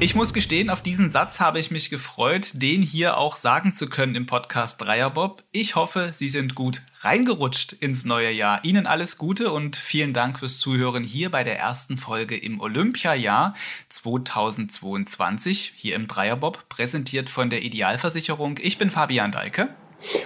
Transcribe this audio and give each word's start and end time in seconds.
Ich 0.00 0.14
muss 0.14 0.34
gestehen, 0.34 0.70
auf 0.70 0.82
diesen 0.82 1.10
Satz 1.10 1.40
habe 1.40 1.58
ich 1.58 1.70
mich 1.70 1.88
gefreut, 1.88 2.50
den 2.54 2.82
hier 2.82 3.16
auch 3.16 3.36
sagen 3.36 3.72
zu 3.72 3.88
können 3.88 4.14
im 4.14 4.26
Podcast 4.26 4.80
Dreierbob. 4.80 5.42
Ich 5.52 5.76
hoffe, 5.76 6.12
Sie 6.14 6.28
sind 6.28 6.54
gut 6.54 6.82
reingerutscht 7.00 7.72
ins 7.74 8.04
neue 8.04 8.30
Jahr. 8.30 8.64
Ihnen 8.64 8.86
alles 8.86 9.18
Gute 9.18 9.52
und 9.52 9.76
vielen 9.76 10.12
Dank 10.12 10.38
fürs 10.38 10.58
Zuhören 10.58 11.04
hier 11.04 11.30
bei 11.30 11.44
der 11.44 11.58
ersten 11.58 11.96
Folge 11.96 12.36
im 12.36 12.60
Olympiajahr 12.60 13.54
2022 13.88 15.72
hier 15.76 15.94
im 15.94 16.06
Dreierbob, 16.06 16.68
präsentiert 16.68 17.30
von 17.30 17.50
der 17.50 17.62
Idealversicherung. 17.62 18.58
Ich 18.60 18.78
bin 18.78 18.90
Fabian 18.90 19.30
Deike. 19.30 19.68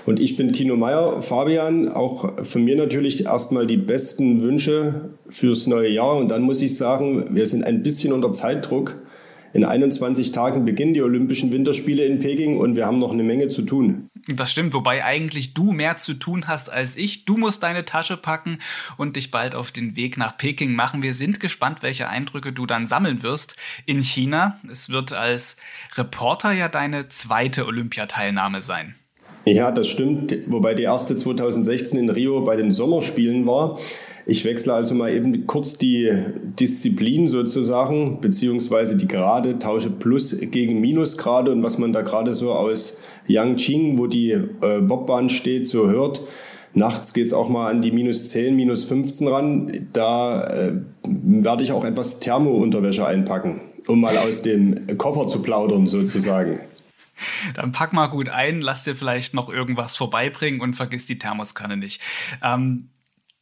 Und 0.07 0.21
ich 0.21 0.37
bin 0.37 0.53
Tino 0.53 0.77
Meyer. 0.77 1.23
Fabian, 1.23 1.89
auch 1.89 2.45
von 2.45 2.65
mir 2.65 2.77
natürlich 2.77 3.25
erstmal 3.27 3.67
die 3.67 3.77
besten 3.77 4.43
Wünsche 4.43 5.11
fürs 5.29 5.67
neue 5.67 5.91
Jahr. 5.91 6.17
Und 6.17 6.29
dann 6.29 6.43
muss 6.43 6.63
ich 6.63 6.77
sagen, 6.77 7.27
wir 7.31 7.47
sind 7.47 7.65
ein 7.65 7.83
bisschen 7.83 8.13
unter 8.13 8.33
Zeitdruck. 8.33 8.99
In 9.55 9.65
21 9.65 10.33
Tagen 10.33 10.65
beginnen 10.65 10.95
die 10.95 11.03
Olympischen 11.03 11.51
Winterspiele 11.51 12.05
in 12.05 12.19
Peking 12.19 12.59
und 12.59 12.77
wir 12.77 12.85
haben 12.85 12.99
noch 12.99 13.13
eine 13.13 13.23
Menge 13.23 13.49
zu 13.49 13.63
tun. 13.63 14.09
Das 14.29 14.51
stimmt, 14.51 14.75
wobei 14.75 15.05
eigentlich 15.05 15.55
du 15.55 15.73
mehr 15.73 15.97
zu 15.97 16.15
tun 16.15 16.47
hast 16.47 16.71
als 16.71 16.97
ich. 16.97 17.25
Du 17.25 17.39
musst 17.39 17.63
deine 17.63 17.87
Tasche 17.87 18.19
packen 18.19 18.59
und 18.99 19.17
dich 19.17 19.31
bald 19.31 19.55
auf 19.55 19.73
den 19.73 19.97
Weg 19.97 20.19
nach 20.19 20.37
Peking 20.37 20.75
machen. 20.75 21.03
Wir 21.03 21.15
sind 21.15 21.41
gespannt, 21.41 21.79
welche 21.81 22.09
Eindrücke 22.09 22.53
du 22.53 22.67
dann 22.67 22.87
sammeln 22.87 23.23
wirst 23.23 23.57
in 23.87 24.03
China. 24.03 24.61
Es 24.71 24.91
wird 24.91 25.13
als 25.13 25.57
Reporter 25.97 26.53
ja 26.53 26.69
deine 26.69 27.09
zweite 27.09 27.67
Olympiateilnahme 27.67 28.61
sein. 28.61 28.97
Ja, 29.55 29.71
das 29.71 29.89
stimmt, 29.89 30.37
wobei 30.47 30.75
die 30.75 30.83
erste 30.83 31.17
2016 31.17 31.99
in 31.99 32.11
Rio 32.11 32.43
bei 32.43 32.57
den 32.57 32.71
Sommerspielen 32.71 33.47
war. 33.47 33.79
Ich 34.27 34.45
wechsle 34.45 34.75
also 34.75 34.95
mal 34.95 35.11
eben 35.11 35.47
kurz 35.47 35.79
die 35.79 36.11
Disziplin 36.61 37.29
sozusagen, 37.29 38.21
beziehungsweise 38.21 38.95
die 38.95 39.09
Gerade, 39.09 39.59
tausche 39.59 39.89
Plus 39.89 40.37
gegen 40.51 40.83
Minusgrade 40.83 41.51
und 41.51 41.63
was 41.63 41.79
man 41.79 41.95
da 41.95 42.03
gerade 42.03 42.35
so 42.35 42.53
aus 42.53 42.99
Yangqing, 43.27 43.97
wo 43.99 44.07
die 44.07 44.33
äh, 44.33 44.81
Bobbahn 44.83 45.31
steht, 45.31 45.67
so 45.67 45.89
hört. 45.89 46.21
Nachts 46.75 47.15
geht 47.15 47.25
es 47.25 47.33
auch 47.33 47.49
mal 47.49 47.71
an 47.71 47.81
die 47.81 47.91
minus 47.91 48.29
10, 48.29 48.55
minus 48.55 48.85
15 48.85 49.29
ran. 49.29 49.89
Da 49.95 50.45
äh, 50.45 50.73
werde 51.07 51.63
ich 51.63 51.73
auch 51.73 51.87
etwas 51.87 52.21
Thermounterwäsche 52.21 53.07
einpacken, 53.07 53.63
um 53.87 54.03
mal 54.03 54.19
aus 54.19 54.43
dem 54.43 54.99
Koffer 54.99 55.27
zu 55.27 55.41
plaudern 55.41 55.87
sozusagen. 55.87 56.59
Dann 57.55 57.73
pack 57.73 57.93
mal 57.93 58.07
gut 58.07 58.29
ein, 58.29 58.61
lass 58.61 58.85
dir 58.85 58.95
vielleicht 58.95 59.35
noch 59.35 59.49
irgendwas 59.49 59.97
vorbeibringen 59.97 60.61
und 60.61 60.75
vergiss 60.75 61.07
die 61.07 61.19
Thermoskanne 61.19 61.77
nicht. 61.77 62.01
Ähm, 62.43 62.91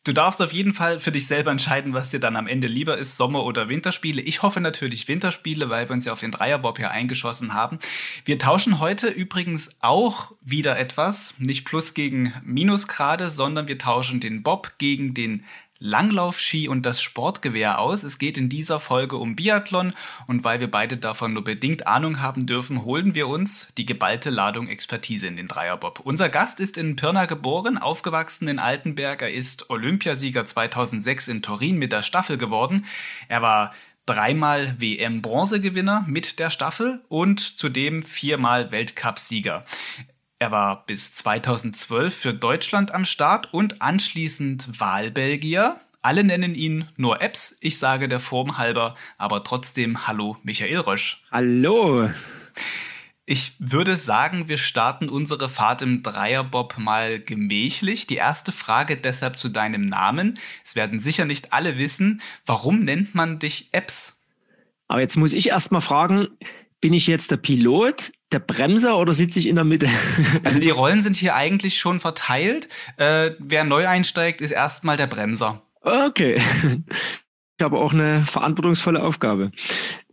Du 0.07 0.13
darfst 0.13 0.41
auf 0.41 0.53
jeden 0.53 0.73
Fall 0.73 1.01
für 1.01 1.11
dich 1.11 1.27
selber 1.27 1.51
entscheiden, 1.51 1.93
was 1.93 2.13
dir 2.13 2.21
dann 2.21 2.37
am 2.37 2.47
Ende 2.47 2.69
lieber 2.69 2.97
ist, 2.97 3.17
Sommer- 3.17 3.43
oder 3.43 3.69
Winterspiele. 3.69 4.23
Ich 4.23 4.41
hoffe 4.41 4.61
natürlich 4.61 5.09
Winterspiele, 5.09 5.69
weil 5.69 5.89
wir 5.89 5.95
uns 5.95 6.05
ja 6.05 6.13
auf 6.13 6.21
den 6.21 6.31
Dreierbob 6.31 6.79
hier 6.79 6.93
eingeschossen 6.93 7.55
haben. 7.55 7.81
Wir 8.25 8.39
tauschen 8.39 8.79
heute 8.79 9.09
übrigens 9.09 9.71
auch 9.81 10.31
wieder 10.43 10.79
etwas, 10.79 11.35
nicht 11.39 11.65
Plus 11.65 11.93
gegen 11.93 12.33
Minusgrade, 12.45 13.31
sondern 13.31 13.67
wir 13.67 13.79
tauschen 13.79 14.21
den 14.21 14.45
Bob 14.45 14.75
gegen 14.79 15.13
den 15.13 15.43
Langlaufski 15.79 16.69
und 16.69 16.87
das 16.87 17.03
Sportgewehr 17.03 17.79
aus. 17.79 18.03
Es 18.03 18.19
geht 18.19 18.39
in 18.39 18.49
dieser 18.49 18.81
Folge 18.81 19.17
um 19.17 19.37
Biathlon 19.37 19.93
und 20.27 20.45
weil 20.45 20.61
wir 20.61 20.71
beide 20.71 20.97
davon 20.97 21.33
nur 21.33 21.45
bedingt 21.45 21.87
Ahnung 21.87 22.21
haben 22.21 22.47
dürfen, 22.47 22.85
holen 22.85 23.15
wir 23.15 23.29
uns 23.29 23.69
die 23.77 23.87
geballte 23.87 24.31
Ladung 24.31 24.69
Expertise 24.69 25.27
in 25.27 25.37
den 25.37 25.49
Dreierbob. 25.49 26.01
Unser 26.01 26.29
Gast 26.29 26.61
ist 26.61 26.77
in 26.77 26.97
Pirna 26.97 27.27
geboren, 27.27 27.79
aufgewachsen 27.79 28.49
in 28.49 28.59
Altenberg. 28.59 29.23
Er 29.23 29.33
ist 29.33 29.71
Olympiasieger 29.71 30.45
2006 30.45 31.29
in 31.29 31.43
Turin 31.43 31.77
mit 31.77 31.93
der 31.93 32.03
Staffel 32.03 32.39
geworden. 32.39 32.87
Er 33.29 33.43
war 33.43 33.73
dreimal 34.07 34.81
WM-Bronzegewinner 34.81 36.05
mit 36.07 36.39
der 36.39 36.51
Staffel 36.51 37.03
und 37.09 37.41
zudem 37.59 38.03
viermal 38.03 38.71
Weltcupsieger. 38.71 39.65
Er 40.39 40.51
war 40.51 40.85
bis 40.85 41.13
2012 41.13 42.15
für 42.15 42.35
Deutschland 42.35 42.93
am 42.93 43.07
Start 43.07 43.55
und 43.55 43.81
anschließend 43.81 44.79
Wahlbelgier. 44.79 45.81
Alle 46.03 46.25
nennen 46.25 46.55
ihn 46.55 46.87
nur 46.99 47.23
Apps. 47.23 47.57
Ich 47.61 47.79
sage 47.79 48.07
der 48.07 48.21
Form 48.21 48.59
halber, 48.59 48.97
aber 49.17 49.45
trotzdem 49.45 50.07
Hallo 50.07 50.37
Michael 50.43 50.81
Rösch. 50.81 51.23
Hallo. 51.31 52.11
Ich 53.25 53.55
würde 53.59 53.97
sagen, 53.97 54.47
wir 54.47 54.59
starten 54.59 55.09
unsere 55.09 55.49
Fahrt 55.49 55.81
im 55.81 56.03
Dreierbob 56.03 56.77
mal 56.77 57.19
gemächlich. 57.19 58.07
Die 58.07 58.17
erste 58.17 58.53
Frage 58.53 58.99
deshalb 58.99 59.39
zu 59.39 59.49
deinem 59.49 59.87
Namen. 59.87 60.39
Es 60.63 60.77
werden 60.77 61.01
sicher 61.01 61.25
nicht 61.25 61.55
alle 61.55 61.79
wissen, 61.79 62.21
warum 62.45 62.85
nennt 62.85 63.15
man 63.15 63.39
dich 63.39 63.71
Apps? 63.73 64.19
Aber 64.87 65.01
jetzt 65.01 65.17
muss 65.17 65.33
ich 65.33 65.49
erst 65.49 65.73
mal 65.73 65.81
fragen, 65.81 66.29
bin 66.83 66.93
ich 66.93 67.07
jetzt 67.07 67.31
der 67.31 67.39
Pilot, 67.39 68.13
der 68.33 68.41
Bremser 68.41 68.99
oder 68.99 69.15
sitze 69.15 69.39
ich 69.39 69.47
in 69.47 69.55
der 69.55 69.65
Mitte? 69.65 69.89
Also 70.45 70.61
die 70.61 70.71
Rollen 70.71 71.01
sind 71.01 71.17
hier 71.17 71.35
eigentlich 71.35 71.79
schon 71.79 72.01
verteilt. 72.01 72.69
Äh, 72.97 73.33
wer 73.39 73.65
neu 73.65 73.87
einsteigt, 73.87 74.41
ist 74.41 74.51
erstmal 74.51 74.97
der 74.97 75.07
Bremser. 75.07 75.63
Okay. 75.81 76.41
Ich 77.59 77.65
habe 77.65 77.79
auch 77.79 77.93
eine 77.93 78.23
verantwortungsvolle 78.23 79.03
Aufgabe. 79.03 79.51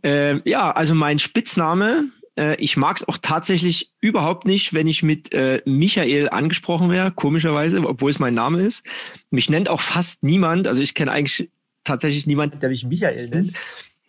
Äh, 0.02 0.48
ja, 0.48 0.70
also 0.70 0.94
mein 0.94 1.18
Spitzname, 1.18 2.10
äh, 2.38 2.56
ich 2.56 2.76
mag 2.76 2.96
es 2.96 3.06
auch 3.06 3.18
tatsächlich 3.20 3.92
überhaupt 4.00 4.46
nicht, 4.46 4.72
wenn 4.72 4.86
ich 4.86 5.02
mit 5.02 5.34
äh, 5.34 5.60
Michael 5.64 6.30
angesprochen 6.30 6.90
wäre, 6.90 7.12
komischerweise, 7.12 7.86
obwohl 7.86 8.10
es 8.10 8.18
mein 8.18 8.34
Name 8.34 8.62
ist. 8.62 8.84
Mich 9.30 9.50
nennt 9.50 9.68
auch 9.68 9.80
fast 9.80 10.22
niemand, 10.22 10.68
also 10.68 10.82
ich 10.82 10.94
kenne 10.94 11.12
eigentlich 11.12 11.50
tatsächlich 11.84 12.26
niemanden, 12.26 12.60
der 12.60 12.70
mich 12.70 12.84
Michael 12.84 13.28
nennt. 13.28 13.52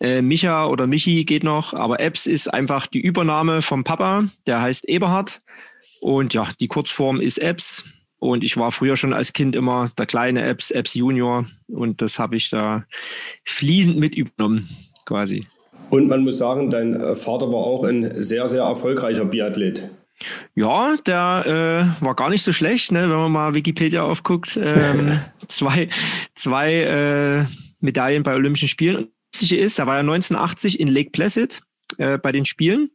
Äh, 0.00 0.22
Micha 0.22 0.66
oder 0.66 0.86
Michi 0.86 1.24
geht 1.24 1.42
noch, 1.42 1.72
aber 1.72 2.00
Epps 2.00 2.26
ist 2.26 2.52
einfach 2.52 2.86
die 2.86 3.00
Übernahme 3.00 3.62
vom 3.62 3.84
Papa, 3.84 4.24
der 4.46 4.60
heißt 4.60 4.88
Eberhard. 4.88 5.40
Und 6.00 6.34
ja, 6.34 6.48
die 6.60 6.68
Kurzform 6.68 7.20
ist 7.20 7.38
Epps. 7.38 7.84
Und 8.18 8.44
ich 8.44 8.56
war 8.56 8.72
früher 8.72 8.96
schon 8.96 9.12
als 9.12 9.32
Kind 9.32 9.54
immer 9.54 9.90
der 9.98 10.06
kleine 10.06 10.42
Epps, 10.42 10.70
Epps 10.70 10.94
Junior. 10.94 11.46
Und 11.68 12.02
das 12.02 12.18
habe 12.18 12.36
ich 12.36 12.50
da 12.50 12.84
fließend 13.44 13.98
mit 13.98 14.14
übernommen, 14.14 14.68
quasi. 15.04 15.46
Und 15.90 16.08
man 16.08 16.24
muss 16.24 16.38
sagen, 16.38 16.70
dein 16.70 16.94
äh, 16.94 17.14
Vater 17.14 17.48
war 17.52 17.60
auch 17.60 17.84
ein 17.84 18.10
sehr, 18.20 18.48
sehr 18.48 18.62
erfolgreicher 18.62 19.24
Biathlet. 19.24 19.90
Ja, 20.54 20.96
der 21.06 21.92
äh, 22.00 22.04
war 22.04 22.14
gar 22.14 22.30
nicht 22.30 22.42
so 22.42 22.52
schlecht, 22.52 22.90
ne, 22.90 23.02
wenn 23.02 23.16
man 23.16 23.32
mal 23.32 23.54
Wikipedia 23.54 24.02
aufguckt. 24.02 24.58
Ähm, 24.60 25.20
zwei 25.48 25.88
zwei 26.34 26.72
äh, 26.72 27.44
Medaillen 27.80 28.22
bei 28.22 28.34
Olympischen 28.34 28.68
Spielen. 28.68 29.08
Witzige 29.36 29.60
ist, 29.60 29.78
da 29.78 29.86
war 29.86 29.96
er 29.96 30.00
1980 30.00 30.80
in 30.80 30.88
Lake 30.88 31.10
Placid 31.10 31.60
äh, 31.98 32.16
bei 32.16 32.32
den 32.32 32.46
Spielen. 32.46 32.90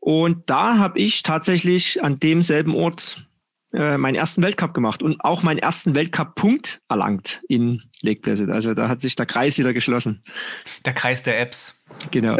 Und 0.00 0.50
da 0.50 0.78
habe 0.78 0.98
ich 0.98 1.22
tatsächlich 1.22 2.02
an 2.02 2.18
demselben 2.18 2.74
Ort 2.74 3.28
äh, 3.72 3.96
meinen 3.98 4.16
ersten 4.16 4.42
Weltcup 4.42 4.74
gemacht 4.74 5.02
und 5.02 5.20
auch 5.20 5.42
meinen 5.42 5.58
ersten 5.58 5.94
Weltcup-Punkt 5.94 6.80
erlangt 6.88 7.42
in 7.48 7.82
Lake 8.02 8.20
Placid. 8.20 8.50
Also 8.50 8.74
da 8.74 8.88
hat 8.88 9.00
sich 9.00 9.14
der 9.14 9.26
Kreis 9.26 9.58
wieder 9.58 9.72
geschlossen. 9.72 10.22
Der 10.84 10.92
Kreis 10.92 11.22
der 11.22 11.40
Apps. 11.40 11.76
Genau. 12.10 12.36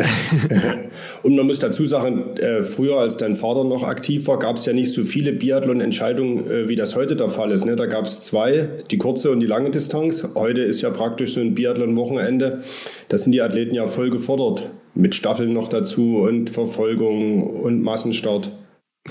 und 1.22 1.36
man 1.36 1.46
muss 1.46 1.58
dazu 1.58 1.86
sagen, 1.86 2.36
äh, 2.38 2.62
früher 2.62 2.98
als 2.98 3.16
dein 3.16 3.36
Vater 3.36 3.64
noch 3.64 3.82
aktiv 3.82 4.26
war, 4.26 4.38
gab 4.38 4.56
es 4.56 4.66
ja 4.66 4.72
nicht 4.72 4.92
so 4.92 5.04
viele 5.04 5.32
Biathlon-Entscheidungen, 5.32 6.50
äh, 6.50 6.68
wie 6.68 6.76
das 6.76 6.96
heute 6.96 7.16
der 7.16 7.28
Fall 7.28 7.50
ist. 7.50 7.64
Ne? 7.64 7.76
Da 7.76 7.86
gab 7.86 8.06
es 8.06 8.20
zwei, 8.20 8.68
die 8.91 8.98
kurze 8.98 9.30
und 9.30 9.41
die 9.41 9.47
lange 9.47 9.70
Distanz. 9.70 10.26
Heute 10.34 10.62
ist 10.62 10.82
ja 10.82 10.91
praktisch 10.91 11.34
so 11.34 11.41
ein 11.41 11.54
Biathlon-Wochenende. 11.54 12.62
Da 13.08 13.18
sind 13.18 13.32
die 13.32 13.42
Athleten 13.42 13.74
ja 13.74 13.86
voll 13.86 14.10
gefordert. 14.10 14.70
Mit 14.94 15.14
Staffeln 15.14 15.52
noch 15.52 15.68
dazu 15.68 16.18
und 16.18 16.50
Verfolgung 16.50 17.42
und 17.44 17.82
Massenstart. 17.82 18.50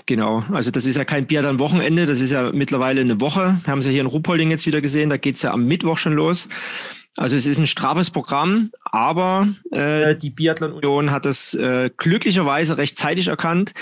Genau, 0.05 0.43
also 0.51 0.69
das 0.69 0.85
ist 0.85 0.97
ja 0.97 1.05
kein 1.05 1.25
Biathlon-Wochenende, 1.25 2.05
das 2.05 2.21
ist 2.21 2.31
ja 2.31 2.51
mittlerweile 2.53 3.01
eine 3.01 3.19
Woche. 3.19 3.59
Haben 3.65 3.81
Sie 3.81 3.91
hier 3.91 4.01
in 4.01 4.07
Ruppolding 4.07 4.51
jetzt 4.51 4.67
wieder 4.67 4.81
gesehen, 4.81 5.09
da 5.09 5.17
geht 5.17 5.35
es 5.35 5.41
ja 5.41 5.51
am 5.51 5.65
Mittwoch 5.65 5.97
schon 5.97 6.13
los. 6.13 6.47
Also 7.17 7.35
es 7.35 7.45
ist 7.45 7.57
ein 7.57 7.67
straffes 7.67 8.11
Programm, 8.11 8.71
aber 8.83 9.49
äh, 9.71 10.15
die 10.15 10.29
Biathlon 10.29 10.73
Union 10.73 11.11
hat 11.11 11.25
das 11.25 11.53
äh, 11.53 11.89
glücklicherweise 11.97 12.77
rechtzeitig 12.77 13.27
erkannt. 13.27 13.73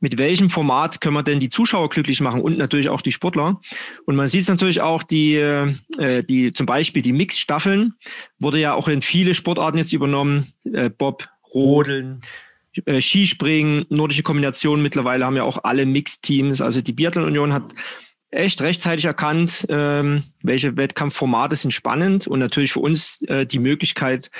Mit 0.00 0.18
welchem 0.18 0.50
Format 0.50 1.00
können 1.00 1.14
wir 1.14 1.22
denn 1.22 1.40
die 1.40 1.48
Zuschauer 1.48 1.88
glücklich 1.88 2.20
machen 2.20 2.42
und 2.42 2.58
natürlich 2.58 2.90
auch 2.90 3.00
die 3.00 3.10
Sportler? 3.10 3.58
Und 4.04 4.16
man 4.16 4.28
sieht 4.28 4.46
natürlich 4.48 4.82
auch 4.82 5.02
die, 5.02 5.34
äh, 5.36 6.22
die 6.22 6.52
zum 6.52 6.66
Beispiel 6.66 7.00
die 7.00 7.14
Mix-Staffeln 7.14 7.94
wurde 8.38 8.60
ja 8.60 8.74
auch 8.74 8.86
in 8.86 9.00
viele 9.00 9.32
Sportarten 9.32 9.78
jetzt 9.78 9.94
übernommen. 9.94 10.52
Äh, 10.70 10.90
Bob, 10.90 11.26
Rodeln, 11.54 12.20
äh, 12.86 13.00
Skispringen, 13.00 13.86
nordische 13.88 14.22
Kombinationen. 14.22 14.82
Mittlerweile 14.82 15.24
haben 15.24 15.36
ja 15.36 15.44
auch 15.44 15.64
alle 15.64 15.86
Mixteams. 15.86 16.60
Also 16.60 16.80
die 16.80 16.92
Biathlon 16.92 17.26
Union 17.26 17.52
hat 17.52 17.74
echt 18.30 18.60
rechtzeitig 18.60 19.04
erkannt, 19.04 19.66
ähm, 19.68 20.24
welche 20.42 20.76
Wettkampfformate 20.76 21.56
sind 21.56 21.72
spannend 21.72 22.26
und 22.26 22.40
natürlich 22.40 22.72
für 22.72 22.80
uns 22.80 23.22
äh, 23.28 23.46
die 23.46 23.58
Möglichkeit, 23.58 24.30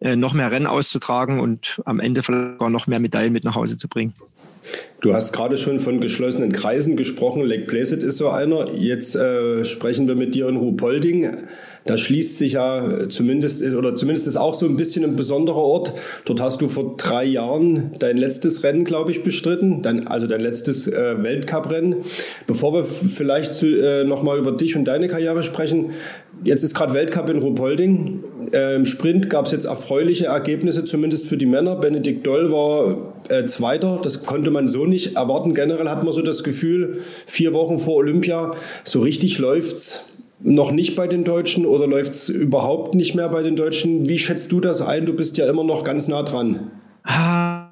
äh, 0.00 0.16
noch 0.16 0.32
mehr 0.32 0.50
Rennen 0.50 0.66
auszutragen 0.66 1.40
und 1.40 1.82
am 1.84 2.00
Ende 2.00 2.22
vielleicht 2.22 2.60
noch 2.60 2.86
mehr 2.86 3.00
Medaillen 3.00 3.32
mit 3.32 3.44
nach 3.44 3.56
Hause 3.56 3.76
zu 3.76 3.88
bringen. 3.88 4.14
Du 5.00 5.14
hast 5.14 5.32
gerade 5.32 5.56
schon 5.56 5.80
von 5.80 6.00
geschlossenen 6.00 6.52
Kreisen 6.52 6.96
gesprochen. 6.96 7.42
Lake 7.42 7.64
Placid 7.64 8.02
ist 8.02 8.18
so 8.18 8.28
einer. 8.28 8.70
Jetzt 8.74 9.16
äh, 9.16 9.64
sprechen 9.64 10.06
wir 10.06 10.14
mit 10.14 10.34
dir 10.34 10.48
in 10.48 10.56
Ruhpolding. 10.56 11.44
Da 11.86 11.96
schließt 11.96 12.38
sich 12.38 12.52
ja 12.52 13.08
zumindest, 13.08 13.62
oder 13.62 13.96
zumindest 13.96 14.26
ist 14.26 14.36
auch 14.36 14.54
so 14.54 14.66
ein 14.66 14.76
bisschen 14.76 15.04
ein 15.04 15.16
besonderer 15.16 15.56
Ort. 15.56 15.92
Dort 16.24 16.40
hast 16.40 16.60
du 16.60 16.68
vor 16.68 16.94
drei 16.96 17.24
Jahren 17.24 17.92
dein 17.98 18.16
letztes 18.16 18.62
Rennen, 18.62 18.84
glaube 18.84 19.10
ich, 19.10 19.22
bestritten, 19.22 19.82
dein, 19.82 20.06
also 20.06 20.26
dein 20.26 20.40
letztes 20.40 20.86
äh, 20.86 21.22
Weltcuprennen. 21.22 21.96
Bevor 22.46 22.74
wir 22.74 22.84
vielleicht 22.84 23.62
äh, 23.62 24.04
nochmal 24.04 24.38
über 24.38 24.52
dich 24.52 24.76
und 24.76 24.84
deine 24.84 25.08
Karriere 25.08 25.42
sprechen, 25.42 25.90
jetzt 26.44 26.62
ist 26.62 26.74
gerade 26.74 26.92
Weltcup 26.92 27.30
in 27.30 27.38
Ruhpolding. 27.38 28.24
Äh, 28.52 28.76
Im 28.76 28.86
Sprint 28.86 29.30
gab 29.30 29.46
es 29.46 29.52
jetzt 29.52 29.64
erfreuliche 29.64 30.26
Ergebnisse, 30.26 30.84
zumindest 30.84 31.26
für 31.26 31.38
die 31.38 31.46
Männer. 31.46 31.76
Benedikt 31.76 32.26
Doll 32.26 32.52
war 32.52 33.14
äh, 33.28 33.46
Zweiter. 33.46 34.00
Das 34.02 34.24
konnte 34.24 34.50
man 34.50 34.68
so 34.68 34.84
nicht 34.84 35.16
erwarten. 35.16 35.54
Generell 35.54 35.88
hat 35.88 36.04
man 36.04 36.12
so 36.12 36.22
das 36.22 36.44
Gefühl, 36.44 37.00
vier 37.26 37.54
Wochen 37.54 37.78
vor 37.78 37.96
Olympia, 37.96 38.54
so 38.84 39.00
richtig 39.00 39.38
läuft's 39.38 40.10
noch 40.42 40.72
nicht 40.72 40.96
bei 40.96 41.06
den 41.06 41.24
Deutschen 41.24 41.66
oder 41.66 41.86
läuft's 41.86 42.28
überhaupt 42.28 42.94
nicht 42.94 43.14
mehr 43.14 43.28
bei 43.28 43.42
den 43.42 43.56
Deutschen? 43.56 44.08
Wie 44.08 44.18
schätzt 44.18 44.52
du 44.52 44.60
das 44.60 44.82
ein? 44.82 45.06
Du 45.06 45.14
bist 45.14 45.36
ja 45.36 45.48
immer 45.48 45.64
noch 45.64 45.84
ganz 45.84 46.08
nah 46.08 46.22
dran. 46.22 46.70
Ah. 47.04 47.66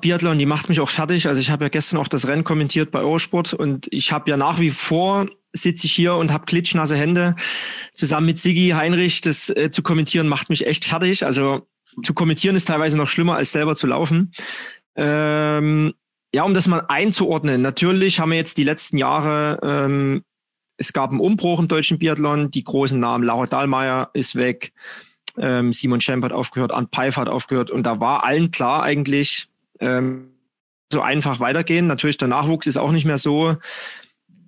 Biathlon, 0.00 0.38
die 0.38 0.46
macht 0.46 0.68
mich 0.68 0.80
auch 0.80 0.90
fertig. 0.90 1.28
Also 1.28 1.40
ich 1.40 1.50
habe 1.50 1.64
ja 1.64 1.68
gestern 1.68 1.98
auch 1.98 2.08
das 2.08 2.28
Rennen 2.28 2.44
kommentiert 2.44 2.90
bei 2.90 3.00
Eurosport 3.00 3.54
und 3.54 3.88
ich 3.90 4.12
habe 4.12 4.30
ja 4.30 4.36
nach 4.36 4.60
wie 4.60 4.70
vor 4.70 5.26
sitze 5.54 5.86
ich 5.86 5.92
hier 5.92 6.14
und 6.14 6.32
habe 6.32 6.44
klitschnasse 6.44 6.96
Hände. 6.96 7.34
Zusammen 7.94 8.26
mit 8.26 8.38
Sigi 8.38 8.70
Heinrich 8.70 9.20
das 9.20 9.50
äh, 9.50 9.70
zu 9.70 9.82
kommentieren 9.82 10.28
macht 10.28 10.50
mich 10.50 10.66
echt 10.66 10.84
fertig. 10.84 11.24
Also 11.24 11.66
zu 12.02 12.14
kommentieren 12.14 12.56
ist 12.56 12.68
teilweise 12.68 12.96
noch 12.96 13.08
schlimmer 13.08 13.36
als 13.36 13.52
selber 13.52 13.76
zu 13.76 13.86
laufen. 13.86 14.32
Ähm, 14.96 15.92
ja, 16.34 16.44
um 16.44 16.54
das 16.54 16.68
mal 16.68 16.84
einzuordnen. 16.88 17.60
Natürlich 17.60 18.18
haben 18.18 18.30
wir 18.30 18.38
jetzt 18.38 18.56
die 18.56 18.64
letzten 18.64 18.96
Jahre, 18.96 19.58
ähm, 19.62 20.22
es 20.82 20.92
gab 20.92 21.10
einen 21.10 21.20
Umbruch 21.20 21.60
im 21.60 21.68
deutschen 21.68 21.98
Biathlon. 21.98 22.50
Die 22.50 22.64
großen 22.64 22.98
Namen, 22.98 23.22
Laura 23.22 23.46
Dahlmeier 23.46 24.10
ist 24.14 24.34
weg, 24.34 24.72
ähm, 25.38 25.72
Simon 25.72 26.00
Schemp 26.00 26.24
hat 26.24 26.32
aufgehört, 26.32 26.72
Arndt 26.72 26.90
Pfeiffer 26.92 27.20
hat 27.20 27.28
aufgehört. 27.28 27.70
Und 27.70 27.84
da 27.84 28.00
war 28.00 28.24
allen 28.24 28.50
klar 28.50 28.82
eigentlich, 28.82 29.48
ähm, 29.78 30.32
so 30.92 31.00
einfach 31.00 31.38
weitergehen. 31.38 31.86
Natürlich, 31.86 32.18
der 32.18 32.28
Nachwuchs 32.28 32.66
ist 32.66 32.76
auch 32.76 32.90
nicht 32.90 33.06
mehr 33.06 33.18
so 33.18 33.54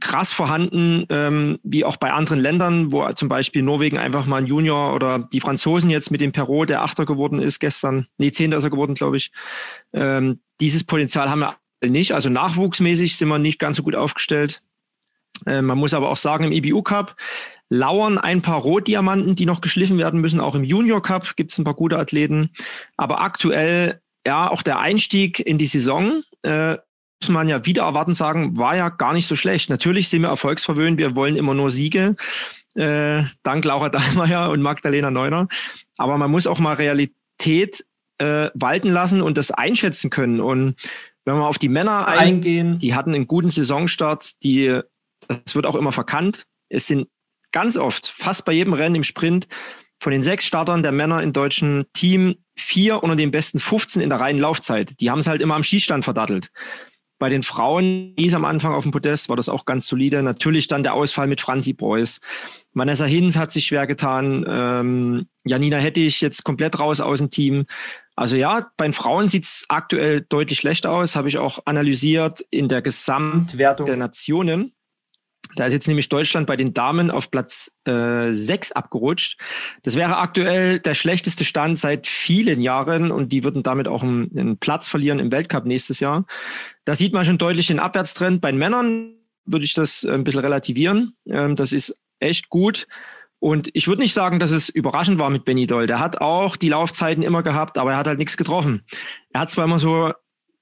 krass 0.00 0.32
vorhanden, 0.32 1.06
ähm, 1.08 1.58
wie 1.62 1.84
auch 1.84 1.96
bei 1.96 2.12
anderen 2.12 2.40
Ländern, 2.40 2.90
wo 2.90 3.08
zum 3.12 3.28
Beispiel 3.28 3.62
Norwegen 3.62 3.96
einfach 3.96 4.26
mal 4.26 4.38
ein 4.38 4.46
Junior 4.46 4.92
oder 4.92 5.20
die 5.20 5.40
Franzosen 5.40 5.88
jetzt 5.88 6.10
mit 6.10 6.20
dem 6.20 6.32
Perot, 6.32 6.68
der 6.68 6.82
Achter 6.82 7.06
geworden 7.06 7.38
ist 7.38 7.60
gestern, 7.60 8.08
nee, 8.18 8.32
Zehnter 8.32 8.58
ist 8.58 8.64
er 8.64 8.70
geworden, 8.70 8.94
glaube 8.94 9.16
ich. 9.16 9.30
Ähm, 9.92 10.40
dieses 10.60 10.84
Potenzial 10.84 11.30
haben 11.30 11.40
wir 11.40 11.56
nicht. 11.88 12.12
Also 12.12 12.28
nachwuchsmäßig 12.28 13.16
sind 13.16 13.28
wir 13.28 13.38
nicht 13.38 13.60
ganz 13.60 13.76
so 13.76 13.84
gut 13.84 13.94
aufgestellt. 13.94 14.62
Äh, 15.46 15.62
man 15.62 15.78
muss 15.78 15.94
aber 15.94 16.10
auch 16.10 16.16
sagen, 16.16 16.44
im 16.44 16.52
IBU 16.52 16.82
Cup 16.82 17.16
lauern 17.68 18.18
ein 18.18 18.42
paar 18.42 18.60
Rotdiamanten, 18.60 19.36
die 19.36 19.46
noch 19.46 19.60
geschliffen 19.60 19.98
werden 19.98 20.20
müssen. 20.20 20.40
Auch 20.40 20.54
im 20.54 20.64
Junior 20.64 21.02
Cup 21.02 21.36
gibt 21.36 21.52
es 21.52 21.58
ein 21.58 21.64
paar 21.64 21.74
gute 21.74 21.98
Athleten. 21.98 22.50
Aber 22.96 23.20
aktuell, 23.20 24.00
ja, 24.26 24.50
auch 24.50 24.62
der 24.62 24.78
Einstieg 24.78 25.40
in 25.40 25.58
die 25.58 25.66
Saison 25.66 26.22
äh, 26.42 26.76
muss 27.20 27.28
man 27.30 27.48
ja 27.48 27.64
wieder 27.64 27.84
erwarten 27.84 28.14
sagen, 28.14 28.56
war 28.56 28.76
ja 28.76 28.90
gar 28.90 29.12
nicht 29.12 29.26
so 29.26 29.36
schlecht. 29.36 29.70
Natürlich 29.70 30.08
sind 30.08 30.22
wir 30.22 30.28
erfolgsverwöhnt, 30.28 30.98
wir 30.98 31.16
wollen 31.16 31.36
immer 31.36 31.54
nur 31.54 31.70
Siege. 31.70 32.16
Äh, 32.74 33.24
dank 33.42 33.64
Laura 33.64 33.88
Dahlmeier 33.90 34.50
und 34.50 34.62
Magdalena 34.62 35.10
Neuner. 35.10 35.48
Aber 35.96 36.18
man 36.18 36.30
muss 36.30 36.46
auch 36.46 36.58
mal 36.58 36.74
Realität 36.74 37.84
äh, 38.18 38.50
walten 38.54 38.90
lassen 38.90 39.22
und 39.22 39.38
das 39.38 39.50
einschätzen 39.50 40.10
können. 40.10 40.40
Und 40.40 40.76
wenn 41.24 41.36
wir 41.36 41.46
auf 41.46 41.58
die 41.58 41.68
Männer 41.68 42.06
eingehen, 42.06 42.78
die 42.78 42.94
hatten 42.94 43.14
einen 43.14 43.26
guten 43.26 43.50
Saisonstart, 43.50 44.42
die, 44.42 44.80
das 45.28 45.54
wird 45.54 45.66
auch 45.66 45.76
immer 45.76 45.92
verkannt. 45.92 46.44
Es 46.68 46.86
sind 46.86 47.08
ganz 47.52 47.76
oft, 47.76 48.06
fast 48.06 48.44
bei 48.44 48.52
jedem 48.52 48.72
Rennen 48.72 48.96
im 48.96 49.04
Sprint, 49.04 49.46
von 50.00 50.12
den 50.12 50.22
sechs 50.22 50.44
Startern 50.44 50.82
der 50.82 50.92
Männer 50.92 51.22
im 51.22 51.32
deutschen 51.32 51.86
Team 51.94 52.36
vier 52.56 53.02
unter 53.02 53.16
den 53.16 53.30
besten 53.30 53.58
15 53.58 54.02
in 54.02 54.10
der 54.10 54.20
reinen 54.20 54.40
Laufzeit. 54.40 55.00
Die 55.00 55.10
haben 55.10 55.20
es 55.20 55.26
halt 55.26 55.40
immer 55.40 55.54
am 55.54 55.62
Schießstand 55.62 56.04
verdattelt. 56.04 56.50
Bei 57.18 57.28
den 57.28 57.42
Frauen, 57.42 58.12
hieß 58.18 58.34
am 58.34 58.44
Anfang 58.44 58.74
auf 58.74 58.82
dem 58.82 58.90
Podest, 58.90 59.28
war 59.28 59.36
das 59.36 59.48
auch 59.48 59.64
ganz 59.64 59.86
solide. 59.86 60.22
Natürlich 60.22 60.66
dann 60.66 60.82
der 60.82 60.94
Ausfall 60.94 61.28
mit 61.28 61.40
Franzi 61.40 61.72
Preuß. 61.72 62.20
Vanessa 62.72 63.04
Hinz 63.04 63.36
hat 63.36 63.52
sich 63.52 63.66
schwer 63.66 63.86
getan. 63.86 64.44
Ähm, 64.46 65.26
Janina 65.44 65.78
Hettich 65.78 66.20
jetzt 66.20 66.42
komplett 66.42 66.78
raus 66.80 67.00
aus 67.00 67.20
dem 67.20 67.30
Team. 67.30 67.66
Also 68.16 68.36
ja, 68.36 68.68
bei 68.76 68.86
den 68.86 68.92
Frauen 68.92 69.28
sieht 69.28 69.44
es 69.44 69.64
aktuell 69.68 70.22
deutlich 70.28 70.58
schlechter 70.58 70.90
aus, 70.90 71.16
habe 71.16 71.28
ich 71.28 71.38
auch 71.38 71.60
analysiert 71.64 72.44
in 72.50 72.68
der 72.68 72.82
Gesamtwertung 72.82 73.86
der 73.86 73.96
Nationen. 73.96 74.72
Da 75.56 75.66
ist 75.66 75.72
jetzt 75.72 75.88
nämlich 75.88 76.08
Deutschland 76.08 76.46
bei 76.46 76.56
den 76.56 76.72
Damen 76.72 77.10
auf 77.10 77.30
Platz 77.30 77.72
äh, 77.84 78.32
6 78.32 78.72
abgerutscht. 78.72 79.40
Das 79.82 79.96
wäre 79.96 80.16
aktuell 80.16 80.80
der 80.80 80.94
schlechteste 80.94 81.44
Stand 81.44 81.78
seit 81.78 82.06
vielen 82.06 82.60
Jahren 82.60 83.10
und 83.10 83.32
die 83.32 83.44
würden 83.44 83.62
damit 83.62 83.88
auch 83.88 84.02
einen, 84.02 84.30
einen 84.36 84.58
Platz 84.58 84.88
verlieren 84.88 85.18
im 85.18 85.30
Weltcup 85.30 85.64
nächstes 85.66 86.00
Jahr. 86.00 86.26
Da 86.84 86.94
sieht 86.94 87.12
man 87.12 87.24
schon 87.24 87.38
deutlich 87.38 87.66
den 87.66 87.78
Abwärtstrend. 87.78 88.40
Bei 88.40 88.50
den 88.50 88.58
Männern 88.58 89.14
würde 89.44 89.64
ich 89.64 89.74
das 89.74 90.04
ein 90.04 90.24
bisschen 90.24 90.40
relativieren. 90.40 91.14
Ähm, 91.28 91.56
das 91.56 91.72
ist 91.72 91.94
echt 92.18 92.48
gut. 92.48 92.86
Und 93.38 93.68
ich 93.74 93.88
würde 93.88 94.00
nicht 94.00 94.14
sagen, 94.14 94.38
dass 94.38 94.50
es 94.50 94.70
überraschend 94.70 95.18
war 95.18 95.28
mit 95.28 95.44
Benny 95.44 95.66
Doll. 95.66 95.86
Der 95.86 96.00
hat 96.00 96.22
auch 96.22 96.56
die 96.56 96.70
Laufzeiten 96.70 97.22
immer 97.22 97.42
gehabt, 97.42 97.76
aber 97.76 97.92
er 97.92 97.98
hat 97.98 98.06
halt 98.06 98.18
nichts 98.18 98.38
getroffen. 98.38 98.86
Er 99.34 99.42
hat 99.42 99.50
zwar 99.50 99.66
immer 99.66 99.78
so 99.78 100.12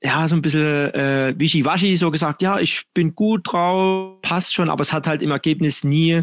ja, 0.03 0.27
so 0.27 0.37
ein 0.37 0.43
bisschen 0.43 0.93
äh, 0.95 1.35
wischiwaschi 1.37 1.97
so 1.97 2.11
gesagt, 2.11 2.43
ja, 2.43 2.59
ich 2.59 2.83
bin 2.93 3.15
gut 3.15 3.43
drauf, 3.45 4.21
passt 4.23 4.55
schon, 4.55 4.69
aber 4.69 4.83
es 4.83 4.93
hat 4.93 5.07
halt 5.07 5.23
im 5.23 5.31
Ergebnis 5.31 5.85
nie 5.85 6.23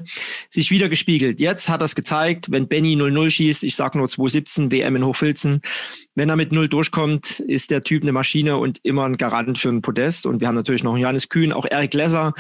sich 0.50 0.70
wieder 0.72 0.90
gespiegelt. 0.90 1.40
Jetzt 1.40 1.70
hat 1.70 1.82
es 1.82 1.96
gezeigt, 1.96 2.52
wenn 2.52 2.68
Benny 2.68 2.96
0-0 2.96 3.30
schießt, 3.30 3.64
ich 3.64 3.76
sag 3.76 3.96
nur 3.96 4.08
2-17, 4.08 4.72
WM 4.72 4.98
in 4.98 5.06
Hochfilzen, 5.06 5.62
wenn 6.16 6.30
er 6.30 6.36
mit 6.36 6.52
0 6.52 6.68
durchkommt, 6.68 7.40
ist 7.40 7.72
der 7.72 7.84
Typ 7.84 8.04
eine 8.04 8.12
Maschine 8.12 8.58
und 8.58 8.80
immer 8.84 9.06
ein 9.06 9.18
Garant 9.18 9.58
für 9.58 9.70
ein 9.70 9.82
Podest. 9.82 10.26
Und 10.26 10.42
wir 10.42 10.48
haben 10.50 10.56
natürlich 10.56 10.84
noch 10.84 10.98
Johannes 10.98 11.30
Kühn, 11.30 11.54
auch 11.54 11.66
Eric 11.70 11.94
Lesser, 11.94 12.34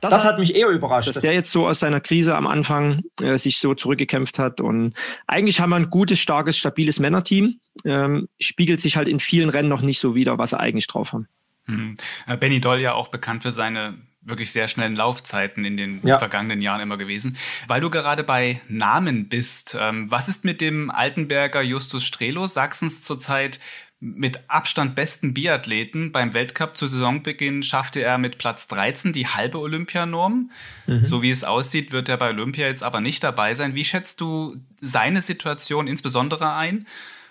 das, 0.00 0.12
das, 0.12 0.24
hat 0.24 0.38
mich 0.38 0.54
eher 0.54 0.68
überrascht. 0.68 1.08
Dass 1.08 1.20
der 1.20 1.32
jetzt 1.32 1.50
so 1.50 1.66
aus 1.66 1.80
seiner 1.80 2.00
Krise 2.00 2.36
am 2.36 2.46
Anfang 2.46 3.02
äh, 3.20 3.38
sich 3.38 3.58
so 3.58 3.74
zurückgekämpft 3.74 4.38
hat. 4.38 4.60
Und 4.60 4.94
eigentlich 5.26 5.60
haben 5.60 5.70
wir 5.70 5.76
ein 5.76 5.90
gutes, 5.90 6.18
starkes, 6.18 6.58
stabiles 6.58 7.00
Männerteam. 7.00 7.60
Ähm, 7.84 8.28
spiegelt 8.38 8.80
sich 8.80 8.96
halt 8.96 9.08
in 9.08 9.20
vielen 9.20 9.48
Rennen 9.48 9.68
noch 9.68 9.82
nicht 9.82 10.00
so 10.00 10.14
wieder, 10.14 10.38
was 10.38 10.50
sie 10.50 10.60
eigentlich 10.60 10.86
drauf 10.86 11.12
haben. 11.12 11.28
Hm. 11.66 11.96
Äh, 12.26 12.36
Benny 12.36 12.60
Doll 12.60 12.80
ja 12.80 12.94
auch 12.94 13.08
bekannt 13.08 13.42
für 13.42 13.52
seine 13.52 13.94
wirklich 14.26 14.50
sehr 14.50 14.66
schnellen 14.68 14.96
Laufzeiten 14.96 15.64
in 15.64 15.76
den 15.76 16.06
ja. 16.06 16.18
vergangenen 16.18 16.60
Jahren 16.60 16.80
immer 16.80 16.96
gewesen. 16.96 17.36
Weil 17.68 17.80
du 17.80 17.90
gerade 17.90 18.24
bei 18.24 18.60
Namen 18.68 19.28
bist, 19.28 19.76
ähm, 19.80 20.10
was 20.10 20.28
ist 20.28 20.44
mit 20.44 20.60
dem 20.60 20.90
Altenberger 20.90 21.62
Justus 21.62 22.04
Strelo, 22.04 22.46
Sachsens 22.46 23.02
zurzeit 23.02 23.60
mit 23.98 24.40
Abstand 24.48 24.94
besten 24.94 25.32
Biathleten. 25.32 26.12
Beim 26.12 26.34
Weltcup 26.34 26.76
zu 26.76 26.86
Saisonbeginn 26.86 27.62
schaffte 27.62 28.02
er 28.02 28.18
mit 28.18 28.38
Platz 28.38 28.68
13 28.68 29.12
die 29.12 29.26
halbe 29.26 29.58
Olympianorm. 29.58 30.50
Mhm. 30.86 31.04
So 31.04 31.22
wie 31.22 31.30
es 31.30 31.44
aussieht, 31.44 31.92
wird 31.92 32.08
er 32.08 32.18
bei 32.18 32.30
Olympia 32.30 32.66
jetzt 32.66 32.82
aber 32.82 33.00
nicht 33.00 33.24
dabei 33.24 33.54
sein. 33.54 33.74
Wie 33.74 33.84
schätzt 33.84 34.20
du 34.20 34.56
seine 34.80 35.22
Situation 35.22 35.86
insbesondere 35.86 36.54
ein? 36.54 36.86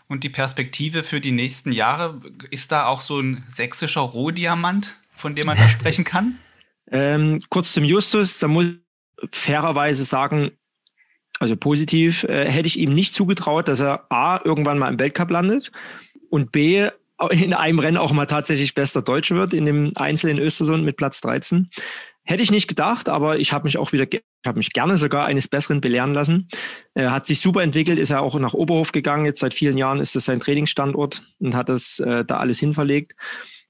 Und 0.07 0.23
die 0.23 0.29
Perspektive 0.29 1.03
für 1.03 1.19
die 1.19 1.31
nächsten 1.31 1.71
Jahre, 1.71 2.21
ist 2.51 2.71
da 2.71 2.85
auch 2.85 3.01
so 3.01 3.19
ein 3.19 3.43
sächsischer 3.47 4.01
Rohdiamant, 4.01 4.97
von 5.11 5.35
dem 5.35 5.47
man 5.47 5.57
da 5.57 5.69
sprechen 5.69 6.03
kann? 6.03 6.39
Ähm, 6.91 7.41
kurz 7.49 7.73
zum 7.73 7.83
Justus, 7.83 8.37
da 8.37 8.47
muss 8.47 8.65
ich 8.65 9.29
fairerweise 9.31 10.05
sagen, 10.05 10.51
also 11.39 11.55
positiv, 11.55 12.25
äh, 12.25 12.45
hätte 12.45 12.67
ich 12.67 12.77
ihm 12.77 12.93
nicht 12.93 13.15
zugetraut, 13.15 13.67
dass 13.67 13.79
er 13.79 14.05
A, 14.11 14.39
irgendwann 14.45 14.77
mal 14.77 14.93
im 14.93 14.99
Weltcup 14.99 15.31
landet 15.31 15.71
und 16.29 16.51
B, 16.51 16.89
in 17.29 17.53
einem 17.53 17.79
Rennen 17.79 17.97
auch 17.97 18.11
mal 18.11 18.25
tatsächlich 18.25 18.75
bester 18.75 19.01
Deutscher 19.01 19.35
wird, 19.35 19.53
in 19.53 19.65
dem 19.65 19.91
Einzel 19.95 20.29
in 20.29 20.39
Östersund 20.39 20.83
mit 20.83 20.97
Platz 20.97 21.21
13. 21.21 21.69
Hätte 22.23 22.41
ich 22.41 22.51
nicht 22.51 22.67
gedacht, 22.67 23.07
aber 23.07 23.39
ich 23.39 23.53
habe 23.53 23.65
mich 23.65 23.77
auch 23.77 23.91
wieder, 23.91 24.11
ich 24.11 24.21
habe 24.45 24.57
mich 24.57 24.73
gerne 24.73 24.97
sogar 24.97 25.25
eines 25.25 25.47
Besseren 25.47 25.79
belehren 25.79 26.13
lassen. 26.13 26.49
Er 26.93 27.11
hat 27.11 27.25
sich 27.25 27.39
super 27.39 27.61
entwickelt, 27.61 27.99
ist 27.99 28.09
er 28.09 28.21
auch 28.21 28.37
nach 28.39 28.53
Oberhof 28.53 28.91
gegangen. 28.91 29.25
Jetzt 29.25 29.39
seit 29.39 29.53
vielen 29.53 29.77
Jahren 29.77 30.01
ist 30.01 30.15
das 30.15 30.25
sein 30.25 30.39
Trainingsstandort 30.39 31.21
und 31.39 31.55
hat 31.55 31.69
das 31.69 31.99
äh, 31.99 32.25
da 32.25 32.37
alles 32.37 32.59
hinverlegt 32.59 33.13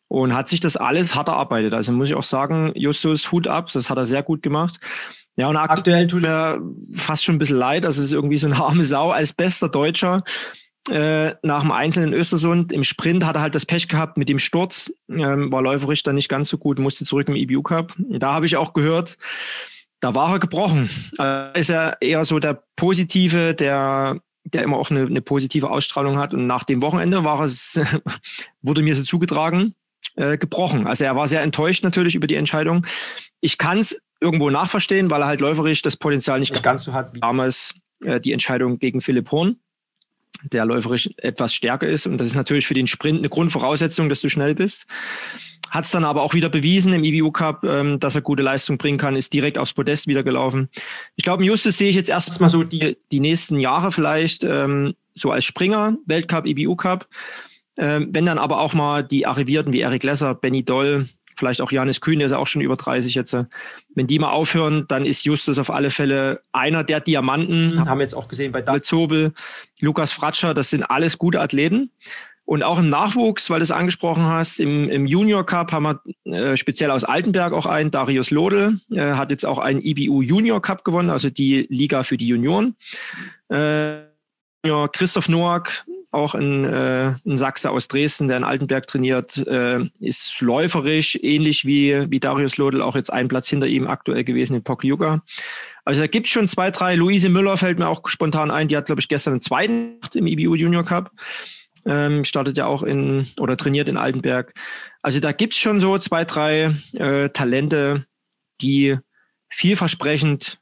und 0.07 0.33
hat 0.33 0.47
sich 0.47 0.61
das 0.61 0.77
alles 0.77 1.15
hart 1.15 1.27
erarbeitet. 1.27 1.73
Also 1.73 1.91
muss 1.91 2.09
ich 2.09 2.15
auch 2.15 2.23
sagen, 2.23 2.71
Justus, 2.75 3.31
Hut 3.31 3.47
ab, 3.47 3.69
das 3.73 3.89
hat 3.89 3.97
er 3.97 4.05
sehr 4.05 4.23
gut 4.23 4.41
gemacht. 4.41 4.79
Ja, 5.35 5.49
und 5.49 5.57
aktuell 5.57 6.07
tut 6.07 6.23
er 6.23 6.61
fast 6.93 7.25
schon 7.25 7.35
ein 7.35 7.39
bisschen 7.39 7.57
leid. 7.57 7.83
Das 7.83 7.97
ist 7.97 8.13
irgendwie 8.13 8.37
so 8.37 8.47
eine 8.47 8.55
arme 8.63 8.85
Sau 8.85 9.11
als 9.11 9.33
bester 9.33 9.67
Deutscher 9.67 10.23
äh, 10.89 11.33
nach 11.41 11.61
dem 11.61 11.71
Einzelnen 11.71 12.13
in 12.13 12.19
Östersund. 12.19 12.71
Im 12.71 12.83
Sprint 12.83 13.25
hat 13.25 13.35
er 13.35 13.41
halt 13.41 13.55
das 13.55 13.65
Pech 13.65 13.87
gehabt 13.87 14.17
mit 14.17 14.29
dem 14.29 14.39
Sturz, 14.39 14.93
ähm, 15.09 15.51
war 15.51 15.61
läuferisch 15.61 16.03
dann 16.03 16.15
nicht 16.15 16.29
ganz 16.29 16.49
so 16.49 16.57
gut, 16.57 16.79
musste 16.79 17.05
zurück 17.05 17.27
im 17.27 17.35
EBU 17.35 17.63
Cup. 17.63 17.93
Da 17.97 18.33
habe 18.33 18.45
ich 18.45 18.57
auch 18.57 18.73
gehört, 18.73 19.17
da 19.99 20.13
war 20.13 20.33
er 20.33 20.39
gebrochen. 20.39 20.89
Also 21.17 21.59
ist 21.59 21.69
er 21.69 21.97
eher 22.01 22.25
so 22.25 22.39
der 22.39 22.63
Positive, 22.75 23.55
der, 23.55 24.19
der 24.43 24.63
immer 24.63 24.77
auch 24.77 24.91
eine, 24.91 25.01
eine 25.01 25.21
positive 25.21 25.69
Ausstrahlung 25.69 26.17
hat. 26.17 26.33
Und 26.33 26.45
nach 26.45 26.63
dem 26.65 26.81
Wochenende 26.81 27.23
war 27.23 27.41
es, 27.41 27.79
wurde 28.61 28.83
mir 28.83 28.95
so 28.95 29.03
zugetragen, 29.03 29.73
äh, 30.15 30.37
gebrochen. 30.37 30.85
Also 30.85 31.03
er 31.05 31.15
war 31.15 31.27
sehr 31.27 31.41
enttäuscht 31.41 31.83
natürlich 31.83 32.15
über 32.15 32.27
die 32.27 32.35
Entscheidung. 32.35 32.85
Ich 33.41 33.57
kann 33.57 33.79
es 33.79 33.99
irgendwo 34.21 34.49
nachverstehen, 34.49 35.09
weil 35.09 35.21
er 35.21 35.27
halt 35.27 35.41
läuferisch 35.41 35.81
das 35.81 35.97
Potenzial 35.97 36.39
nicht, 36.39 36.51
nicht 36.51 36.63
ganz 36.63 36.83
so 36.83 36.93
hat 36.93 37.13
wie 37.13 37.19
damals 37.19 37.73
äh, 38.03 38.19
die 38.19 38.31
Entscheidung 38.31 38.79
gegen 38.79 39.01
Philipp 39.01 39.31
Horn, 39.31 39.57
der 40.43 40.65
läuferisch 40.65 41.09
etwas 41.17 41.53
stärker 41.53 41.87
ist. 41.87 42.07
Und 42.07 42.17
das 42.17 42.27
ist 42.27 42.35
natürlich 42.35 42.67
für 42.67 42.73
den 42.73 42.87
Sprint 42.87 43.19
eine 43.19 43.29
Grundvoraussetzung, 43.29 44.09
dass 44.09 44.21
du 44.21 44.29
schnell 44.29 44.55
bist. 44.55 44.85
Hat 45.69 45.85
es 45.85 45.91
dann 45.91 46.05
aber 46.05 46.21
auch 46.21 46.33
wieder 46.33 46.49
bewiesen 46.49 46.93
im 46.93 47.03
IBU 47.03 47.31
Cup, 47.31 47.63
ähm, 47.63 47.99
dass 47.99 48.15
er 48.15 48.21
gute 48.21 48.43
Leistung 48.43 48.77
bringen 48.77 48.97
kann, 48.97 49.15
ist 49.15 49.33
direkt 49.33 49.57
aufs 49.57 49.73
Podest 49.73 50.07
wieder 50.07 50.23
gelaufen. 50.23 50.69
Ich 51.15 51.23
glaube, 51.23 51.43
Justus 51.43 51.77
sehe 51.77 51.89
ich 51.89 51.95
jetzt 51.95 52.09
erstmal 52.09 52.49
so 52.49 52.63
die, 52.63 52.97
die 53.11 53.19
nächsten 53.19 53.59
Jahre 53.59 53.91
vielleicht 53.91 54.43
ähm, 54.43 54.93
so 55.13 55.31
als 55.31 55.45
Springer, 55.45 55.97
Weltcup, 56.05 56.45
IBU 56.45 56.75
Cup. 56.75 57.07
Ähm, 57.77 58.09
wenn 58.11 58.25
dann 58.25 58.37
aber 58.37 58.59
auch 58.59 58.73
mal 58.73 59.03
die 59.03 59.25
Arrivierten 59.25 59.73
wie 59.73 59.81
Eric 59.81 60.03
Lesser, 60.03 60.33
Benny 60.35 60.63
Doll, 60.63 61.07
vielleicht 61.35 61.61
auch 61.61 61.71
Janis 61.71 62.01
Kühn, 62.01 62.19
der 62.19 62.27
ist 62.27 62.33
auch 62.33 62.47
schon 62.47 62.61
über 62.61 62.75
30 62.75 63.15
jetzt. 63.15 63.35
Wenn 63.95 64.07
die 64.07 64.19
mal 64.19 64.31
aufhören, 64.31 64.85
dann 64.87 65.05
ist 65.05 65.25
Justus 65.25 65.59
auf 65.59 65.69
alle 65.69 65.91
Fälle 65.91 66.41
einer 66.51 66.83
der 66.83 66.99
Diamanten. 66.99 67.87
Haben 67.87 67.99
wir 67.99 68.03
jetzt 68.03 68.15
auch 68.15 68.27
gesehen 68.27 68.51
bei 68.51 68.61
David 68.61 68.85
Zobel, 68.85 69.33
Lukas 69.81 70.11
Fratscher, 70.11 70.53
das 70.53 70.69
sind 70.69 70.83
alles 70.83 71.17
gute 71.17 71.41
Athleten. 71.41 71.91
Und 72.45 72.61
auch 72.61 72.77
im 72.77 72.89
Nachwuchs, 72.89 73.49
weil 73.49 73.59
du 73.59 73.63
es 73.63 73.71
angesprochen 73.71 74.23
hast, 74.23 74.59
im, 74.59 74.87
im 74.87 75.07
Junior 75.07 75.43
Cup 75.43 75.71
haben 75.71 75.83
wir 75.83 76.31
äh, 76.31 76.57
speziell 76.57 76.91
aus 76.91 77.03
Altenberg 77.03 77.53
auch 77.53 77.65
einen, 77.65 77.89
Darius 77.89 78.29
Lodel, 78.29 78.79
äh, 78.91 79.01
hat 79.01 79.31
jetzt 79.31 79.47
auch 79.47 79.57
einen 79.57 79.81
IBU 79.81 80.21
Junior 80.21 80.61
Cup 80.61 80.83
gewonnen, 80.83 81.09
also 81.09 81.31
die 81.31 81.65
Liga 81.69 82.03
für 82.03 82.17
die 82.17 82.27
Junioren. 82.27 82.75
Äh, 83.49 84.03
Christoph 84.93 85.27
Noack, 85.29 85.85
auch 86.15 86.33
ein, 86.33 86.65
äh, 86.65 87.13
ein 87.25 87.37
Sachse 87.37 87.69
aus 87.69 87.87
Dresden, 87.87 88.27
der 88.27 88.37
in 88.37 88.43
Altenberg 88.43 88.87
trainiert, 88.87 89.37
äh, 89.45 89.79
ist 89.99 90.41
läuferisch, 90.41 91.17
ähnlich 91.21 91.65
wie, 91.65 92.09
wie 92.09 92.19
Darius 92.19 92.57
Lodel, 92.57 92.81
auch 92.81 92.95
jetzt 92.95 93.13
ein 93.13 93.27
Platz 93.27 93.49
hinter 93.49 93.67
ihm 93.67 93.87
aktuell 93.87 94.23
gewesen 94.23 94.55
in 94.55 94.63
Pokljuka. 94.63 95.21
Also 95.83 96.01
da 96.01 96.07
gibt 96.07 96.25
es 96.25 96.31
schon 96.31 96.47
zwei, 96.47 96.71
drei. 96.71 96.95
Luise 96.95 97.29
Müller 97.29 97.57
fällt 97.57 97.77
mir 97.77 97.87
auch 97.87 98.01
spontan 98.07 98.49
ein, 98.49 98.67
die 98.67 98.77
hat, 98.77 98.87
glaube 98.87 99.01
ich, 99.01 99.07
gestern 99.07 99.33
einen 99.33 99.41
zweiten 99.41 99.99
im 100.15 100.25
IBU 100.25 100.55
Junior 100.55 100.83
Cup. 100.83 101.11
Ähm, 101.85 102.25
startet 102.25 102.57
ja 102.57 102.65
auch 102.65 102.81
in 102.81 103.27
oder 103.39 103.57
trainiert 103.57 103.87
in 103.87 103.97
Altenberg. 103.97 104.53
Also 105.03 105.19
da 105.19 105.31
gibt 105.31 105.53
es 105.53 105.59
schon 105.59 105.79
so 105.79 105.99
zwei, 105.99 106.25
drei 106.25 106.73
äh, 106.93 107.29
Talente, 107.29 108.05
die 108.61 108.97
vielversprechend 109.49 110.57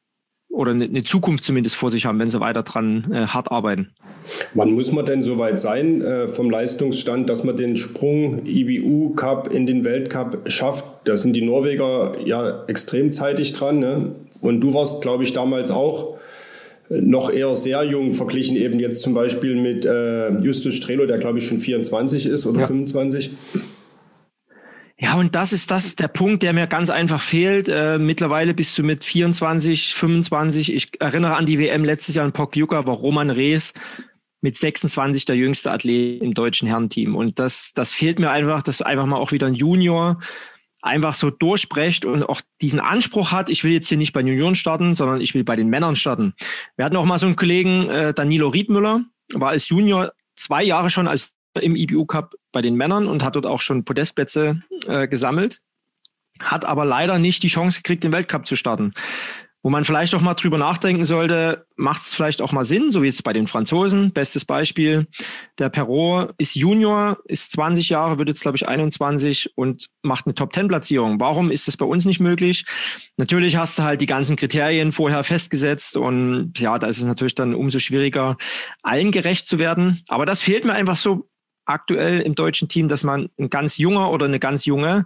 oder 0.54 0.72
eine 0.72 1.04
Zukunft 1.04 1.44
zumindest 1.44 1.76
vor 1.76 1.90
sich 1.90 2.06
haben, 2.06 2.20
wenn 2.20 2.30
sie 2.30 2.40
weiter 2.40 2.62
dran 2.62 3.12
äh, 3.12 3.26
hart 3.26 3.52
arbeiten. 3.52 3.90
Wann 4.54 4.72
muss 4.72 4.92
man 4.92 5.06
denn 5.06 5.24
so 5.24 5.40
weit 5.40 5.60
sein 5.60 6.02
äh, 6.02 6.28
vom 6.28 6.50
Leistungsstand, 6.50 7.28
dass 7.28 7.44
man 7.44 7.58
den 7.58 7.76
Sprung 7.76 8.46
IBU 8.46 9.16
Cup 9.16 9.52
in 9.52 9.66
den 9.66 9.84
Weltcup 9.84 10.50
schafft? 10.50 10.86
Da 11.06 11.18
sind 11.18 11.34
die 11.34 11.42
Norweger 11.42 12.14
ja 12.24 12.66
extrem 12.68 13.14
zeitig 13.14 13.54
dran. 13.54 13.80
Ne? 13.80 14.12
Und 14.42 14.62
du 14.62 14.74
warst, 14.76 15.02
glaube 15.02 15.24
ich, 15.24 15.34
damals 15.34 15.72
auch 15.72 16.18
äh, 16.90 17.02
noch 17.02 17.34
eher 17.34 17.56
sehr 17.56 17.84
jung 17.84 18.14
verglichen 18.14 18.56
eben 18.56 18.80
jetzt 18.80 19.02
zum 19.02 19.16
Beispiel 19.16 19.56
mit 19.56 19.86
äh, 19.86 20.30
Justus 20.40 20.76
Strelo, 20.76 21.08
der 21.08 21.18
glaube 21.18 21.40
ich 21.40 21.48
schon 21.48 21.58
24 21.58 22.28
ist 22.28 22.46
oder 22.46 22.62
ja. 22.62 22.68
25. 22.68 23.32
Ja, 25.04 25.16
und 25.16 25.36
das 25.36 25.52
ist, 25.52 25.70
das 25.70 25.86
ist 25.86 26.00
der 26.00 26.08
Punkt, 26.08 26.44
der 26.44 26.54
mir 26.54 26.66
ganz 26.66 26.90
einfach 26.90 27.20
fehlt. 27.20 27.68
Äh, 27.68 28.00
mittlerweile 28.00 28.54
bist 28.54 28.78
du 28.78 28.84
mit 28.84 29.04
24, 29.04 29.96
25. 29.96 30.74
Ich 30.74 31.02
erinnere 31.02 31.36
an 31.36 31.46
die 31.46 31.60
WM 31.60 31.84
letztes 31.84 32.16
Jahr 32.16 32.26
in 32.26 32.32
Pokljuka, 32.32 32.80
aber 32.80 32.94
Roman 32.94 33.30
Rees 33.30 33.74
mit 34.40 34.56
26 34.56 35.26
der 35.26 35.36
jüngste 35.36 35.72
Athlet 35.72 36.22
im 36.22 36.34
deutschen 36.34 36.70
Herrenteam. 36.70 37.18
Und 37.18 37.38
das, 37.38 37.74
das 37.76 37.94
fehlt 37.94 38.18
mir 38.18 38.32
einfach, 38.32 38.64
dass 38.64 38.82
einfach 38.82 39.06
mal 39.06 39.18
auch 39.18 39.34
wieder 39.34 39.48
ein 39.48 39.56
Junior 39.56 40.22
einfach 40.82 41.16
so 41.16 41.30
durchbrecht 41.30 42.06
und 42.06 42.24
auch 42.24 42.40
diesen 42.62 42.80
Anspruch 42.80 43.34
hat, 43.34 43.50
ich 43.50 43.66
will 43.66 43.74
jetzt 43.74 43.90
hier 43.90 43.98
nicht 43.98 44.14
bei 44.14 44.22
Junioren 44.22 44.56
starten, 44.56 44.96
sondern 44.96 45.20
ich 45.20 45.34
will 45.34 45.44
bei 45.44 45.58
den 45.58 45.68
Männern 45.68 45.98
starten. 45.98 46.34
Wir 46.78 46.86
hatten 46.86 46.96
auch 46.96 47.06
mal 47.06 47.20
so 47.20 47.26
einen 47.26 47.36
Kollegen, 47.36 47.90
äh, 47.90 48.14
Danilo 48.14 48.48
Riedmüller, 48.48 49.04
war 49.34 49.50
als 49.50 49.68
Junior 49.68 50.14
zwei 50.38 50.64
Jahre 50.64 50.90
schon 50.90 51.10
als 51.10 51.34
im 51.62 51.76
IBU 51.76 52.06
Cup 52.06 52.36
bei 52.52 52.62
den 52.62 52.76
Männern 52.76 53.08
und 53.08 53.24
hat 53.24 53.36
dort 53.36 53.46
auch 53.46 53.62
schon 53.62 53.86
Podestplätze 53.86 54.62
äh, 54.88 55.08
gesammelt, 55.08 55.60
hat 56.40 56.66
aber 56.66 56.86
leider 56.86 57.20
nicht 57.20 57.44
die 57.44 57.48
Chance 57.48 57.82
gekriegt, 57.82 58.04
den 58.04 58.12
Weltcup 58.12 58.48
zu 58.48 58.56
starten. 58.56 58.94
Wo 59.66 59.70
man 59.70 59.86
vielleicht 59.86 60.14
auch 60.14 60.20
mal 60.20 60.34
drüber 60.34 60.58
nachdenken 60.58 61.06
sollte, 61.06 61.66
macht 61.78 62.02
es 62.02 62.14
vielleicht 62.14 62.42
auch 62.42 62.52
mal 62.52 62.66
Sinn, 62.66 62.92
so 62.92 63.02
wie 63.02 63.08
jetzt 63.08 63.24
bei 63.24 63.32
den 63.32 63.48
Franzosen. 63.48 64.12
Bestes 64.12 64.44
Beispiel, 64.44 65.08
der 65.58 65.70
Perrault 65.70 66.34
ist 66.38 66.56
Junior, 66.56 67.18
ist 67.24 67.54
20 67.54 67.88
Jahre, 67.88 68.20
wird 68.20 68.28
jetzt, 68.28 68.42
glaube 68.42 68.58
ich, 68.58 68.68
21 68.68 69.54
und 69.56 69.88
macht 70.02 70.26
eine 70.26 70.36
Top-10-Platzierung. 70.36 71.22
Warum 71.22 71.50
ist 71.50 71.70
das 71.70 71.78
bei 71.78 71.86
uns 71.86 72.04
nicht 72.04 72.20
möglich? 72.20 72.66
Natürlich 73.16 73.56
hast 73.56 73.80
du 73.80 73.84
halt 73.84 74.02
die 74.02 74.06
ganzen 74.06 74.36
Kriterien 74.36 74.92
vorher 74.92 75.24
festgesetzt 75.24 75.96
und 75.96 76.60
ja, 76.60 76.78
da 76.78 76.88
ist 76.88 76.98
es 76.98 77.06
natürlich 77.06 77.36
dann 77.36 77.56
umso 77.56 77.80
schwieriger, 77.80 78.36
allen 78.82 79.14
gerecht 79.14 79.48
zu 79.48 79.60
werden. 79.60 80.02
Aber 80.10 80.26
das 80.26 80.42
fehlt 80.42 80.66
mir 80.66 80.74
einfach 80.74 80.98
so 80.98 81.30
aktuell 81.66 82.22
im 82.22 82.36
deutschen 82.36 82.70
Team, 82.70 82.88
dass 82.88 83.04
man 83.04 83.30
ein 83.40 83.50
ganz 83.50 83.78
junger 83.78 84.12
oder 84.12 84.26
eine 84.26 84.40
ganz 84.40 84.66
junge 84.66 85.06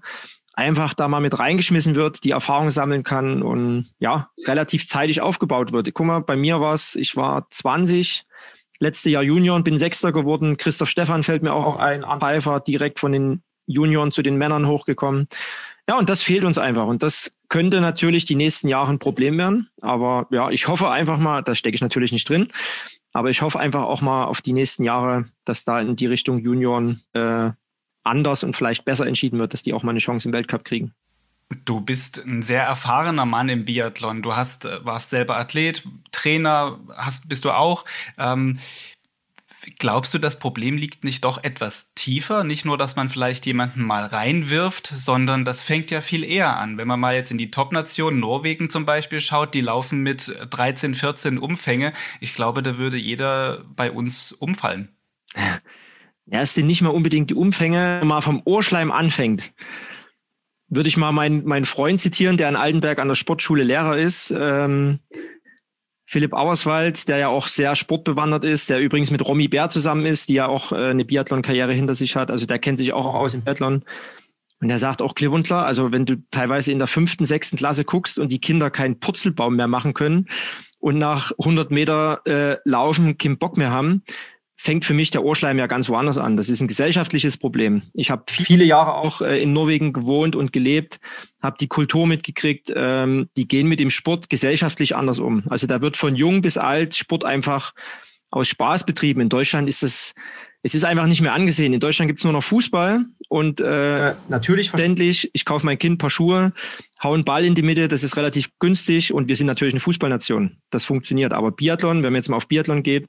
einfach 0.58 0.96
da 0.96 1.08
mal 1.08 1.20
mit 1.20 1.38
reingeschmissen 1.38 1.96
wird, 1.96 2.24
die 2.24 2.32
Erfahrung 2.32 2.72
sammeln 2.72 3.04
kann 3.04 3.44
und 3.44 3.86
ja, 4.00 4.32
relativ 4.48 4.88
zeitig 4.88 5.22
aufgebaut 5.22 5.72
wird. 5.72 5.94
Guck 5.94 6.08
mal, 6.08 6.20
bei 6.20 6.36
mir 6.36 6.60
war 6.60 6.74
es, 6.74 6.96
ich 6.96 7.16
war 7.16 7.48
20, 7.52 8.26
letzte 8.80 9.12
Jahr 9.12 9.22
Junior 9.22 9.56
und 9.56 9.64
bin 9.64 9.78
Sechster 9.78 10.12
geworden. 10.12 10.58
Christoph 10.58 10.90
Stefan 10.90 11.22
fällt 11.22 11.44
mir 11.44 11.54
auch, 11.54 11.66
auch 11.66 11.76
ein, 11.78 12.04
Pfeiffer 12.04 12.60
direkt 12.60 13.00
von 13.00 13.12
den 13.12 13.44
Junioren 13.68 14.12
zu 14.12 14.24
den 14.24 14.38
Männern 14.38 14.68
hochgekommen. 14.68 15.28
Ja, 15.88 15.98
und 15.98 16.10
das 16.10 16.24
fehlt 16.24 16.44
uns 16.44 16.58
einfach. 16.58 16.88
Und 16.88 17.04
das 17.04 17.38
könnte 17.50 17.80
natürlich 17.80 18.26
die 18.26 18.36
nächsten 18.36 18.68
Jahre 18.68 18.92
ein 18.92 19.00
Problem 19.00 19.38
werden. 19.38 19.70
Aber 19.82 20.28
ja, 20.32 20.50
ich 20.50 20.68
hoffe 20.68 20.90
einfach 20.90 21.18
mal, 21.18 21.44
da 21.44 21.54
stecke 21.54 21.76
ich 21.76 21.82
natürlich 21.82 22.12
nicht 22.12 22.28
drin, 22.28 22.48
aber 23.18 23.32
ich 23.32 23.42
hoffe 23.42 23.60
einfach 23.60 23.82
auch 23.82 24.02
mal 24.02 24.26
auf 24.26 24.44
die 24.44 24.54
nächsten 24.54 24.84
Jahre, 24.84 25.26
dass 25.44 25.64
da 25.64 25.82
in 25.82 25.96
die 25.96 26.06
Richtung 26.06 26.38
Junioren 26.38 27.02
äh, 27.14 27.50
anders 28.04 28.44
und 28.44 28.56
vielleicht 28.56 28.86
besser 28.86 29.08
entschieden 29.08 29.40
wird, 29.40 29.56
dass 29.56 29.64
die 29.64 29.74
auch 29.74 29.82
mal 29.82 29.90
eine 29.90 30.00
Chance 30.00 30.30
im 30.30 30.34
Weltcup 30.34 30.64
kriegen. 30.64 30.94
Du 31.66 31.82
bist 31.82 32.24
ein 32.24 32.44
sehr 32.44 32.62
erfahrener 32.62 33.26
Mann 33.26 33.50
im 33.50 33.66
Biathlon. 33.66 34.22
Du 34.22 34.36
hast, 34.36 34.66
äh, 34.66 34.86
warst 34.86 35.10
selber 35.10 35.36
Athlet, 35.36 35.82
Trainer, 36.12 36.78
hast, 36.96 37.28
bist 37.28 37.44
du 37.44 37.50
auch. 37.50 37.86
Ähm, 38.20 38.60
glaubst 39.80 40.14
du, 40.14 40.20
das 40.20 40.40
Problem 40.40 40.78
liegt 40.78 41.04
nicht 41.04 41.24
doch 41.24 41.44
etwas 41.44 41.94
tiefer? 41.94 42.44
Nicht 42.44 42.66
nur, 42.66 42.78
dass 42.78 42.96
man 42.96 43.10
vielleicht 43.10 43.46
jemanden 43.46 43.84
mal 43.84 44.04
reinwirft, 44.04 44.88
sondern 44.88 45.46
das 45.46 45.64
fängt 45.64 45.92
ja 45.92 46.02
viel 46.02 46.24
eher 46.24 46.58
an. 46.58 46.78
Wenn 46.78 46.88
man 46.88 47.00
mal 47.00 47.16
jetzt 47.16 47.32
in 47.32 47.38
die 47.38 47.52
Top-Nation, 47.52 48.20
Norwegen 48.20 48.70
zum 48.70 48.86
Beispiel, 48.86 49.22
schaut, 49.22 49.54
die 49.54 49.62
laufen 49.62 50.04
mit 50.04 50.34
13, 50.50 50.96
14 50.96 51.38
Umfänge. 51.38 51.94
Ich 52.20 52.34
glaube, 52.34 52.64
da 52.64 52.78
würde 52.78 52.98
jeder 52.98 53.64
bei 53.76 53.92
uns 53.92 54.32
umfallen. 54.32 54.90
Ja, 56.30 56.42
es 56.42 56.54
sind 56.54 56.66
nicht 56.68 56.82
mal 56.82 56.90
unbedingt 56.90 57.30
die 57.30 57.36
Umfänge, 57.36 58.00
wenn 58.02 58.08
man 58.10 58.22
vom 58.22 58.42
Ohrschleim 58.44 58.92
anfängt. 58.92 59.54
Würde 60.68 60.90
ich 60.90 60.98
mal 60.98 61.14
meinen, 61.14 61.46
meinen 61.46 61.64
Freund 61.64 62.02
zitieren, 62.02 62.36
der 62.36 62.50
in 62.50 62.58
Altenberg 62.58 63.00
an 63.00 63.08
der 63.08 63.16
Sportschule 63.16 63.64
Lehrer 63.64 63.98
ist. 63.98 64.36
Ähm, 64.38 65.00
Philipp 66.10 66.34
Auerswald, 66.34 67.10
der 67.10 67.18
ja 67.18 67.28
auch 67.28 67.48
sehr 67.48 67.76
sportbewandert 67.76 68.46
ist, 68.46 68.70
der 68.70 68.80
übrigens 68.80 69.12
mit 69.12 69.28
Romy 69.28 69.50
Bär 69.50 69.68
zusammen 69.68 70.06
ist, 70.06 70.30
die 70.30 70.36
ja 70.36 70.48
auch 70.48 70.72
äh, 70.72 70.76
eine 70.76 71.04
Biathlon-Karriere 71.04 71.74
hinter 71.74 71.96
sich 71.96 72.16
hat. 72.16 72.32
Also 72.32 72.46
der 72.46 72.60
kennt 72.60 72.80
sich 72.80 72.94
auch, 72.94 73.06
auch 73.06 73.16
aus 73.16 73.34
im 73.34 73.42
Biathlon. 73.42 73.84
Und 74.62 74.70
er 74.70 74.80
sagt 74.80 75.02
auch 75.02 75.16
klipp 75.16 75.34
und 75.34 75.46
klar, 75.46 75.66
also 75.66 75.92
wenn 75.92 76.06
du 76.06 76.16
teilweise 76.32 76.72
in 76.72 76.80
der 76.80 76.88
fünften, 76.88 77.26
sechsten 77.26 77.58
Klasse 77.58 77.84
guckst 77.84 78.18
und 78.20 78.32
die 78.32 78.40
Kinder 78.40 78.72
keinen 78.72 79.02
Purzelbaum 79.02 79.58
mehr 79.58 79.68
machen 79.68 79.94
können 79.94 80.28
und 80.80 80.98
nach 80.98 81.34
100 81.40 81.72
Meter 81.72 82.22
äh, 82.26 82.58
Laufen 82.64 83.18
keinen 83.18 83.38
Bock 83.38 83.58
mehr 83.58 83.72
haben, 83.72 84.02
fängt 84.58 84.86
für 84.86 84.96
mich 84.96 85.12
der 85.12 85.24
Ohrschleim 85.24 85.60
ja 85.60 85.68
ganz 85.68 85.88
woanders 85.88 86.18
an. 86.18 86.36
Das 86.36 86.50
ist 86.50 86.62
ein 86.62 86.68
gesellschaftliches 86.68 87.38
Problem. 87.38 87.84
Ich 87.94 88.10
habe 88.10 88.24
viele 88.28 88.66
Jahre 88.66 88.96
auch 88.96 89.22
äh, 89.22 89.42
in 89.42 89.54
Norwegen 89.54 89.94
gewohnt 89.94 90.36
und 90.36 90.52
gelebt, 90.52 91.00
habe 91.42 91.58
die 91.60 91.68
Kultur 91.68 92.08
mitgekriegt. 92.08 92.74
Ähm, 92.76 93.30
die 93.38 93.48
gehen 93.48 93.70
mit 93.70 93.80
dem 93.80 93.92
Sport 93.92 94.30
gesellschaftlich 94.30 94.96
anders 94.96 95.20
um. 95.20 95.44
Also 95.48 95.68
da 95.68 95.82
wird 95.82 95.96
von 95.96 96.16
jung 96.16 96.42
bis 96.42 96.58
alt 96.58 96.96
Sport 96.96 97.24
einfach 97.24 97.74
aus 98.32 98.48
Spaß 98.48 98.86
betrieben. 98.86 99.22
In 99.22 99.30
Deutschland 99.30 99.70
ist 99.70 99.84
das, 99.84 100.16
es 100.64 100.74
ist 100.74 100.84
einfach 100.84 101.06
nicht 101.06 101.22
mehr 101.22 101.34
angesehen. 101.34 101.74
In 101.74 101.80
Deutschland 101.80 102.10
gibt's 102.10 102.24
nur 102.24 102.34
noch 102.34 102.44
Fußball 102.44 103.06
und 103.30 103.62
äh, 103.62 104.10
äh, 104.10 104.16
natürlich 104.28 104.72
verständlich, 104.72 105.30
ich 105.34 105.46
kaufe 105.46 105.66
mein 105.68 105.78
Kind 105.78 105.96
ein 105.96 105.98
paar 106.00 106.10
Schuhe, 106.10 106.52
hau 107.02 107.14
einen 107.14 107.26
Ball 107.26 107.46
in 107.46 107.54
die 107.54 107.62
Mitte, 107.62 107.88
das 107.88 108.04
ist 108.04 108.18
relativ 108.18 108.50
günstig 108.60 109.14
und 109.14 109.28
wir 109.28 109.36
sind 109.36 109.48
natürlich 109.48 109.76
eine 109.76 109.82
Fußballnation. 109.82 110.58
Das 110.72 110.84
funktioniert. 110.84 111.32
Aber 111.32 111.52
Biathlon, 111.52 111.98
wenn 111.98 112.12
man 112.12 112.16
jetzt 112.16 112.30
mal 112.30 112.38
auf 112.38 112.48
Biathlon 112.48 112.84
geht, 112.84 113.08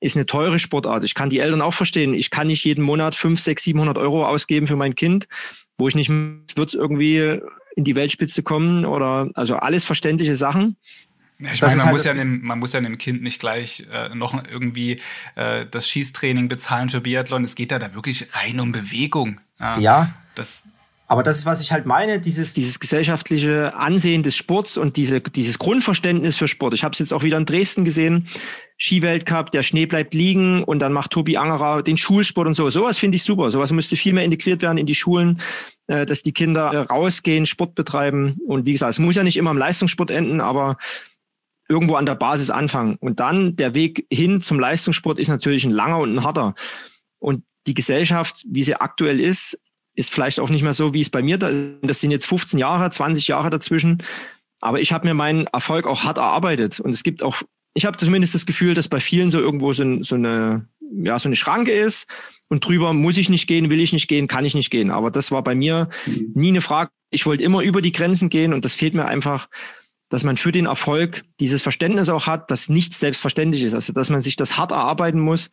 ist 0.00 0.16
eine 0.16 0.26
teure 0.26 0.58
Sportart. 0.58 1.04
Ich 1.04 1.14
kann 1.14 1.30
die 1.30 1.38
Eltern 1.38 1.62
auch 1.62 1.74
verstehen. 1.74 2.14
Ich 2.14 2.30
kann 2.30 2.48
nicht 2.48 2.64
jeden 2.64 2.82
Monat 2.82 3.14
5, 3.14 3.38
6, 3.38 3.62
700 3.64 3.98
Euro 3.98 4.26
ausgeben 4.26 4.66
für 4.66 4.76
mein 4.76 4.94
Kind, 4.94 5.28
wo 5.78 5.88
ich 5.88 5.94
nicht, 5.94 6.10
wird 6.10 6.74
irgendwie 6.74 7.40
in 7.76 7.84
die 7.84 7.94
Weltspitze 7.94 8.42
kommen 8.42 8.84
oder 8.84 9.30
also 9.34 9.56
alles 9.56 9.84
verständliche 9.84 10.36
Sachen. 10.36 10.76
Ich 11.38 11.62
meine, 11.62 11.76
man, 11.76 11.86
halt 11.86 11.94
muss 11.94 12.04
ja 12.04 12.12
dem, 12.12 12.42
man 12.42 12.58
muss 12.58 12.72
ja 12.74 12.80
dem 12.80 12.98
Kind 12.98 13.22
nicht 13.22 13.40
gleich 13.40 13.86
äh, 13.90 14.14
noch 14.14 14.42
irgendwie 14.50 15.00
äh, 15.36 15.64
das 15.70 15.88
Schießtraining 15.88 16.48
bezahlen 16.48 16.90
für 16.90 17.00
Biathlon. 17.00 17.44
Es 17.44 17.54
geht 17.54 17.72
ja 17.72 17.78
da 17.78 17.94
wirklich 17.94 18.26
rein 18.34 18.60
um 18.60 18.72
Bewegung. 18.72 19.40
Ja. 19.58 19.78
ja. 19.78 20.14
Das 20.34 20.64
Aber 21.10 21.24
das 21.24 21.38
ist, 21.38 21.44
was 21.44 21.60
ich 21.60 21.72
halt 21.72 21.86
meine, 21.86 22.20
dieses, 22.20 22.54
dieses 22.54 22.78
gesellschaftliche 22.78 23.74
Ansehen 23.74 24.22
des 24.22 24.36
Sports 24.36 24.78
und 24.78 24.96
diese, 24.96 25.20
dieses 25.20 25.58
Grundverständnis 25.58 26.36
für 26.36 26.46
Sport. 26.46 26.72
Ich 26.72 26.84
habe 26.84 26.92
es 26.92 27.00
jetzt 27.00 27.12
auch 27.12 27.24
wieder 27.24 27.36
in 27.36 27.46
Dresden 27.46 27.84
gesehen. 27.84 28.28
Skiweltcup, 28.78 29.50
der 29.50 29.64
Schnee 29.64 29.86
bleibt 29.86 30.14
liegen 30.14 30.62
und 30.62 30.78
dann 30.78 30.92
macht 30.92 31.10
Tobi 31.10 31.36
Angerer 31.36 31.82
den 31.82 31.96
Schulsport 31.96 32.46
und 32.46 32.54
so. 32.54 32.70
Sowas 32.70 32.96
finde 32.96 33.16
ich 33.16 33.24
super. 33.24 33.50
Sowas 33.50 33.72
müsste 33.72 33.96
viel 33.96 34.12
mehr 34.12 34.22
integriert 34.22 34.62
werden 34.62 34.78
in 34.78 34.86
die 34.86 34.94
Schulen, 34.94 35.40
äh, 35.88 36.06
dass 36.06 36.22
die 36.22 36.30
Kinder 36.30 36.70
äh, 36.72 36.76
rausgehen, 36.76 37.44
Sport 37.44 37.74
betreiben. 37.74 38.38
Und 38.46 38.64
wie 38.64 38.72
gesagt, 38.72 38.92
es 38.92 39.00
muss 39.00 39.16
ja 39.16 39.24
nicht 39.24 39.36
immer 39.36 39.50
im 39.50 39.58
Leistungssport 39.58 40.12
enden, 40.12 40.40
aber 40.40 40.76
irgendwo 41.68 41.96
an 41.96 42.06
der 42.06 42.14
Basis 42.14 42.50
anfangen. 42.50 42.94
Und 43.00 43.18
dann 43.18 43.56
der 43.56 43.74
Weg 43.74 44.06
hin 44.12 44.40
zum 44.42 44.60
Leistungssport 44.60 45.18
ist 45.18 45.26
natürlich 45.26 45.64
ein 45.64 45.72
langer 45.72 45.98
und 45.98 46.14
ein 46.14 46.22
harter. 46.22 46.54
Und 47.18 47.42
die 47.66 47.74
Gesellschaft, 47.74 48.44
wie 48.46 48.62
sie 48.62 48.76
aktuell 48.76 49.18
ist, 49.18 49.58
ist 49.94 50.12
vielleicht 50.12 50.40
auch 50.40 50.50
nicht 50.50 50.62
mehr 50.62 50.74
so, 50.74 50.94
wie 50.94 51.00
es 51.00 51.10
bei 51.10 51.22
mir 51.22 51.38
da 51.38 51.50
Das 51.82 52.00
sind 52.00 52.10
jetzt 52.10 52.26
15 52.26 52.58
Jahre, 52.58 52.90
20 52.90 53.28
Jahre 53.28 53.50
dazwischen. 53.50 54.02
Aber 54.60 54.80
ich 54.80 54.92
habe 54.92 55.06
mir 55.06 55.14
meinen 55.14 55.46
Erfolg 55.46 55.86
auch 55.86 56.04
hart 56.04 56.18
erarbeitet. 56.18 56.80
Und 56.80 56.90
es 56.90 57.02
gibt 57.02 57.22
auch, 57.22 57.42
ich 57.74 57.86
habe 57.86 57.96
zumindest 57.96 58.34
das 58.34 58.46
Gefühl, 58.46 58.74
dass 58.74 58.88
bei 58.88 59.00
vielen 59.00 59.30
so 59.30 59.40
irgendwo 59.40 59.72
so, 59.72 60.02
so, 60.02 60.14
eine, 60.14 60.68
ja, 61.02 61.18
so 61.18 61.28
eine 61.28 61.36
Schranke 61.36 61.72
ist. 61.72 62.08
Und 62.48 62.66
drüber 62.66 62.92
muss 62.92 63.16
ich 63.16 63.30
nicht 63.30 63.46
gehen, 63.46 63.70
will 63.70 63.80
ich 63.80 63.92
nicht 63.92 64.08
gehen, 64.08 64.28
kann 64.28 64.44
ich 64.44 64.54
nicht 64.54 64.70
gehen. 64.70 64.90
Aber 64.90 65.10
das 65.10 65.30
war 65.30 65.42
bei 65.42 65.54
mir 65.54 65.88
mhm. 66.06 66.32
nie 66.34 66.48
eine 66.48 66.60
Frage. 66.60 66.90
Ich 67.10 67.26
wollte 67.26 67.42
immer 67.42 67.62
über 67.62 67.80
die 67.80 67.92
Grenzen 67.92 68.28
gehen 68.28 68.52
und 68.52 68.64
das 68.64 68.74
fehlt 68.74 68.94
mir 68.94 69.06
einfach, 69.06 69.48
dass 70.10 70.24
man 70.24 70.36
für 70.36 70.52
den 70.52 70.66
Erfolg 70.66 71.22
dieses 71.38 71.62
Verständnis 71.62 72.08
auch 72.08 72.26
hat, 72.26 72.50
dass 72.50 72.68
nichts 72.68 73.00
selbstverständlich 73.00 73.62
ist. 73.62 73.74
Also 73.74 73.92
dass 73.92 74.10
man 74.10 74.20
sich 74.20 74.36
das 74.36 74.56
hart 74.58 74.72
erarbeiten 74.72 75.20
muss 75.20 75.50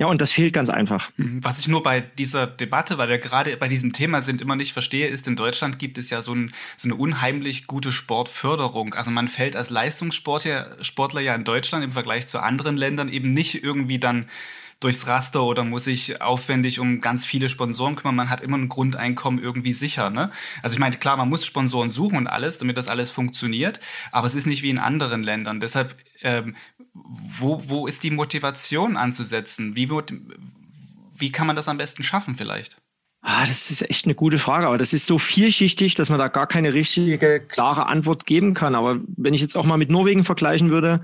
ja, 0.00 0.06
und 0.06 0.22
das 0.22 0.32
fehlt 0.32 0.54
ganz 0.54 0.70
einfach. 0.70 1.10
Mhm. 1.18 1.44
Was 1.44 1.58
ich 1.58 1.68
nur 1.68 1.82
bei 1.82 2.00
dieser 2.00 2.46
Debatte, 2.46 2.96
weil 2.96 3.10
wir 3.10 3.18
gerade 3.18 3.54
bei 3.58 3.68
diesem 3.68 3.92
Thema 3.92 4.22
sind, 4.22 4.40
immer 4.40 4.56
nicht 4.56 4.72
verstehe, 4.72 5.06
ist, 5.06 5.28
in 5.28 5.36
Deutschland 5.36 5.78
gibt 5.78 5.98
es 5.98 6.08
ja 6.08 6.22
so, 6.22 6.34
ein, 6.34 6.52
so 6.78 6.88
eine 6.88 6.94
unheimlich 6.94 7.66
gute 7.66 7.92
Sportförderung. 7.92 8.94
Also 8.94 9.10
man 9.10 9.28
fällt 9.28 9.56
als 9.56 9.68
Leistungssportler 9.68 11.20
ja 11.20 11.34
in 11.34 11.44
Deutschland 11.44 11.84
im 11.84 11.90
Vergleich 11.90 12.26
zu 12.26 12.38
anderen 12.38 12.78
Ländern 12.78 13.10
eben 13.10 13.34
nicht 13.34 13.62
irgendwie 13.62 13.98
dann 13.98 14.24
durchs 14.80 15.06
Raster 15.06 15.44
oder 15.44 15.62
muss 15.62 15.84
sich 15.84 16.22
aufwendig 16.22 16.80
um 16.80 17.00
ganz 17.00 17.26
viele 17.26 17.48
Sponsoren 17.50 17.96
kümmern. 17.96 18.16
Man 18.16 18.30
hat 18.30 18.40
immer 18.40 18.56
ein 18.56 18.70
Grundeinkommen 18.70 19.40
irgendwie 19.40 19.74
sicher. 19.74 20.08
Ne? 20.08 20.30
Also 20.62 20.74
ich 20.74 20.80
meine, 20.80 20.96
klar, 20.96 21.18
man 21.18 21.28
muss 21.28 21.44
Sponsoren 21.44 21.90
suchen 21.90 22.16
und 22.16 22.26
alles, 22.26 22.58
damit 22.58 22.78
das 22.78 22.88
alles 22.88 23.10
funktioniert, 23.10 23.78
aber 24.10 24.26
es 24.26 24.34
ist 24.34 24.46
nicht 24.46 24.62
wie 24.62 24.70
in 24.70 24.78
anderen 24.78 25.22
Ländern. 25.22 25.60
Deshalb, 25.60 25.96
ähm, 26.22 26.56
wo, 26.94 27.62
wo 27.68 27.86
ist 27.86 28.02
die 28.02 28.10
Motivation 28.10 28.96
anzusetzen? 28.96 29.76
Wie, 29.76 29.90
wie 31.12 31.32
kann 31.32 31.46
man 31.46 31.56
das 31.56 31.68
am 31.68 31.76
besten 31.78 32.02
schaffen 32.02 32.34
vielleicht? 32.34 32.78
Ah, 33.22 33.44
das 33.44 33.70
ist 33.70 33.82
echt 33.82 34.06
eine 34.06 34.14
gute 34.14 34.38
Frage, 34.38 34.66
aber 34.66 34.78
das 34.78 34.94
ist 34.94 35.06
so 35.06 35.18
vielschichtig, 35.18 35.94
dass 35.94 36.08
man 36.08 36.18
da 36.18 36.28
gar 36.28 36.46
keine 36.46 36.72
richtige, 36.72 37.38
klare 37.40 37.86
Antwort 37.86 38.24
geben 38.24 38.54
kann. 38.54 38.74
Aber 38.74 38.98
wenn 39.16 39.34
ich 39.34 39.42
jetzt 39.42 39.58
auch 39.58 39.66
mal 39.66 39.76
mit 39.76 39.90
Norwegen 39.90 40.24
vergleichen 40.24 40.70
würde, 40.70 41.02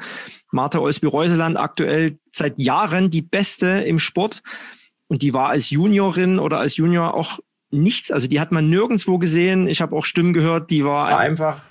Martha 0.53 0.79
Olsby-Reuseland 0.79 1.57
aktuell 1.57 2.19
seit 2.33 2.59
Jahren 2.59 3.11
die 3.11 3.23
Beste 3.23 3.67
im 3.67 3.99
Sport 3.99 4.43
und 5.09 5.23
die 5.23 5.35
war 5.35 5.49
als 5.49 5.71
Juniorin 5.71 6.39
oder 6.39 6.59
als 6.59 6.77
Junior 6.77 7.15
auch 7.15 7.41
nichts. 7.71 8.11
Also 8.11 8.27
die 8.27 8.41
hat 8.41 8.53
man 8.53 8.71
nirgendwo 8.71 9.19
gesehen. 9.19 9.69
Ich 9.69 9.81
habe 9.81 9.97
auch 9.97 10.05
Stimmen 10.05 10.33
gehört, 10.33 10.71
die 10.71 10.85
war 10.85 11.19
einfach 11.19 11.63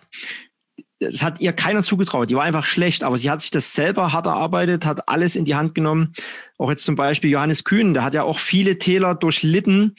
es 1.00 1.24
hat 1.24 1.42
ihr 1.42 1.54
keiner 1.54 1.84
zugetraut. 1.84 2.30
Die 2.30 2.36
war 2.36 2.44
einfach 2.44 2.66
schlecht, 2.66 3.04
aber 3.04 3.18
sie 3.18 3.30
hat 3.30 3.42
sich 3.42 3.52
das 3.52 3.74
selber 3.74 4.14
hart 4.14 4.26
erarbeitet, 4.26 4.86
hat 4.86 5.08
alles 5.10 5.36
in 5.36 5.46
die 5.46 5.56
Hand 5.56 5.76
genommen. 5.76 6.14
Auch 6.58 6.70
jetzt 6.70 6.86
zum 6.86 6.96
Beispiel 6.96 7.30
Johannes 7.30 7.64
Kühn, 7.64 7.94
der 7.94 8.04
hat 8.04 8.14
ja 8.14 8.24
auch 8.24 8.40
viele 8.40 8.78
Täler 8.78 9.16
durchlitten. 9.16 9.96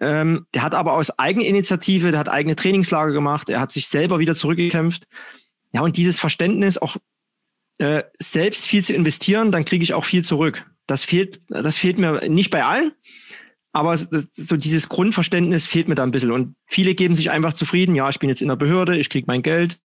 Ähm, 0.00 0.46
der 0.54 0.62
hat 0.62 0.74
aber 0.74 0.94
aus 0.94 1.18
Eigeninitiative, 1.18 2.10
der 2.10 2.20
hat 2.20 2.28
eigene 2.28 2.56
Trainingslager 2.56 3.12
gemacht, 3.12 3.50
er 3.50 3.60
hat 3.60 3.70
sich 3.70 3.88
selber 3.88 4.18
wieder 4.18 4.34
zurückgekämpft. 4.34 5.04
Ja, 5.72 5.82
und 5.82 5.96
dieses 5.96 6.18
Verständnis, 6.18 6.78
auch 6.78 6.96
äh, 7.80 8.04
selbst 8.18 8.66
viel 8.66 8.84
zu 8.84 8.92
investieren, 8.92 9.52
dann 9.52 9.64
kriege 9.64 9.82
ich 9.82 9.94
auch 9.94 10.04
viel 10.04 10.22
zurück. 10.22 10.66
Das 10.86 11.02
fehlt, 11.02 11.40
das 11.48 11.78
fehlt 11.78 11.98
mir 11.98 12.28
nicht 12.28 12.50
bei 12.50 12.62
allen, 12.64 12.92
aber 13.72 13.96
so 13.96 14.56
dieses 14.56 14.88
Grundverständnis 14.88 15.66
fehlt 15.66 15.88
mir 15.88 15.94
da 15.94 16.02
ein 16.02 16.10
bisschen. 16.10 16.32
Und 16.32 16.56
viele 16.66 16.94
geben 16.94 17.16
sich 17.16 17.30
einfach 17.30 17.54
zufrieden, 17.54 17.94
ja, 17.94 18.08
ich 18.10 18.18
bin 18.18 18.28
jetzt 18.28 18.42
in 18.42 18.48
der 18.48 18.56
Behörde, 18.56 18.98
ich 18.98 19.08
kriege 19.08 19.24
mein 19.26 19.42
Geld, 19.42 19.80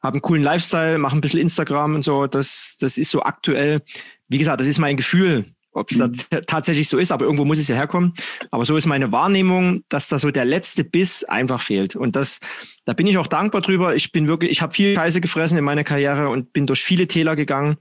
habe 0.00 0.14
einen 0.14 0.22
coolen 0.22 0.42
Lifestyle, 0.44 0.98
mache 0.98 1.16
ein 1.16 1.20
bisschen 1.20 1.40
Instagram 1.40 1.96
und 1.96 2.04
so. 2.04 2.26
Das, 2.28 2.76
das 2.78 2.98
ist 2.98 3.10
so 3.10 3.22
aktuell. 3.22 3.82
Wie 4.28 4.38
gesagt, 4.38 4.60
das 4.60 4.68
ist 4.68 4.78
mein 4.78 4.96
Gefühl, 4.96 5.54
ob 5.74 5.90
es 5.90 5.98
mhm. 5.98 6.12
tatsächlich 6.46 6.88
so 6.88 6.98
ist, 6.98 7.12
aber 7.12 7.24
irgendwo 7.24 7.44
muss 7.44 7.58
es 7.58 7.68
ja 7.68 7.74
herkommen. 7.74 8.14
Aber 8.50 8.64
so 8.64 8.76
ist 8.76 8.86
meine 8.86 9.12
Wahrnehmung, 9.12 9.82
dass 9.88 10.08
da 10.08 10.18
so 10.18 10.30
der 10.30 10.44
letzte 10.44 10.84
Biss 10.84 11.24
einfach 11.24 11.60
fehlt. 11.60 11.96
Und 11.96 12.16
das, 12.16 12.38
da 12.84 12.92
bin 12.92 13.06
ich 13.06 13.18
auch 13.18 13.26
dankbar 13.26 13.60
drüber. 13.60 13.94
Ich 13.94 14.12
bin 14.12 14.28
wirklich, 14.28 14.52
ich 14.52 14.62
habe 14.62 14.72
viel 14.72 14.94
Scheiße 14.94 15.20
gefressen 15.20 15.58
in 15.58 15.64
meiner 15.64 15.84
Karriere 15.84 16.28
und 16.30 16.52
bin 16.52 16.66
durch 16.66 16.82
viele 16.82 17.08
Täler 17.08 17.36
gegangen 17.36 17.76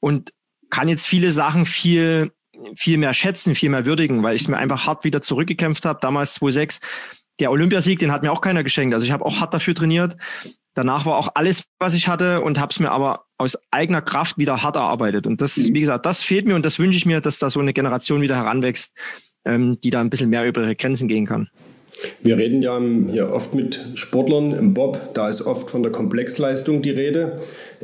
und 0.00 0.32
kann 0.70 0.88
jetzt 0.88 1.06
viele 1.06 1.32
Sachen 1.32 1.66
viel, 1.66 2.30
viel 2.76 2.98
mehr 2.98 3.14
schätzen, 3.14 3.54
viel 3.54 3.70
mehr 3.70 3.84
würdigen, 3.84 4.22
weil 4.22 4.36
ich 4.36 4.48
mir 4.48 4.56
einfach 4.56 4.86
hart 4.86 5.04
wieder 5.04 5.20
zurückgekämpft 5.20 5.84
habe. 5.84 5.98
Damals 6.00 6.34
2006 6.34 6.80
der 7.40 7.50
Olympiasieg, 7.50 7.98
den 7.98 8.12
hat 8.12 8.22
mir 8.22 8.30
auch 8.30 8.40
keiner 8.40 8.62
geschenkt. 8.62 8.94
Also 8.94 9.04
ich 9.04 9.12
habe 9.12 9.26
auch 9.26 9.40
hart 9.40 9.52
dafür 9.52 9.74
trainiert. 9.74 10.16
Danach 10.74 11.06
war 11.06 11.16
auch 11.16 11.28
alles, 11.34 11.64
was 11.78 11.94
ich 11.94 12.08
hatte 12.08 12.40
und 12.42 12.58
habe 12.58 12.70
es 12.70 12.80
mir 12.80 12.90
aber 12.90 13.24
aus 13.38 13.58
eigener 13.70 14.02
Kraft 14.02 14.38
wieder 14.38 14.62
hart 14.62 14.76
erarbeitet. 14.76 15.26
Und 15.26 15.40
das, 15.40 15.56
mhm. 15.56 15.74
wie 15.74 15.80
gesagt, 15.80 16.04
das 16.06 16.22
fehlt 16.22 16.46
mir 16.46 16.54
und 16.54 16.66
das 16.66 16.78
wünsche 16.78 16.96
ich 16.96 17.06
mir, 17.06 17.20
dass 17.20 17.38
da 17.38 17.50
so 17.50 17.60
eine 17.60 17.72
Generation 17.72 18.22
wieder 18.22 18.36
heranwächst, 18.36 18.92
ähm, 19.44 19.78
die 19.82 19.90
da 19.90 20.00
ein 20.00 20.10
bisschen 20.10 20.30
mehr 20.30 20.44
über 20.44 20.62
ihre 20.62 20.76
Grenzen 20.76 21.08
gehen 21.08 21.26
kann. 21.26 21.48
Wir 22.22 22.36
reden 22.36 22.60
ja 22.60 22.80
hier 23.10 23.32
oft 23.32 23.54
mit 23.54 23.80
Sportlern 23.94 24.52
im 24.52 24.74
Bob, 24.74 25.14
da 25.14 25.28
ist 25.28 25.42
oft 25.42 25.70
von 25.70 25.82
der 25.82 25.92
Komplexleistung 25.92 26.82
die 26.82 26.90
Rede. 26.90 27.38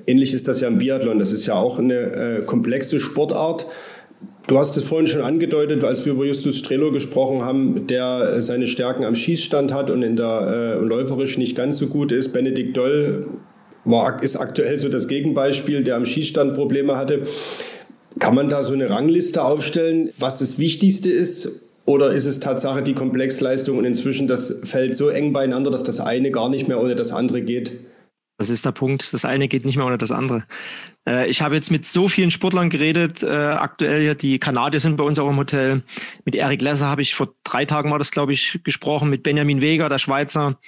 Ähnlich 0.07 0.35
ist 0.35 0.49
das 0.49 0.61
ja 0.61 0.69
im 0.69 0.79
Biathlon, 0.79 1.21
das 1.21 1.31
ist 1.31 1.47
ja 1.47 1.55
auch 1.55 1.79
eine 1.79 1.95
äh, 1.95 2.43
komplexe 2.45 2.99
Sportart. 2.99 3.67
Du 4.47 4.59
hast 4.59 4.77
es 4.77 4.85
vorhin 4.85 5.07
schon 5.07 5.21
angedeutet, 5.21 5.85
als 5.85 6.05
wir 6.05 6.13
über 6.13 6.25
Justus 6.25 6.59
Strelo 6.59 6.91
gesprochen 6.91 7.45
haben, 7.45 7.87
der 7.87 8.35
äh, 8.37 8.41
seine 8.41 8.67
Stärken 8.67 9.05
am 9.05 9.15
Schießstand 9.15 9.73
hat 9.73 9.91
und 9.91 10.03
in 10.03 10.17
der 10.17 10.79
äh, 10.81 10.85
läuferisch 10.85 11.39
nicht 11.39 11.57
ganz 11.57 11.79
so 11.79 11.87
gut 11.87 12.11
ist. 12.11 12.33
Benedikt 12.33 12.77
Doll 12.77 13.27
war, 13.85 14.23
ist 14.23 14.37
aktuell 14.37 14.79
so 14.79 14.89
das 14.89 15.09
Gegenbeispiel, 15.09 15.85
der 15.85 15.97
am 15.97 16.07
Schießstand 16.07 16.55
Probleme 16.55 16.97
hatte. 16.97 17.23
Kann 18.19 18.35
man 18.35 18.49
da 18.49 18.65
so 18.65 18.73
eine 18.73 18.91
Rangliste 18.91 19.43
aufstellen, 19.43 20.11
was 20.19 20.41
das 20.41 20.59
Wichtigste 20.59 21.11
ist? 21.11 21.69
Oder 21.87 22.11
ist 22.11 22.27
es 22.27 22.41
Tatsache 22.41 22.83
die 22.83 22.95
Komplexleistung 22.95 23.79
und 23.79 23.85
inzwischen 23.85 24.29
das 24.29 24.61
fällt 24.65 24.97
so 24.97 25.09
eng 25.09 25.33
beieinander, 25.33 25.71
dass 25.71 25.85
das 25.85 26.01
eine 26.01 26.31
gar 26.31 26.49
nicht 26.49 26.69
mehr 26.69 26.81
ohne 26.81 26.95
das 26.95 27.13
andere 27.13 27.43
geht? 27.43 27.73
Das 28.41 28.49
ist 28.49 28.65
der 28.65 28.73
Punkt. 28.73 29.13
Das 29.13 29.27
eine 29.27 29.49
geht 29.49 29.67
nicht 29.67 29.77
mehr 29.77 29.85
ohne 29.85 29.99
das 29.99 30.11
andere. 30.11 30.45
Äh, 31.07 31.29
ich 31.29 31.43
habe 31.43 31.55
jetzt 31.57 31.71
mit 31.71 31.85
so 31.85 32.09
vielen 32.09 32.31
Sportlern 32.31 32.71
geredet, 32.71 33.23
äh, 33.23 33.27
aktuell 33.29 34.01
hier, 34.01 34.15
die 34.15 34.39
Kanadier 34.39 34.81
sind 34.81 34.97
bei 34.97 35.05
uns 35.05 35.19
auch 35.19 35.29
im 35.29 35.37
Hotel. 35.37 35.83
Mit 36.25 36.35
Eric 36.35 36.63
Lesser 36.63 36.87
habe 36.87 37.03
ich 37.03 37.15
vor 37.15 37.35
drei 37.45 37.67
Tagen 37.67 37.91
war 37.91 37.99
das, 37.99 38.11
glaube 38.11 38.33
ich, 38.33 38.59
gesprochen, 38.65 39.11
mit 39.11 39.23
Benjamin 39.25 39.61
Weger, 39.61 39.91
der 39.91 39.99
Schweizer. 39.99 40.59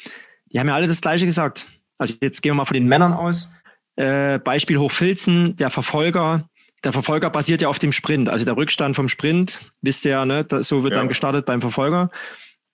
Die 0.52 0.60
haben 0.60 0.68
ja 0.68 0.74
alle 0.74 0.86
das 0.86 1.00
Gleiche 1.00 1.24
gesagt. 1.24 1.66
Also 1.96 2.14
jetzt 2.20 2.42
gehen 2.42 2.50
wir 2.50 2.56
mal 2.56 2.66
von 2.66 2.74
den 2.74 2.88
Männern 2.88 3.14
aus. 3.14 3.48
Äh, 3.96 4.38
Beispiel 4.38 4.76
Hochfilzen, 4.76 5.56
der 5.56 5.70
Verfolger. 5.70 6.46
Der 6.84 6.92
Verfolger 6.92 7.30
basiert 7.30 7.62
ja 7.62 7.68
auf 7.68 7.78
dem 7.78 7.92
Sprint. 7.92 8.28
Also 8.28 8.44
der 8.44 8.54
Rückstand 8.58 8.96
vom 8.96 9.08
Sprint, 9.08 9.60
wisst 9.80 10.04
ihr 10.04 10.10
ja, 10.10 10.26
ne? 10.26 10.44
so 10.60 10.84
wird 10.84 10.92
ja. 10.92 11.00
dann 11.00 11.08
gestartet 11.08 11.46
beim 11.46 11.62
Verfolger. 11.62 12.10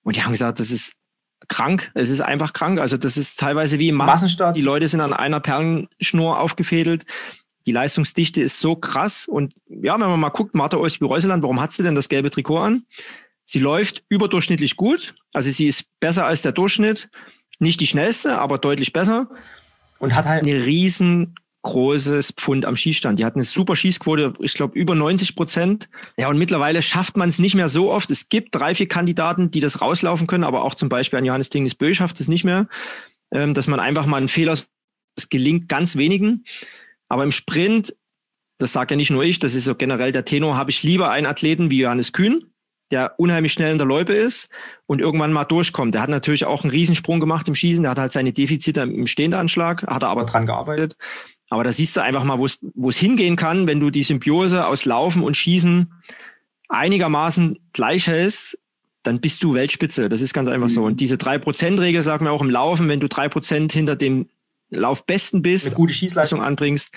Und 0.03 0.17
die 0.17 0.25
haben 0.25 0.33
gesagt, 0.33 0.59
das 0.59 0.73
ist 0.73 0.95
krank. 1.49 1.91
Es 1.95 2.11
ist 2.11 2.21
einfach 2.21 2.53
krank. 2.53 2.79
Also 2.79 2.97
das 2.97 3.17
ist 3.17 3.39
teilweise 3.39 3.79
wie 3.79 3.89
im 3.89 3.97
Massenstart. 3.97 4.57
Die 4.57 4.61
Leute 4.61 4.89
sind 4.89 5.01
an 5.01 5.13
einer 5.13 5.41
Perlenschnur 5.41 6.39
aufgefädelt. 6.39 7.05
Die 7.67 7.73
Leistungsdichte 7.73 8.41
ist 8.41 8.61
so 8.61 8.77
krass. 8.77 9.27
Und 9.27 9.55
ja, 9.69 9.95
wenn 9.95 10.09
man 10.09 10.21
mal 10.21 10.31
guckt, 10.31 10.55
Martha 10.55 10.79
Olsby-Reuseland, 10.79 11.43
warum 11.43 11.61
hat 11.61 11.73
sie 11.73 11.83
denn 11.83 11.95
das 11.95 12.09
gelbe 12.09 12.31
Trikot 12.31 12.59
an? 12.59 12.85
Sie 13.45 13.59
läuft 13.59 14.05
überdurchschnittlich 14.09 14.77
gut. 14.77 15.15
Also 15.33 15.51
sie 15.51 15.67
ist 15.67 15.87
besser 16.01 16.27
als 16.27 16.43
der 16.43 16.53
Durchschnitt. 16.53 17.11
Nicht 17.59 17.81
die 17.81 17.87
schnellste, 17.87 18.39
aber 18.39 18.59
deutlich 18.59 18.93
besser. 18.93 19.29
Und 19.99 20.15
hat 20.15 20.27
halt 20.27 20.43
eine 20.43 20.67
riesen 20.67 21.35
großes 21.63 22.33
Pfund 22.33 22.65
am 22.65 22.77
Schießstand. 22.77 23.19
Die 23.19 23.25
hatten 23.25 23.39
eine 23.39 23.45
super 23.45 23.77
Schießquote, 23.77 24.35
ich 24.41 24.55
glaube 24.55 24.79
über 24.79 24.95
90 24.95 25.35
Prozent. 25.35 25.89
Ja, 26.17 26.29
und 26.29 26.39
mittlerweile 26.39 26.83
schafft 26.83 27.17
man 27.17 27.29
es 27.29 27.39
nicht 27.39 27.55
mehr 27.55 27.69
so 27.69 27.91
oft. 27.91 28.11
Es 28.11 28.29
gibt 28.29 28.55
drei, 28.55 28.75
vier 28.75 28.89
Kandidaten, 28.89 29.51
die 29.51 29.61
das 29.61 29.81
rauslaufen 29.81 30.27
können, 30.27 30.45
aber 30.45 30.65
auch 30.65 30.75
zum 30.75 30.89
Beispiel 30.89 31.19
an 31.19 31.25
Johannes 31.25 31.51
Dingnis 31.51 31.75
Bö 31.75 31.95
schafft 31.95 32.21
es 32.21 32.29
nicht 32.29 32.45
mehr, 32.45 32.69
ähm, 33.33 33.55
dass 33.55 33.67
man 33.67 33.81
einfach 33.81 34.07
mal 34.07 34.19
einen 34.19 34.29
Fehler, 34.29 34.53
es 34.53 35.29
gelingt 35.29 35.69
ganz 35.69 35.97
wenigen. 35.97 36.45
Aber 37.09 37.25
im 37.25 37.33
Sprint, 37.33 37.95
das 38.59 38.73
sagt 38.73 38.91
ja 38.91 38.97
nicht 38.97 39.11
nur 39.11 39.25
ich, 39.25 39.39
das 39.39 39.55
ist 39.55 39.65
so 39.65 39.75
generell 39.75 40.13
der 40.13 40.25
Tenor, 40.25 40.57
habe 40.57 40.71
ich 40.71 40.83
lieber 40.83 41.11
einen 41.11 41.27
Athleten 41.27 41.71
wie 41.71 41.81
Johannes 41.81 42.13
Kühn, 42.13 42.45
der 42.91 43.15
unheimlich 43.19 43.53
schnell 43.53 43.73
in 43.73 43.79
der 43.79 43.87
Loipe 43.87 44.13
ist 44.13 44.49
und 44.87 45.01
irgendwann 45.01 45.33
mal 45.33 45.45
durchkommt. 45.45 45.95
Der 45.95 46.03
hat 46.03 46.11
natürlich 46.11 46.45
auch 46.45 46.63
einen 46.63 46.71
Riesensprung 46.71 47.21
gemacht 47.21 47.49
im 47.49 47.55
Schießen, 47.55 47.83
der 47.83 47.91
hat 47.91 47.99
halt 47.99 48.13
seine 48.13 48.33
Defizite 48.33 48.83
im 48.83 49.07
Stehendanschlag, 49.07 49.87
hat 49.87 50.03
er 50.03 50.09
aber 50.09 50.25
dran 50.25 50.47
gearbeitet. 50.47 50.97
Aber 51.51 51.65
da 51.65 51.73
siehst 51.73 51.97
du 51.97 52.03
einfach 52.03 52.25
mal, 52.25 52.39
wo 52.39 52.89
es 52.89 52.99
hingehen 52.99 53.37
kann, 53.37 53.67
wenn 53.67 53.81
du 53.81 53.91
die 53.91 54.03
Symbiose 54.03 54.67
aus 54.67 54.85
Laufen 54.85 55.23
und 55.23 55.37
Schießen 55.37 55.93
einigermaßen 56.69 57.59
gleich 57.73 58.07
hältst. 58.07 58.59
dann 59.05 59.21
bist 59.21 59.43
du 59.43 59.55
Weltspitze. 59.55 60.11
Das 60.11 60.21
ist 60.21 60.35
ganz 60.35 60.49
einfach 60.49 60.69
mhm. 60.69 60.73
so. 60.73 60.85
Und 60.85 61.01
diese 61.01 61.15
3%-Regel 61.15 62.03
sagt 62.03 62.23
mir 62.23 62.31
auch 62.31 62.43
im 62.43 62.51
Laufen, 62.51 62.89
wenn 62.89 63.01
du 63.01 63.07
3% 63.07 63.73
hinter 63.73 63.97
dem 63.97 64.29
Laufbesten 64.71 65.41
bist, 65.41 65.67
eine 65.67 65.77
gute 65.77 65.95
Schießleistung 65.95 66.43
anbringst, 66.43 66.93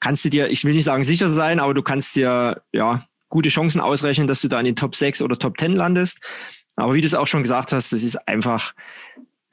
kannst 0.00 0.24
du 0.26 0.28
dir, 0.28 0.50
ich 0.50 0.64
will 0.64 0.74
nicht 0.74 0.84
sagen 0.84 1.02
sicher 1.02 1.30
sein, 1.30 1.60
aber 1.60 1.72
du 1.72 1.82
kannst 1.82 2.14
dir 2.14 2.62
ja 2.72 3.06
gute 3.30 3.48
Chancen 3.48 3.80
ausrechnen, 3.80 4.26
dass 4.26 4.42
du 4.42 4.48
da 4.48 4.58
in 4.58 4.66
den 4.66 4.76
Top 4.76 4.94
6 4.94 5.22
oder 5.22 5.38
Top 5.38 5.58
10 5.58 5.72
landest. 5.72 6.20
Aber 6.76 6.92
wie 6.92 7.00
du 7.00 7.06
es 7.06 7.14
auch 7.14 7.26
schon 7.26 7.42
gesagt 7.42 7.72
hast, 7.72 7.92
das 7.92 8.02
ist 8.02 8.28
einfach 8.28 8.74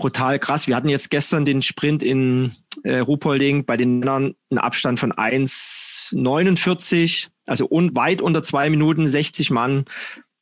brutal 0.01 0.39
krass. 0.39 0.67
Wir 0.67 0.75
hatten 0.75 0.89
jetzt 0.89 1.11
gestern 1.11 1.45
den 1.45 1.61
Sprint 1.61 2.01
in 2.01 2.53
äh, 2.83 2.97
Ruhpolding 2.97 3.65
bei 3.65 3.77
den 3.77 3.99
Männern 3.99 4.33
einen 4.49 4.57
Abstand 4.57 4.99
von 4.99 5.13
1,49, 5.13 7.27
also 7.45 7.67
un 7.69 7.95
weit 7.95 8.23
unter 8.23 8.41
zwei 8.41 8.71
Minuten, 8.71 9.07
60 9.07 9.51
Mann. 9.51 9.85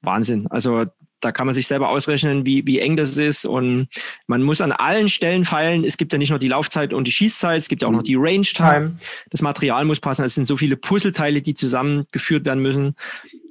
Wahnsinn. 0.01 0.47
Also 0.49 0.85
da 1.19 1.33
kann 1.33 1.45
man 1.45 1.53
sich 1.53 1.67
selber 1.67 1.89
ausrechnen, 1.89 2.45
wie, 2.45 2.65
wie 2.65 2.79
eng 2.79 2.95
das 2.95 3.17
ist. 3.17 3.45
Und 3.45 3.89
man 4.27 4.43
muss 4.43 4.61
an 4.61 4.71
allen 4.71 5.09
Stellen 5.09 5.43
feilen. 5.43 5.83
Es 5.83 5.97
gibt 5.97 6.13
ja 6.13 6.19
nicht 6.19 6.29
nur 6.29 6.39
die 6.39 6.47
Laufzeit 6.47 6.93
und 6.93 7.05
die 7.05 7.11
Schießzeit, 7.11 7.57
es 7.57 7.67
gibt 7.67 7.81
ja 7.81 7.89
auch 7.89 7.91
noch 7.91 8.03
die 8.03 8.15
Range 8.15 8.43
Time. 8.43 8.97
Das 9.29 9.41
Material 9.41 9.83
muss 9.83 9.99
passen. 9.99 10.23
Es 10.23 10.35
sind 10.35 10.45
so 10.45 10.55
viele 10.55 10.77
Puzzleteile, 10.77 11.41
die 11.41 11.53
zusammengeführt 11.53 12.45
werden 12.45 12.63
müssen. 12.63 12.95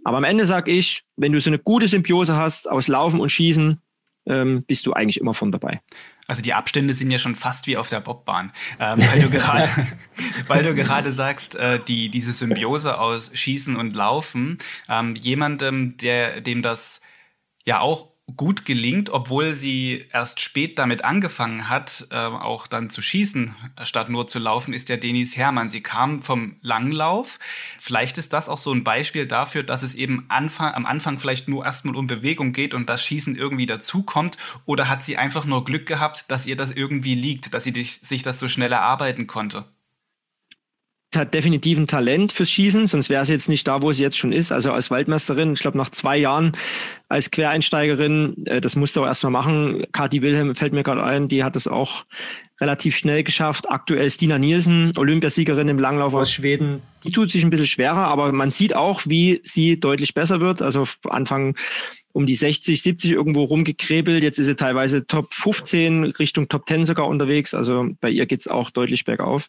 Aber 0.04 0.16
am 0.16 0.24
Ende 0.24 0.46
sage 0.46 0.70
ich, 0.70 1.04
wenn 1.18 1.32
du 1.32 1.40
so 1.40 1.50
eine 1.50 1.58
gute 1.58 1.86
Symbiose 1.86 2.34
hast 2.34 2.70
aus 2.70 2.88
Laufen 2.88 3.20
und 3.20 3.30
Schießen, 3.30 3.82
ähm, 4.28 4.64
bist 4.66 4.86
du 4.86 4.92
eigentlich 4.92 5.20
immer 5.20 5.34
von 5.34 5.50
dabei. 5.50 5.80
Also 6.26 6.42
die 6.42 6.52
Abstände 6.52 6.92
sind 6.94 7.10
ja 7.10 7.18
schon 7.18 7.36
fast 7.36 7.66
wie 7.66 7.76
auf 7.76 7.88
der 7.88 8.00
Bobbahn, 8.00 8.52
ähm, 8.78 8.98
weil 9.10 9.20
du 9.20 9.30
gerade, 9.30 9.68
weil 10.46 10.62
du 10.62 10.74
gerade 10.74 11.12
sagst, 11.12 11.56
äh, 11.56 11.80
die 11.82 12.10
diese 12.10 12.32
Symbiose 12.32 13.00
aus 13.00 13.30
Schießen 13.34 13.76
und 13.76 13.96
Laufen. 13.96 14.58
Ähm, 14.88 15.14
jemandem, 15.16 15.96
der 15.96 16.40
dem 16.42 16.62
das 16.62 17.00
ja 17.64 17.80
auch 17.80 18.08
gut 18.36 18.64
gelingt, 18.64 19.10
obwohl 19.10 19.54
sie 19.54 20.04
erst 20.12 20.40
spät 20.40 20.78
damit 20.78 21.04
angefangen 21.04 21.68
hat, 21.68 22.06
äh, 22.10 22.16
auch 22.16 22.66
dann 22.66 22.90
zu 22.90 23.00
schießen, 23.00 23.54
statt 23.84 24.10
nur 24.10 24.26
zu 24.26 24.38
laufen, 24.38 24.74
ist 24.74 24.88
der 24.88 24.98
Denis 24.98 25.36
Hermann. 25.36 25.68
Sie 25.68 25.82
kam 25.82 26.22
vom 26.22 26.56
Langlauf. 26.60 27.38
Vielleicht 27.78 28.18
ist 28.18 28.32
das 28.32 28.48
auch 28.48 28.58
so 28.58 28.72
ein 28.72 28.84
Beispiel 28.84 29.26
dafür, 29.26 29.62
dass 29.62 29.82
es 29.82 29.94
eben 29.94 30.26
Anfang, 30.28 30.74
am 30.74 30.86
Anfang 30.86 31.18
vielleicht 31.18 31.48
nur 31.48 31.64
erstmal 31.64 31.96
um 31.96 32.06
Bewegung 32.06 32.52
geht 32.52 32.74
und 32.74 32.88
das 32.88 33.04
Schießen 33.04 33.34
irgendwie 33.34 33.66
dazukommt. 33.66 34.36
Oder 34.66 34.88
hat 34.88 35.02
sie 35.02 35.16
einfach 35.16 35.44
nur 35.44 35.64
Glück 35.64 35.86
gehabt, 35.86 36.30
dass 36.30 36.46
ihr 36.46 36.56
das 36.56 36.72
irgendwie 36.72 37.14
liegt, 37.14 37.54
dass 37.54 37.64
sie 37.64 37.72
sich 37.82 38.22
das 38.22 38.38
so 38.38 38.48
schnell 38.48 38.72
erarbeiten 38.72 39.26
konnte? 39.26 39.64
Hat 41.16 41.32
definitiv 41.32 41.78
ein 41.78 41.86
Talent 41.86 42.32
fürs 42.32 42.50
Schießen, 42.50 42.86
sonst 42.86 43.08
wäre 43.08 43.24
sie 43.24 43.32
jetzt 43.32 43.48
nicht 43.48 43.66
da, 43.66 43.82
wo 43.82 43.92
sie 43.92 44.02
jetzt 44.02 44.18
schon 44.18 44.32
ist. 44.32 44.52
Also 44.52 44.72
als 44.72 44.90
Waldmeisterin, 44.90 45.54
ich 45.54 45.60
glaube 45.60 45.78
nach 45.78 45.88
zwei 45.88 46.18
Jahren 46.18 46.52
als 47.08 47.30
Quereinsteigerin, 47.30 48.36
äh, 48.44 48.60
das 48.60 48.76
musste 48.76 49.00
auch 49.00 49.06
erstmal 49.06 49.32
machen. 49.32 49.86
Kathi 49.92 50.20
Wilhelm 50.20 50.54
fällt 50.54 50.72
mir 50.72 50.82
gerade 50.82 51.02
ein, 51.02 51.28
die 51.28 51.44
hat 51.44 51.56
das 51.56 51.66
auch 51.66 52.04
relativ 52.60 52.96
schnell 52.96 53.22
geschafft. 53.22 53.70
Aktuell 53.70 54.06
ist 54.06 54.20
Dina 54.20 54.38
Nielsen, 54.38 54.92
Olympiasiegerin 54.96 55.68
im 55.68 55.78
Langlauf 55.78 56.14
aus 56.14 56.30
Schweden. 56.30 56.82
Die 57.04 57.12
tut 57.12 57.30
sich 57.30 57.44
ein 57.44 57.50
bisschen 57.50 57.66
schwerer, 57.66 58.08
aber 58.08 58.32
man 58.32 58.50
sieht 58.50 58.74
auch, 58.74 59.02
wie 59.06 59.40
sie 59.44 59.78
deutlich 59.78 60.12
besser 60.12 60.40
wird. 60.40 60.60
Also 60.60 60.86
Anfang 61.04 61.54
um 62.12 62.26
die 62.26 62.34
60, 62.34 62.82
70 62.82 63.12
irgendwo 63.12 63.44
rumgekrebelt. 63.44 64.22
Jetzt 64.22 64.38
ist 64.38 64.46
sie 64.46 64.56
teilweise 64.56 65.06
Top 65.06 65.34
15, 65.34 66.04
Richtung 66.04 66.48
Top 66.48 66.68
10 66.68 66.84
sogar 66.84 67.06
unterwegs. 67.06 67.54
Also 67.54 67.90
bei 68.00 68.10
ihr 68.10 68.26
geht's 68.26 68.48
auch 68.48 68.70
deutlich 68.70 69.04
bergauf. 69.04 69.48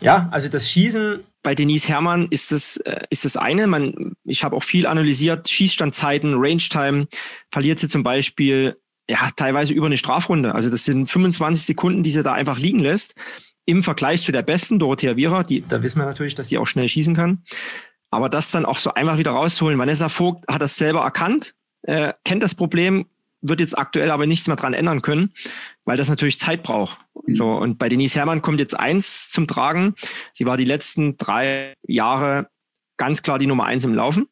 Ja, 0.00 0.28
also 0.30 0.48
das 0.48 0.70
Schießen. 0.70 1.20
Bei 1.42 1.54
Denise 1.54 1.88
Herrmann 1.88 2.26
ist 2.30 2.50
das, 2.50 2.76
äh, 2.78 3.02
ist 3.10 3.24
das 3.24 3.36
eine. 3.36 3.68
Man, 3.68 4.16
ich 4.24 4.42
habe 4.42 4.56
auch 4.56 4.64
viel 4.64 4.86
analysiert, 4.86 5.48
Schießstandzeiten, 5.48 6.34
Range 6.36 6.58
Time, 6.58 7.06
verliert 7.52 7.78
sie 7.78 7.88
zum 7.88 8.02
Beispiel 8.02 8.76
ja 9.08 9.30
teilweise 9.36 9.72
über 9.72 9.86
eine 9.86 9.96
Strafrunde. 9.96 10.54
Also 10.54 10.70
das 10.70 10.84
sind 10.84 11.06
25 11.06 11.64
Sekunden, 11.64 12.02
die 12.02 12.10
sie 12.10 12.24
da 12.24 12.32
einfach 12.32 12.58
liegen 12.58 12.80
lässt. 12.80 13.14
Im 13.64 13.82
Vergleich 13.82 14.22
zu 14.22 14.32
der 14.32 14.42
besten, 14.42 14.78
Dorothea 14.78 15.16
Viera, 15.16 15.44
die, 15.44 15.64
da 15.66 15.82
wissen 15.82 16.00
wir 16.00 16.06
natürlich, 16.06 16.34
dass 16.34 16.48
die 16.48 16.58
auch 16.58 16.66
schnell 16.66 16.88
schießen 16.88 17.14
kann. 17.14 17.44
Aber 18.10 18.28
das 18.28 18.50
dann 18.50 18.64
auch 18.64 18.78
so 18.78 18.94
einfach 18.94 19.18
wieder 19.18 19.32
rauszuholen. 19.32 19.78
Vanessa 19.78 20.08
Vogt 20.08 20.44
hat 20.48 20.62
das 20.62 20.76
selber 20.76 21.02
erkannt, 21.02 21.54
äh, 21.82 22.12
kennt 22.24 22.42
das 22.42 22.54
Problem, 22.54 23.06
wird 23.40 23.60
jetzt 23.60 23.78
aktuell 23.78 24.10
aber 24.10 24.26
nichts 24.26 24.46
mehr 24.46 24.56
dran 24.56 24.74
ändern 24.74 25.02
können, 25.02 25.32
weil 25.84 25.96
das 25.96 26.08
natürlich 26.08 26.40
Zeit 26.40 26.62
braucht. 26.62 26.98
So, 27.28 27.52
und 27.52 27.78
bei 27.78 27.88
Denise 27.88 28.16
Herrmann 28.16 28.42
kommt 28.42 28.60
jetzt 28.60 28.78
eins 28.78 29.30
zum 29.30 29.46
Tragen. 29.46 29.94
Sie 30.32 30.46
war 30.46 30.56
die 30.56 30.64
letzten 30.64 31.16
drei 31.16 31.74
Jahre 31.86 32.48
ganz 32.96 33.22
klar 33.22 33.38
die 33.38 33.46
Nummer 33.46 33.64
eins 33.64 33.84
im 33.84 33.94
Laufen. 33.94 34.28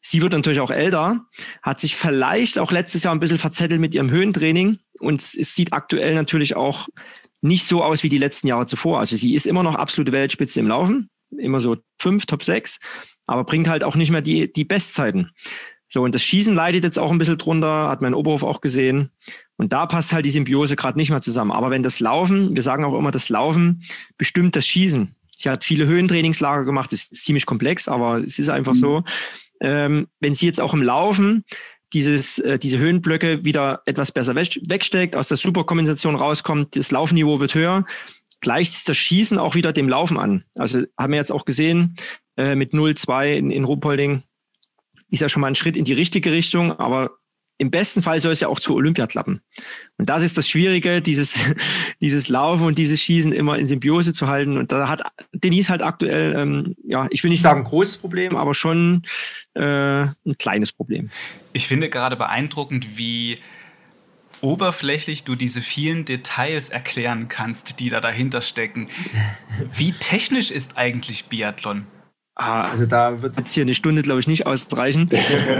Sie 0.00 0.22
wird 0.22 0.32
natürlich 0.32 0.60
auch 0.60 0.70
älter, 0.70 1.26
hat 1.62 1.80
sich 1.80 1.96
vielleicht 1.96 2.58
auch 2.58 2.70
letztes 2.70 3.02
Jahr 3.02 3.14
ein 3.14 3.20
bisschen 3.20 3.38
verzettelt 3.38 3.80
mit 3.80 3.94
ihrem 3.94 4.10
Höhentraining 4.10 4.78
und 5.00 5.20
es 5.20 5.32
sieht 5.32 5.72
aktuell 5.72 6.14
natürlich 6.14 6.56
auch 6.56 6.88
nicht 7.40 7.66
so 7.66 7.82
aus 7.82 8.02
wie 8.02 8.08
die 8.08 8.18
letzten 8.18 8.46
Jahre 8.46 8.66
zuvor. 8.66 9.00
Also 9.00 9.16
sie 9.16 9.34
ist 9.34 9.46
immer 9.46 9.62
noch 9.62 9.74
absolute 9.74 10.12
Weltspitze 10.12 10.60
im 10.60 10.68
Laufen, 10.68 11.10
immer 11.36 11.60
so 11.60 11.76
fünf, 12.00 12.26
Top 12.26 12.44
sechs, 12.44 12.78
aber 13.26 13.44
bringt 13.44 13.68
halt 13.68 13.84
auch 13.84 13.96
nicht 13.96 14.10
mehr 14.10 14.22
die, 14.22 14.52
die 14.52 14.64
Bestzeiten. 14.64 15.32
So, 15.88 16.02
und 16.02 16.14
das 16.14 16.22
Schießen 16.22 16.54
leidet 16.54 16.84
jetzt 16.84 16.98
auch 16.98 17.10
ein 17.10 17.18
bisschen 17.18 17.38
drunter, 17.38 17.88
hat 17.88 18.02
mein 18.02 18.14
Oberhof 18.14 18.42
auch 18.42 18.60
gesehen. 18.60 19.10
Und 19.56 19.72
da 19.72 19.86
passt 19.86 20.12
halt 20.12 20.26
die 20.26 20.30
Symbiose 20.30 20.76
gerade 20.76 20.98
nicht 20.98 21.10
mehr 21.10 21.22
zusammen. 21.22 21.50
Aber 21.50 21.70
wenn 21.70 21.82
das 21.82 21.98
Laufen, 21.98 22.54
wir 22.54 22.62
sagen 22.62 22.84
auch 22.84 22.96
immer, 22.96 23.10
das 23.10 23.30
Laufen 23.30 23.82
bestimmt 24.18 24.54
das 24.54 24.66
Schießen. 24.66 25.14
Sie 25.36 25.48
hat 25.48 25.64
viele 25.64 25.86
Höhentrainingslager 25.86 26.64
gemacht, 26.64 26.92
das 26.92 27.04
ist 27.04 27.24
ziemlich 27.24 27.46
komplex, 27.46 27.88
aber 27.88 28.18
es 28.18 28.38
ist 28.38 28.50
einfach 28.50 28.74
mhm. 28.74 28.78
so. 28.78 29.02
Ähm, 29.60 30.08
wenn 30.20 30.34
sie 30.34 30.46
jetzt 30.46 30.60
auch 30.60 30.74
im 30.74 30.82
Laufen 30.82 31.44
dieses, 31.92 32.38
äh, 32.40 32.58
diese 32.58 32.78
Höhenblöcke 32.78 33.44
wieder 33.44 33.82
etwas 33.86 34.12
besser 34.12 34.34
wegsteckt, 34.36 35.16
aus 35.16 35.28
der 35.28 35.36
Superkompensation 35.36 36.16
rauskommt, 36.16 36.76
das 36.76 36.90
Laufniveau 36.90 37.40
wird 37.40 37.54
höher, 37.54 37.86
gleicht 38.40 38.72
sich 38.72 38.84
das 38.84 38.96
Schießen 38.96 39.38
auch 39.38 39.54
wieder 39.54 39.72
dem 39.72 39.88
Laufen 39.88 40.18
an. 40.18 40.44
Also 40.56 40.82
haben 40.98 41.12
wir 41.12 41.18
jetzt 41.18 41.32
auch 41.32 41.44
gesehen, 41.44 41.96
äh, 42.36 42.54
mit 42.54 42.72
0-2 42.72 43.36
in, 43.36 43.50
in 43.50 43.64
Ruhpolding 43.64 44.22
ist 45.10 45.20
ja 45.20 45.28
schon 45.28 45.40
mal 45.40 45.48
ein 45.48 45.54
Schritt 45.54 45.76
in 45.76 45.84
die 45.84 45.92
richtige 45.92 46.32
Richtung, 46.32 46.72
aber 46.78 47.18
im 47.60 47.72
besten 47.72 48.02
Fall 48.02 48.20
soll 48.20 48.32
es 48.32 48.40
ja 48.40 48.48
auch 48.48 48.60
zu 48.60 48.74
Olympia 48.74 49.08
klappen. 49.08 49.42
Und 49.98 50.08
das 50.08 50.22
ist 50.22 50.38
das 50.38 50.48
Schwierige, 50.48 51.02
dieses, 51.02 51.34
dieses 52.00 52.28
Laufen 52.28 52.64
und 52.64 52.78
dieses 52.78 53.00
Schießen 53.00 53.32
immer 53.32 53.58
in 53.58 53.66
Symbiose 53.66 54.12
zu 54.12 54.28
halten. 54.28 54.56
Und 54.56 54.70
da 54.70 54.88
hat 54.88 55.02
Denise 55.32 55.68
halt 55.68 55.82
aktuell, 55.82 56.36
ähm, 56.36 56.76
ja, 56.84 57.08
ich 57.10 57.24
will 57.24 57.30
nicht 57.30 57.42
sagen 57.42 57.64
großes 57.64 57.98
Problem, 57.98 58.36
aber 58.36 58.54
schon 58.54 59.02
äh, 59.54 59.62
ein 59.62 60.38
kleines 60.38 60.70
Problem. 60.70 61.10
Ich 61.52 61.66
finde 61.66 61.88
gerade 61.88 62.16
beeindruckend, 62.16 62.96
wie 62.96 63.38
oberflächlich 64.40 65.24
du 65.24 65.34
diese 65.34 65.60
vielen 65.60 66.04
Details 66.04 66.68
erklären 66.68 67.26
kannst, 67.26 67.80
die 67.80 67.90
da 67.90 68.00
dahinter 68.00 68.40
stecken. 68.40 68.88
Wie 69.72 69.90
technisch 69.90 70.52
ist 70.52 70.78
eigentlich 70.78 71.24
Biathlon? 71.24 71.86
Ah, 72.40 72.70
also 72.70 72.86
da 72.86 73.20
wird 73.20 73.36
jetzt 73.36 73.52
hier 73.52 73.62
eine 73.62 73.74
Stunde, 73.74 74.02
glaube 74.02 74.20
ich, 74.20 74.28
nicht 74.28 74.46
ausreichen, 74.46 75.10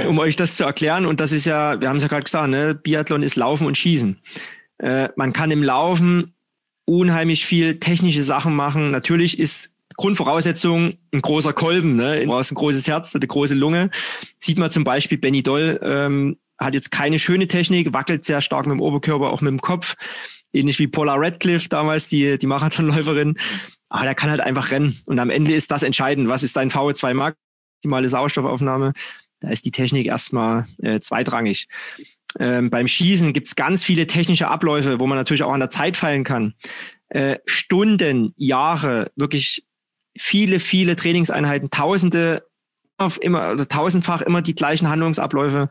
um 0.08 0.20
euch 0.20 0.36
das 0.36 0.56
zu 0.56 0.62
erklären. 0.62 1.06
Und 1.06 1.18
das 1.18 1.32
ist 1.32 1.44
ja, 1.44 1.80
wir 1.80 1.88
haben 1.88 1.96
es 1.96 2.04
ja 2.04 2.08
gerade 2.08 2.22
gesagt, 2.22 2.50
ne? 2.50 2.72
Biathlon 2.76 3.24
ist 3.24 3.34
Laufen 3.34 3.66
und 3.66 3.76
Schießen. 3.76 4.16
Äh, 4.78 5.08
man 5.16 5.32
kann 5.32 5.50
im 5.50 5.64
Laufen 5.64 6.34
unheimlich 6.84 7.44
viel 7.44 7.80
technische 7.80 8.22
Sachen 8.22 8.54
machen. 8.54 8.92
Natürlich 8.92 9.40
ist 9.40 9.74
Grundvoraussetzung 9.96 10.94
ein 11.12 11.20
großer 11.20 11.52
Kolben, 11.52 11.96
ne? 11.96 12.20
Du 12.20 12.28
brauchst 12.28 12.52
ein 12.52 12.54
großes 12.54 12.86
Herz, 12.86 13.12
eine 13.12 13.26
große 13.26 13.56
Lunge. 13.56 13.90
Sieht 14.38 14.58
man 14.58 14.70
zum 14.70 14.84
Beispiel 14.84 15.18
Benny 15.18 15.42
Doll, 15.42 15.80
ähm, 15.82 16.38
hat 16.58 16.74
jetzt 16.74 16.92
keine 16.92 17.18
schöne 17.18 17.48
Technik, 17.48 17.92
wackelt 17.92 18.24
sehr 18.24 18.40
stark 18.40 18.66
mit 18.66 18.74
dem 18.74 18.80
Oberkörper, 18.80 19.30
auch 19.30 19.40
mit 19.40 19.50
dem 19.50 19.60
Kopf. 19.60 19.96
Ähnlich 20.52 20.78
wie 20.78 20.86
Paula 20.86 21.16
Radcliffe 21.16 21.68
damals, 21.68 22.06
die, 22.06 22.38
die 22.38 22.46
Marathonläuferin. 22.46 23.36
Aber 23.88 24.04
der 24.04 24.14
kann 24.14 24.30
halt 24.30 24.40
einfach 24.40 24.70
rennen. 24.70 25.00
Und 25.06 25.18
am 25.18 25.30
Ende 25.30 25.54
ist 25.54 25.70
das 25.70 25.82
entscheidend. 25.82 26.28
Was 26.28 26.42
ist 26.42 26.56
dein 26.56 26.70
VO2 26.70 27.14
Max? 27.14 27.36
Maximale 27.78 28.08
Sauerstoffaufnahme? 28.08 28.92
Da 29.40 29.50
ist 29.50 29.64
die 29.64 29.70
Technik 29.70 30.06
erstmal 30.06 30.66
äh, 30.82 31.00
zweitrangig. 31.00 31.68
Ähm, 32.38 32.70
beim 32.70 32.88
Schießen 32.88 33.32
gibt's 33.32 33.56
ganz 33.56 33.84
viele 33.84 34.06
technische 34.06 34.48
Abläufe, 34.48 34.98
wo 34.98 35.06
man 35.06 35.16
natürlich 35.16 35.44
auch 35.44 35.52
an 35.52 35.60
der 35.60 35.70
Zeit 35.70 35.96
feilen 35.96 36.24
kann. 36.24 36.54
Äh, 37.08 37.38
Stunden, 37.46 38.34
Jahre, 38.36 39.10
wirklich 39.16 39.64
viele, 40.16 40.60
viele 40.60 40.96
Trainingseinheiten, 40.96 41.70
Tausende, 41.70 42.42
immer 43.20 43.52
oder 43.52 43.68
tausendfach 43.68 44.22
immer 44.22 44.42
die 44.42 44.56
gleichen 44.56 44.88
Handlungsabläufe 44.88 45.70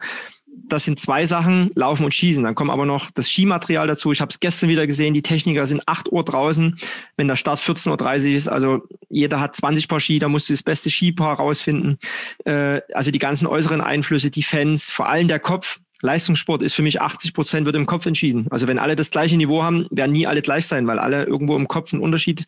das 0.65 0.86
sind 0.86 1.00
zwei 1.00 1.26
Sachen, 1.26 1.72
Laufen 1.76 2.04
und 2.04 2.13
Schießen. 2.13 2.43
Dann 2.43 2.56
kommt 2.56 2.72
aber 2.72 2.86
noch 2.86 3.12
das 3.12 3.30
Skimaterial 3.30 3.88
dazu. 3.88 4.12
Ich 4.12 4.22
habe 4.22 4.30
es 4.30 4.39
gestern 4.39 4.70
wieder 4.70 4.88
gesehen, 4.88 5.13
die 5.13 5.22
Techniker 5.22 5.65
sind 5.65 5.84
8 5.86 6.12
Uhr 6.12 6.24
draußen, 6.24 6.78
wenn 7.15 7.28
der 7.28 7.36
Start 7.36 7.60
14.30 7.60 8.30
Uhr 8.30 8.36
ist. 8.36 8.48
Also 8.48 8.82
jeder 9.10 9.39
hat 9.39 9.56
20 9.56 9.88
Paar 9.88 10.00
Ski, 10.00 10.20
da 10.20 10.30
musst 10.30 10.50
du 10.50 10.54
das 10.54 10.63
beste 10.63 10.89
Skipaar 10.89 11.38
rausfinden. 11.38 11.98
Äh, 12.46 12.82
also 12.93 13.12
die 13.12 13.20
ganzen 13.20 13.48
äußeren 13.48 13.82
Einflüsse, 13.82 14.32
die 14.32 14.43
Fans, 14.43 14.89
vor 14.89 15.10
allem 15.10 15.28
der 15.28 15.39
Kopf. 15.39 15.80
Leistungssport 16.02 16.62
ist 16.62 16.76
für 16.76 16.84
mich 16.84 17.02
80 17.02 17.34
Prozent 17.34 17.65
wird 17.65 17.76
im 17.76 17.88
Kopf 17.88 18.06
entschieden. 18.06 18.48
Also 18.52 18.67
wenn 18.67 18.78
alle 18.78 18.96
das 18.96 19.10
gleiche 19.10 19.36
Niveau 19.36 19.63
haben, 19.63 19.88
werden 19.89 20.12
nie 20.12 20.28
alle 20.28 20.43
gleich 20.43 20.67
sein, 20.67 20.86
weil 20.86 21.00
alle 21.00 21.24
irgendwo 21.24 21.56
im 21.56 21.67
Kopf 21.67 21.91
einen 21.91 22.04
Unterschied 22.04 22.46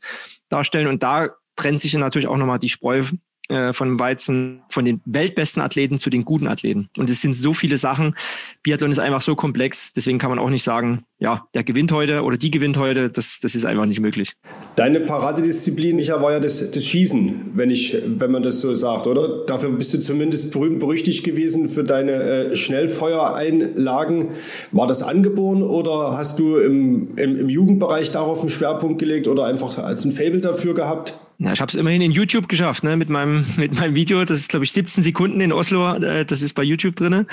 darstellen. 0.49 0.87
Und 0.87 1.01
da 1.01 1.29
trennt 1.55 1.81
sich 1.81 1.93
natürlich 1.95 2.27
auch 2.27 2.37
nochmal 2.37 2.59
die 2.59 2.69
Spreu 2.69 3.03
äh, 3.49 3.73
von 3.73 3.99
Weizen, 3.99 4.61
von 4.69 4.85
den 4.85 5.01
weltbesten 5.05 5.61
Athleten 5.61 5.99
zu 5.99 6.09
den 6.09 6.23
guten 6.23 6.47
Athleten. 6.47 6.89
Und 6.97 7.09
es 7.09 7.21
sind 7.21 7.35
so 7.35 7.53
viele 7.53 7.77
Sachen. 7.77 8.15
Biathlon 8.63 8.91
ist 8.91 8.99
einfach 8.99 9.21
so 9.21 9.35
komplex, 9.35 9.91
deswegen 9.93 10.19
kann 10.19 10.29
man 10.29 10.39
auch 10.39 10.49
nicht 10.49 10.63
sagen, 10.63 11.03
ja, 11.17 11.45
der 11.53 11.63
gewinnt 11.63 11.91
heute 11.91 12.23
oder 12.23 12.37
die 12.37 12.49
gewinnt 12.49 12.77
heute. 12.77 13.09
Das, 13.09 13.39
das 13.41 13.55
ist 13.55 13.65
einfach 13.65 13.85
nicht 13.85 13.99
möglich. 13.99 14.33
Deine 14.75 15.01
Paradedisziplin, 15.01 15.95
Micha, 15.95 16.21
war 16.21 16.31
ja 16.31 16.39
das, 16.39 16.71
das 16.71 16.85
Schießen, 16.85 17.51
wenn 17.55 17.69
ich, 17.69 17.97
wenn 18.05 18.31
man 18.31 18.41
das 18.41 18.61
so 18.61 18.73
sagt, 18.73 19.05
oder? 19.05 19.45
Dafür 19.45 19.71
bist 19.71 19.93
du 19.93 19.99
zumindest 19.99 20.51
berühmt 20.51 20.79
berüchtigt 20.79 21.23
gewesen 21.23 21.67
für 21.69 21.83
deine 21.83 22.11
äh, 22.11 22.55
Schnellfeuereinlagen. 22.55 24.29
War 24.71 24.87
das 24.87 25.01
angeboren 25.01 25.61
oder 25.61 26.17
hast 26.17 26.39
du 26.39 26.57
im, 26.57 27.15
im, 27.17 27.39
im 27.39 27.49
Jugendbereich 27.49 28.11
darauf 28.11 28.39
einen 28.39 28.49
Schwerpunkt 28.49 28.99
gelegt 28.99 29.27
oder 29.27 29.45
einfach 29.45 29.77
als 29.77 30.05
ein 30.05 30.11
Fable 30.11 30.39
dafür 30.39 30.73
gehabt? 30.73 31.19
Ja, 31.39 31.53
ich 31.53 31.61
habe 31.61 31.69
es 31.69 31.75
immerhin 31.75 32.01
in 32.01 32.11
YouTube 32.11 32.49
geschafft, 32.49 32.83
ne, 32.83 32.97
mit 32.97 33.09
meinem, 33.09 33.45
mit 33.57 33.73
meinem 33.73 33.95
Video. 33.95 34.23
Das 34.23 34.37
ist, 34.37 34.49
glaube 34.49 34.65
ich, 34.65 34.73
17 34.73 35.03
Sekunden 35.03 35.41
in 35.41 35.53
Oslo. 35.53 35.95
Äh, 35.95 36.25
das 36.25 36.41
ist 36.41 36.53
bei 36.53 36.63
YouTube 36.63 36.95
drinne. 36.95 37.25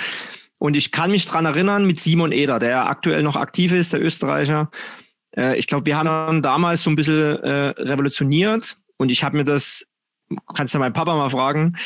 Und 0.58 0.74
ich 0.74 0.92
kann 0.92 1.10
mich 1.10 1.26
dran 1.26 1.44
erinnern 1.44 1.84
mit 1.84 2.00
Simon 2.00 2.32
Eder, 2.32 2.58
der 2.58 2.88
aktuell 2.88 3.22
noch 3.22 3.36
aktiv 3.36 3.72
ist, 3.72 3.92
der 3.92 4.02
Österreicher. 4.02 4.70
Äh, 5.36 5.58
ich 5.58 5.66
glaube, 5.66 5.86
wir 5.86 5.96
haben 5.96 6.40
damals 6.40 6.84
so 6.84 6.90
ein 6.90 6.96
bisschen 6.96 7.42
äh, 7.42 7.74
revolutioniert. 7.78 8.76
Und 8.96 9.10
ich 9.10 9.24
habe 9.24 9.36
mir 9.36 9.44
das, 9.44 9.86
kannst 10.54 10.72
ja 10.72 10.80
meinen 10.80 10.94
Papa 10.94 11.14
mal 11.16 11.28
fragen, 11.28 11.76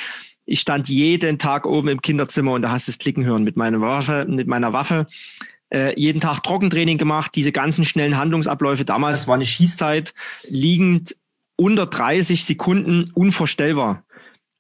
ich 0.45 0.61
stand 0.61 0.89
jeden 0.89 1.39
Tag 1.39 1.65
oben 1.65 1.89
im 1.89 2.03
Kinderzimmer 2.03 2.53
und 2.53 2.63
da 2.63 2.71
hast 2.71 2.89
du 2.89 2.93
es 2.93 2.99
klicken 2.99 3.25
hören 3.25 3.45
mit 3.45 3.57
meiner 3.57 3.81
Waffe, 3.81 4.27
mit 4.29 4.47
meiner 4.47 4.73
Waffe. 4.73 5.07
Äh, 5.73 5.99
jeden 5.99 6.21
Tag 6.21 6.43
Trockentraining 6.43 6.99
gemacht, 6.99 7.33
diese 7.35 7.53
ganzen 7.53 7.85
schnellen 7.85 8.17
Handlungsabläufe. 8.17 8.85
Damals 8.85 9.27
war 9.29 9.37
eine 9.37 9.47
Schießzeit 9.47 10.13
liegend 10.49 11.15
unter 11.61 11.85
30 11.85 12.47
Sekunden 12.47 13.05
unvorstellbar. 13.13 14.03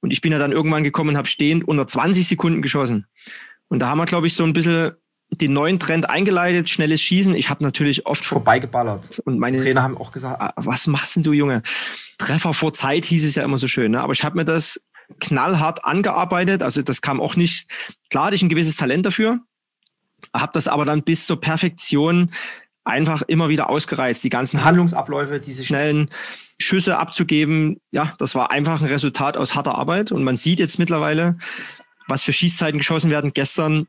Und 0.00 0.10
ich 0.10 0.20
bin 0.20 0.32
ja 0.32 0.38
dann 0.38 0.52
irgendwann 0.52 0.84
gekommen 0.84 1.10
und 1.10 1.16
habe 1.16 1.28
stehend 1.28 1.66
unter 1.66 1.86
20 1.86 2.28
Sekunden 2.28 2.60
geschossen. 2.60 3.06
Und 3.68 3.78
da 3.78 3.88
haben 3.88 3.96
wir, 3.96 4.04
glaube 4.04 4.26
ich, 4.26 4.34
so 4.34 4.44
ein 4.44 4.52
bisschen 4.52 4.92
den 5.30 5.54
neuen 5.54 5.78
Trend 5.78 6.10
eingeleitet, 6.10 6.68
schnelles 6.68 7.00
Schießen. 7.00 7.34
Ich 7.34 7.48
habe 7.48 7.64
natürlich 7.64 8.04
oft 8.04 8.22
vorbeigeballert. 8.22 9.20
Und 9.20 9.38
meine 9.38 9.56
Trainer 9.56 9.82
haben 9.82 9.96
auch 9.96 10.12
gesagt, 10.12 10.42
ah, 10.42 10.52
was 10.56 10.88
machst 10.88 11.16
denn 11.16 11.22
du, 11.22 11.32
Junge? 11.32 11.62
Treffer 12.18 12.52
vor 12.52 12.74
Zeit 12.74 13.06
hieß 13.06 13.24
es 13.24 13.34
ja 13.34 13.44
immer 13.44 13.56
so 13.56 13.66
schön. 13.66 13.92
Ne? 13.92 14.02
Aber 14.02 14.12
ich 14.12 14.22
habe 14.22 14.36
mir 14.36 14.44
das 14.44 14.82
knallhart 15.20 15.86
angearbeitet. 15.86 16.62
Also 16.62 16.82
das 16.82 17.00
kam 17.00 17.18
auch 17.18 17.34
nicht, 17.34 17.70
klar 18.10 18.26
hatte 18.26 18.36
ich 18.36 18.42
ein 18.42 18.50
gewisses 18.50 18.76
Talent 18.76 19.06
dafür, 19.06 19.40
habe 20.34 20.52
das 20.52 20.68
aber 20.68 20.84
dann 20.84 21.02
bis 21.02 21.26
zur 21.26 21.40
Perfektion 21.40 22.30
einfach 22.84 23.22
immer 23.22 23.48
wieder 23.48 23.70
ausgereizt. 23.70 24.22
Die 24.22 24.30
ganzen 24.30 24.64
Handlungsabläufe, 24.64 25.40
diese 25.40 25.64
schnellen 25.64 26.10
Schüsse 26.60 26.98
abzugeben, 26.98 27.80
ja, 27.90 28.14
das 28.18 28.34
war 28.34 28.50
einfach 28.50 28.80
ein 28.82 28.88
Resultat 28.88 29.36
aus 29.36 29.54
harter 29.54 29.76
Arbeit. 29.76 30.12
Und 30.12 30.22
man 30.22 30.36
sieht 30.36 30.60
jetzt 30.60 30.78
mittlerweile, 30.78 31.38
was 32.06 32.22
für 32.22 32.32
Schießzeiten 32.32 32.78
geschossen 32.78 33.10
werden. 33.10 33.32
Gestern 33.32 33.86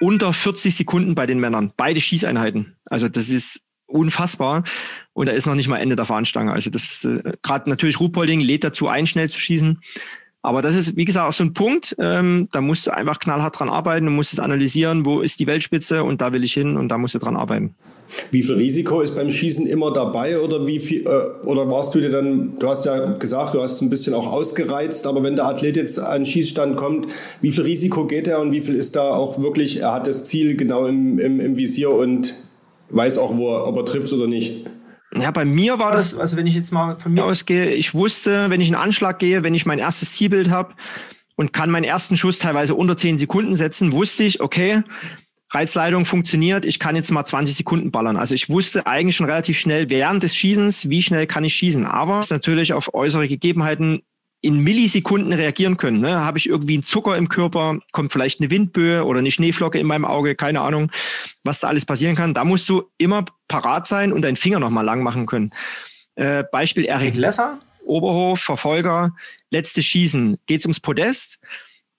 unter 0.00 0.32
40 0.32 0.74
Sekunden 0.74 1.14
bei 1.14 1.26
den 1.26 1.40
Männern, 1.40 1.72
beide 1.76 2.00
Schießeinheiten. 2.00 2.76
Also 2.86 3.08
das 3.08 3.28
ist 3.28 3.62
unfassbar. 3.86 4.64
Und 5.12 5.28
da 5.28 5.32
ist 5.32 5.46
noch 5.46 5.54
nicht 5.54 5.68
mal 5.68 5.78
Ende 5.78 5.96
der 5.96 6.04
Fahnenstange. 6.04 6.52
Also 6.52 6.70
das 6.70 7.04
äh, 7.04 7.34
gerade 7.42 7.68
natürlich 7.68 8.00
Ruhpolding 8.00 8.40
lädt 8.40 8.64
dazu 8.64 8.88
ein, 8.88 9.06
schnell 9.06 9.28
zu 9.28 9.38
schießen. 9.38 9.80
Aber 10.44 10.60
das 10.60 10.74
ist, 10.74 10.96
wie 10.96 11.04
gesagt, 11.04 11.28
auch 11.28 11.32
so 11.32 11.44
ein 11.44 11.54
Punkt, 11.54 11.94
ähm, 12.00 12.48
da 12.50 12.60
musst 12.60 12.88
du 12.88 12.90
einfach 12.92 13.20
knallhart 13.20 13.58
dran 13.58 13.68
arbeiten, 13.68 14.06
du 14.06 14.10
musst 14.10 14.32
es 14.32 14.40
analysieren, 14.40 15.06
wo 15.06 15.20
ist 15.20 15.38
die 15.38 15.46
Weltspitze 15.46 16.02
und 16.02 16.20
da 16.20 16.32
will 16.32 16.42
ich 16.42 16.52
hin 16.52 16.76
und 16.76 16.88
da 16.88 16.98
musst 16.98 17.14
du 17.14 17.20
dran 17.20 17.36
arbeiten. 17.36 17.76
Wie 18.32 18.42
viel 18.42 18.56
Risiko 18.56 19.00
ist 19.00 19.14
beim 19.14 19.30
Schießen 19.30 19.66
immer 19.66 19.92
dabei 19.92 20.40
oder 20.40 20.66
wie 20.66 20.80
viel, 20.80 21.06
äh, 21.06 21.46
oder 21.46 21.70
warst 21.70 21.94
du 21.94 22.00
dir 22.00 22.10
dann, 22.10 22.56
du 22.58 22.66
hast 22.66 22.84
ja 22.84 23.12
gesagt, 23.12 23.54
du 23.54 23.62
hast 23.62 23.80
ein 23.82 23.88
bisschen 23.88 24.14
auch 24.14 24.26
ausgereizt, 24.26 25.06
aber 25.06 25.22
wenn 25.22 25.36
der 25.36 25.46
Athlet 25.46 25.76
jetzt 25.76 26.00
an 26.00 26.22
den 26.22 26.26
Schießstand 26.26 26.76
kommt, 26.76 27.06
wie 27.40 27.52
viel 27.52 27.62
Risiko 27.62 28.06
geht 28.06 28.26
er 28.26 28.40
und 28.40 28.50
wie 28.50 28.60
viel 28.60 28.74
ist 28.74 28.96
da 28.96 29.12
auch 29.12 29.40
wirklich, 29.40 29.80
er 29.80 29.94
hat 29.94 30.08
das 30.08 30.24
Ziel 30.24 30.56
genau 30.56 30.86
im, 30.86 31.20
im, 31.20 31.38
im 31.38 31.56
Visier 31.56 31.90
und 31.90 32.34
weiß 32.90 33.16
auch, 33.18 33.38
wo 33.38 33.48
er, 33.54 33.68
ob 33.68 33.76
er 33.76 33.84
trifft 33.84 34.12
oder 34.12 34.26
nicht? 34.26 34.66
Ja, 35.14 35.30
bei 35.30 35.44
mir 35.44 35.78
war 35.78 35.92
das, 35.92 36.14
also 36.14 36.36
wenn 36.36 36.46
ich 36.46 36.54
jetzt 36.54 36.72
mal 36.72 36.98
von 36.98 37.12
mir 37.12 37.24
ausgehe, 37.24 37.70
ich 37.70 37.92
wusste, 37.92 38.48
wenn 38.48 38.60
ich 38.60 38.68
einen 38.68 38.82
Anschlag 38.82 39.18
gehe, 39.18 39.42
wenn 39.42 39.54
ich 39.54 39.66
mein 39.66 39.78
erstes 39.78 40.12
Zielbild 40.12 40.48
habe 40.48 40.74
und 41.36 41.52
kann 41.52 41.70
meinen 41.70 41.84
ersten 41.84 42.16
Schuss 42.16 42.38
teilweise 42.38 42.74
unter 42.74 42.96
10 42.96 43.18
Sekunden 43.18 43.54
setzen, 43.54 43.92
wusste 43.92 44.24
ich, 44.24 44.40
okay, 44.40 44.82
Reizleitung 45.50 46.06
funktioniert, 46.06 46.64
ich 46.64 46.78
kann 46.78 46.96
jetzt 46.96 47.10
mal 47.10 47.24
20 47.24 47.54
Sekunden 47.54 47.90
ballern. 47.90 48.16
Also 48.16 48.34
ich 48.34 48.48
wusste 48.48 48.86
eigentlich 48.86 49.16
schon 49.16 49.26
relativ 49.26 49.58
schnell 49.58 49.90
während 49.90 50.22
des 50.22 50.34
Schießens, 50.34 50.88
wie 50.88 51.02
schnell 51.02 51.26
kann 51.26 51.44
ich 51.44 51.54
schießen. 51.54 51.84
Aber 51.84 52.20
es 52.20 52.26
ist 52.26 52.32
natürlich 52.32 52.72
auf 52.72 52.94
äußere 52.94 53.28
Gegebenheiten 53.28 54.00
in 54.42 54.58
Millisekunden 54.58 55.32
reagieren 55.32 55.76
können. 55.76 56.00
Ne? 56.00 56.20
Habe 56.20 56.36
ich 56.36 56.48
irgendwie 56.48 56.74
einen 56.74 56.82
Zucker 56.82 57.16
im 57.16 57.28
Körper, 57.28 57.78
kommt 57.92 58.12
vielleicht 58.12 58.40
eine 58.40 58.50
Windböe 58.50 59.04
oder 59.04 59.20
eine 59.20 59.30
Schneeflocke 59.30 59.78
in 59.78 59.86
meinem 59.86 60.04
Auge, 60.04 60.34
keine 60.34 60.60
Ahnung, 60.60 60.90
was 61.44 61.60
da 61.60 61.68
alles 61.68 61.86
passieren 61.86 62.16
kann. 62.16 62.34
Da 62.34 62.44
musst 62.44 62.68
du 62.68 62.82
immer 62.98 63.24
parat 63.46 63.86
sein 63.86 64.12
und 64.12 64.22
deinen 64.22 64.36
Finger 64.36 64.58
nochmal 64.58 64.84
lang 64.84 65.02
machen 65.02 65.26
können. 65.26 65.50
Äh, 66.16 66.42
Beispiel 66.50 66.84
Eric 66.84 67.14
Lesser, 67.14 67.60
Oberhof, 67.84 68.40
Verfolger, 68.40 69.12
letztes 69.52 69.84
Schießen. 69.84 70.36
Geht's 70.46 70.64
ums 70.64 70.80
Podest? 70.80 71.38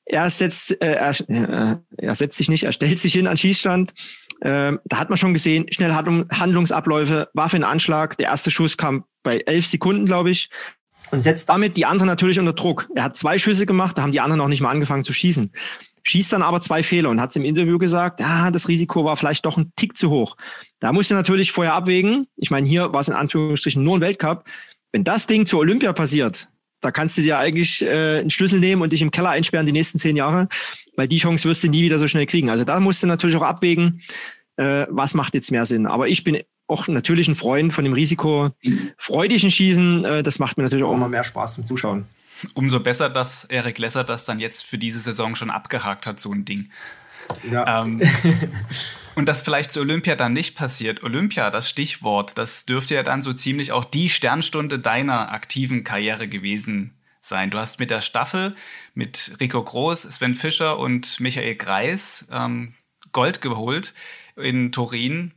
Er 0.06 0.30
setzt, 0.30 0.82
äh, 0.82 0.96
er, 0.96 1.30
äh, 1.30 1.78
er 1.98 2.16
setzt 2.16 2.38
sich 2.38 2.50
nicht, 2.50 2.66
er 2.66 2.74
stellt 2.74 3.00
sich 3.00 3.14
hin 3.14 3.28
an 3.28 3.38
Schießstand. 3.38 3.94
Äh, 4.42 4.74
da 4.84 4.98
hat 4.98 5.10
man 5.10 5.18
schon 5.18 5.34
gesehen, 5.34 5.68
schnell 5.72 5.94
Handlungsabläufe, 5.94 7.30
Waffe 7.34 7.56
in 7.56 7.64
Anschlag. 7.64 8.18
Der 8.18 8.28
erste 8.28 8.52
Schuss 8.52 8.76
kam 8.76 9.06
bei 9.24 9.38
elf 9.38 9.66
Sekunden, 9.66 10.06
glaube 10.06 10.32
ich 10.32 10.50
und 11.14 11.22
setzt 11.22 11.48
damit 11.48 11.78
die 11.78 11.86
anderen 11.86 12.08
natürlich 12.08 12.40
unter 12.40 12.54
Druck. 12.54 12.90
Er 12.96 13.04
hat 13.04 13.16
zwei 13.16 13.38
Schüsse 13.38 13.68
gemacht, 13.68 13.98
da 13.98 14.02
haben 14.02 14.12
die 14.12 14.20
anderen 14.20 14.40
noch 14.40 14.48
nicht 14.48 14.62
mal 14.62 14.72
angefangen 14.72 15.04
zu 15.04 15.14
schießen. 15.14 15.52
Schießt 16.02 16.34
dann 16.34 16.42
aber 16.42 16.60
zwei 16.60 16.82
Fehler 16.82 17.12
und 17.12 17.22
hat 17.22 17.30
es 17.30 17.36
im 17.36 17.46
Interview 17.46 17.78
gesagt, 17.78 18.20
ja, 18.20 18.50
das 18.50 18.68
Risiko 18.68 19.06
war 19.06 19.16
vielleicht 19.16 19.46
doch 19.46 19.56
ein 19.56 19.72
Tick 19.76 19.96
zu 19.96 20.10
hoch. 20.10 20.36
Da 20.80 20.92
musst 20.92 21.12
du 21.12 21.16
natürlich 21.16 21.52
vorher 21.52 21.76
abwägen. 21.76 22.26
Ich 22.36 22.50
meine, 22.50 22.68
hier 22.68 22.94
war 22.94 23.02
es 23.02 23.10
in 23.10 23.14
Anführungsstrichen 23.14 23.84
nur 23.84 23.96
ein 23.96 24.02
Weltcup. 24.02 24.46
Wenn 24.92 25.04
das 25.04 25.28
Ding 25.28 25.46
zur 25.46 25.60
Olympia 25.60 25.94
passiert, 25.94 26.50
da 26.82 26.90
kannst 26.90 27.16
du 27.20 27.22
dir 27.22 27.38
eigentlich 27.38 27.84
äh, 27.84 28.20
einen 28.20 28.32
Schlüssel 28.32 28.60
nehmen 28.60 28.82
und 28.82 28.92
dich 28.92 29.04
im 29.04 29.12
Keller 29.12 29.30
einsperren 29.30 29.68
die 29.68 29.72
nächsten 29.72 30.00
zehn 30.00 30.16
Jahre, 30.16 30.50
weil 30.98 31.08
die 31.08 31.18
Chance 31.18 31.48
wirst 31.48 31.64
du 31.64 31.68
nie 31.68 31.84
wieder 31.84 32.00
so 32.00 32.08
schnell 32.08 32.26
kriegen. 32.26 32.50
Also 32.50 32.64
da 32.64 32.80
musst 32.80 33.04
du 33.04 33.08
natürlich 33.08 33.36
auch 33.36 33.44
abwägen, 33.44 34.02
äh, 34.58 34.88
was 34.90 35.14
macht 35.14 35.36
jetzt 35.36 35.52
mehr 35.52 35.68
Sinn. 35.68 35.86
Aber 35.86 36.08
ich 36.08 36.24
bin 36.24 36.40
auch 36.74 36.88
natürlich 36.88 37.28
ein 37.28 37.36
Freund 37.36 37.74
von 37.74 37.84
dem 37.84 37.94
risikofreudigen 37.94 39.52
Schießen. 39.52 40.06
Äh, 40.06 40.24
das 40.24 40.40
macht 40.40 40.58
mir 40.58 40.64
natürlich 40.64 40.84
auch 40.84 40.94
immer 40.94 41.10
mehr 41.10 41.24
Spaß 41.24 41.56
zum 41.56 41.66
Zuschauen. 41.66 42.06
Umso 42.56 42.80
besser, 42.80 43.10
dass 43.10 43.46
Erik 43.46 43.78
Lesser 43.78 44.04
das 44.04 44.26
dann 44.26 44.40
jetzt 44.40 44.66
für 44.66 44.78
diese 44.78 45.00
Saison 45.00 45.36
schon 45.36 45.50
abgehakt 45.50 46.08
hat, 46.08 46.20
so 46.20 46.34
ein 46.34 46.46
Ding. 46.46 46.70
Ja. 47.50 47.84
Ähm, 47.84 48.02
und 49.16 49.30
das 49.30 49.42
vielleicht 49.42 49.72
zu 49.72 49.80
Olympia 49.80 50.16
dann 50.16 50.34
nicht 50.34 50.56
passiert. 50.56 51.04
Olympia, 51.04 51.50
das 51.52 51.70
Stichwort, 51.70 52.38
das 52.38 52.66
dürfte 52.66 52.96
ja 52.96 53.04
dann 53.04 53.22
so 53.22 53.32
ziemlich 53.34 53.72
auch 53.72 53.86
die 53.86 54.10
Sternstunde 54.10 54.80
deiner 54.80 55.32
aktiven 55.32 55.84
Karriere 55.84 56.28
gewesen 56.28 56.94
sein. 57.22 57.50
Du 57.50 57.58
hast 57.58 57.80
mit 57.80 57.90
der 57.90 58.02
Staffel 58.02 58.56
mit 58.94 59.38
Rico 59.40 59.64
Groß, 59.64 60.02
Sven 60.04 60.36
Fischer 60.36 60.78
und 60.80 61.20
Michael 61.20 61.56
Greis 61.56 62.28
ähm, 62.32 62.74
Gold 63.14 63.42
geholt 63.42 63.94
in 64.36 64.72
Turin. 64.72 65.32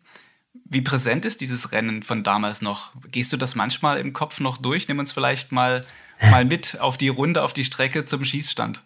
Wie 0.65 0.81
präsent 0.81 1.25
ist 1.25 1.41
dieses 1.41 1.73
Rennen 1.73 2.03
von 2.03 2.23
damals 2.23 2.63
noch? 2.63 2.93
Gehst 3.11 3.33
du 3.33 3.37
das 3.37 3.55
manchmal 3.55 3.99
im 3.99 4.13
Kopf 4.13 4.41
noch 4.41 4.57
durch? 4.57 4.89
Nimm 4.89 4.99
uns 4.99 5.13
vielleicht 5.13 5.53
mal, 5.53 5.83
mal 6.31 6.45
mit 6.45 6.81
auf 6.81 6.97
die 6.97 7.09
Runde, 7.09 7.43
auf 7.43 7.53
die 7.53 7.65
Strecke 7.65 8.05
zum 8.05 8.25
Schießstand. 8.25 8.83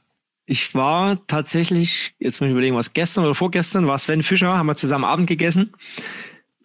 Ich 0.47 0.75
war 0.75 1.25
tatsächlich, 1.27 2.15
jetzt 2.19 2.41
muss 2.41 2.49
ich 2.49 2.53
überlegen, 2.53 2.75
was 2.75 2.93
gestern 2.93 3.25
oder 3.25 3.35
vorgestern 3.35 3.87
war 3.87 3.99
Sven 3.99 4.23
Fischer, 4.23 4.57
haben 4.59 4.67
wir 4.67 4.75
zusammen 4.75 5.05
Abend 5.05 5.29
gegessen 5.29 5.73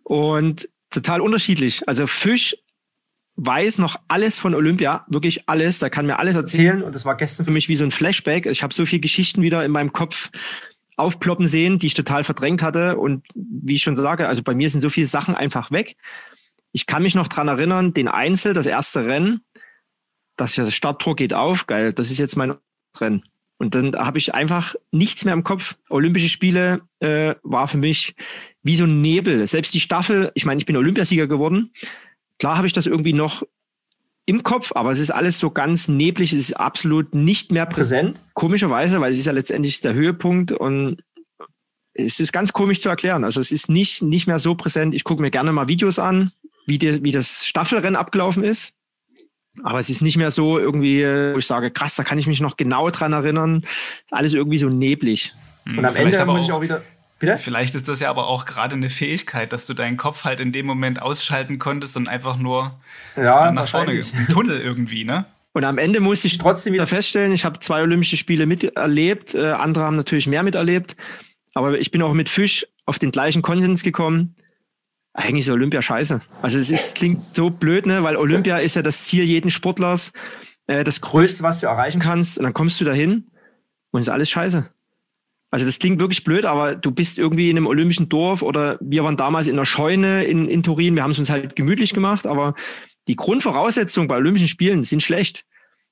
und 0.03 0.67
total 0.89 1.21
unterschiedlich. 1.21 1.87
Also 1.87 2.07
Fisch 2.07 2.55
weiß 3.35 3.79
noch 3.79 3.97
alles 4.07 4.39
von 4.39 4.55
Olympia, 4.55 5.05
wirklich 5.07 5.49
alles. 5.49 5.79
Da 5.79 5.89
kann 5.89 6.05
mir 6.05 6.19
alles 6.19 6.35
erzählen 6.35 6.81
und 6.81 6.95
das 6.95 7.05
war 7.05 7.15
gestern 7.15 7.45
für 7.45 7.51
mich 7.51 7.69
wie 7.69 7.75
so 7.75 7.83
ein 7.83 7.91
Flashback. 7.91 8.45
Ich 8.45 8.63
habe 8.63 8.73
so 8.73 8.85
viele 8.85 9.01
Geschichten 9.01 9.41
wieder 9.41 9.63
in 9.63 9.71
meinem 9.71 9.93
Kopf 9.93 10.31
aufploppen 10.97 11.47
sehen, 11.47 11.79
die 11.79 11.87
ich 11.87 11.93
total 11.93 12.23
verdrängt 12.23 12.61
hatte. 12.61 12.97
Und 12.97 13.25
wie 13.33 13.75
ich 13.75 13.83
schon 13.83 13.95
sage, 13.95 14.27
also 14.27 14.43
bei 14.43 14.55
mir 14.55 14.69
sind 14.69 14.81
so 14.81 14.89
viele 14.89 15.07
Sachen 15.07 15.35
einfach 15.35 15.71
weg. 15.71 15.97
Ich 16.71 16.85
kann 16.85 17.03
mich 17.03 17.15
noch 17.15 17.27
dran 17.27 17.47
erinnern, 17.47 17.93
den 17.93 18.07
Einzel, 18.07 18.53
das 18.53 18.65
erste 18.65 19.05
Rennen, 19.05 19.41
das 20.35 20.55
ja, 20.55 20.69
Starttor 20.69 21.15
geht 21.15 21.33
auf, 21.33 21.67
geil, 21.67 21.93
das 21.93 22.11
ist 22.11 22.17
jetzt 22.17 22.35
mein 22.35 22.55
Rennen. 22.99 23.23
Und 23.57 23.73
dann 23.73 23.95
habe 23.95 24.17
ich 24.17 24.33
einfach 24.33 24.75
nichts 24.91 25.23
mehr 25.23 25.33
im 25.33 25.45
Kopf. 25.45 25.77
Olympische 25.89 26.27
Spiele 26.27 26.81
äh, 26.99 27.35
war 27.43 27.67
für 27.67 27.77
mich 27.77 28.13
wie 28.63 28.75
so 28.75 28.83
ein 28.83 29.01
Nebel. 29.01 29.47
Selbst 29.47 29.73
die 29.73 29.79
Staffel, 29.79 30.31
ich 30.33 30.45
meine, 30.45 30.59
ich 30.59 30.65
bin 30.65 30.75
Olympiasieger 30.75 31.27
geworden. 31.27 31.71
Klar 32.39 32.57
habe 32.57 32.67
ich 32.67 32.73
das 32.73 32.85
irgendwie 32.85 33.13
noch 33.13 33.43
im 34.25 34.43
Kopf, 34.43 34.71
aber 34.75 34.91
es 34.91 34.99
ist 34.99 35.11
alles 35.11 35.39
so 35.39 35.51
ganz 35.51 35.87
neblig, 35.87 36.33
es 36.33 36.39
ist 36.39 36.53
absolut 36.53 37.13
nicht 37.13 37.51
mehr 37.51 37.65
präsent. 37.65 38.19
Komischerweise, 38.33 38.99
weil 38.99 39.11
es 39.11 39.19
ist 39.19 39.25
ja 39.25 39.31
letztendlich 39.31 39.81
der 39.81 39.93
Höhepunkt 39.93 40.51
und 40.51 41.03
es 41.93 42.19
ist 42.19 42.33
ganz 42.33 42.51
komisch 42.51 42.81
zu 42.81 42.89
erklären. 42.89 43.23
Also 43.23 43.39
es 43.39 43.51
ist 43.51 43.69
nicht, 43.69 44.01
nicht 44.01 44.27
mehr 44.27 44.39
so 44.39 44.55
präsent. 44.55 44.93
Ich 44.95 45.03
gucke 45.03 45.21
mir 45.21 45.31
gerne 45.31 45.51
mal 45.51 45.67
Videos 45.67 45.99
an, 45.99 46.31
wie, 46.65 46.77
die, 46.77 47.03
wie 47.03 47.11
das 47.11 47.45
Staffelrennen 47.45 47.95
abgelaufen 47.95 48.43
ist. 48.43 48.73
Aber 49.63 49.79
es 49.79 49.89
ist 49.89 50.01
nicht 50.01 50.17
mehr 50.17 50.31
so 50.31 50.59
irgendwie, 50.59 51.03
wo 51.03 51.37
ich 51.37 51.47
sage, 51.47 51.71
krass, 51.71 51.95
da 51.95 52.03
kann 52.03 52.17
ich 52.17 52.27
mich 52.27 52.41
noch 52.41 52.57
genau 52.57 52.89
dran 52.89 53.13
erinnern. 53.13 53.65
Ist 54.03 54.13
alles 54.13 54.33
irgendwie 54.33 54.57
so 54.57 54.67
neblig. 54.67 55.33
Und 55.65 55.85
am 55.85 55.93
Vielleicht 55.93 56.19
Ende 56.19 56.33
muss 56.33 56.43
ich 56.43 56.51
auch 56.51 56.61
wieder. 56.61 56.81
Bitte? 57.19 57.37
Vielleicht 57.37 57.75
ist 57.75 57.87
das 57.87 58.01
ja 58.01 58.09
aber 58.09 58.27
auch 58.27 58.45
gerade 58.45 58.75
eine 58.75 58.89
Fähigkeit, 58.89 59.53
dass 59.53 59.65
du 59.65 59.73
deinen 59.73 59.95
Kopf 59.95 60.25
halt 60.25 60.39
in 60.39 60.51
dem 60.51 60.65
Moment 60.65 61.01
ausschalten 61.01 61.59
konntest 61.59 61.95
und 61.95 62.09
einfach 62.09 62.37
nur 62.37 62.77
ja, 63.15 63.51
nach 63.51 63.67
vorne 63.67 64.03
Tunnel 64.31 64.59
irgendwie, 64.59 65.05
ne? 65.05 65.25
Und 65.53 65.63
am 65.63 65.77
Ende 65.77 66.01
musste 66.01 66.27
ich 66.27 66.37
trotzdem 66.37 66.73
wieder 66.73 66.85
feststellen, 66.85 67.31
ich 67.31 67.45
habe 67.45 67.59
zwei 67.59 67.81
Olympische 67.81 68.17
Spiele 68.17 68.45
miterlebt, 68.45 69.35
äh, 69.35 69.51
andere 69.51 69.85
haben 69.85 69.95
natürlich 69.95 70.27
mehr 70.27 70.43
miterlebt, 70.43 70.97
aber 71.53 71.79
ich 71.79 71.91
bin 71.91 72.01
auch 72.01 72.11
mit 72.11 72.27
Fisch 72.27 72.67
auf 72.85 72.99
den 72.99 73.11
gleichen 73.11 73.41
Konsens 73.41 73.81
gekommen. 73.81 74.35
Eigentlich 75.13 75.47
ist 75.47 75.51
Olympia 75.51 75.81
scheiße. 75.81 76.21
Also 76.41 76.57
es 76.57 76.69
ist, 76.69 76.95
klingt 76.95 77.33
so 77.33 77.49
blöd, 77.49 77.85
ne? 77.85 78.03
weil 78.03 78.17
Olympia 78.17 78.57
ist 78.57 78.75
ja 78.75 78.81
das 78.81 79.05
Ziel 79.05 79.23
jeden 79.23 79.49
Sportlers, 79.49 80.11
äh, 80.67 80.83
das 80.83 80.99
Größte, 80.99 81.41
was 81.41 81.61
du 81.61 81.67
erreichen 81.67 82.01
kannst. 82.01 82.37
Und 82.37 82.43
dann 82.43 82.53
kommst 82.53 82.81
du 82.81 82.85
dahin 82.85 83.31
und 83.91 84.01
ist 84.01 84.09
alles 84.09 84.29
scheiße. 84.29 84.67
Also 85.51 85.65
das 85.65 85.79
klingt 85.79 85.99
wirklich 85.99 86.23
blöd, 86.23 86.45
aber 86.45 86.75
du 86.75 86.91
bist 86.91 87.17
irgendwie 87.17 87.49
in 87.49 87.57
einem 87.57 87.67
olympischen 87.67 88.09
Dorf 88.09 88.41
oder 88.41 88.77
wir 88.81 89.03
waren 89.03 89.15
damals 89.15 89.47
in 89.47 89.53
einer 89.53 89.65
Scheune 89.65 90.23
in, 90.23 90.49
in 90.49 90.63
Turin. 90.63 90.95
Wir 90.95 91.03
haben 91.03 91.11
es 91.11 91.19
uns 91.19 91.29
halt 91.29 91.55
gemütlich 91.55 91.93
gemacht, 91.93 92.27
aber 92.27 92.55
die 93.07 93.15
Grundvoraussetzungen 93.15 94.07
bei 94.07 94.17
Olympischen 94.17 94.47
Spielen 94.47 94.83
sind 94.83 95.03
schlecht. 95.03 95.45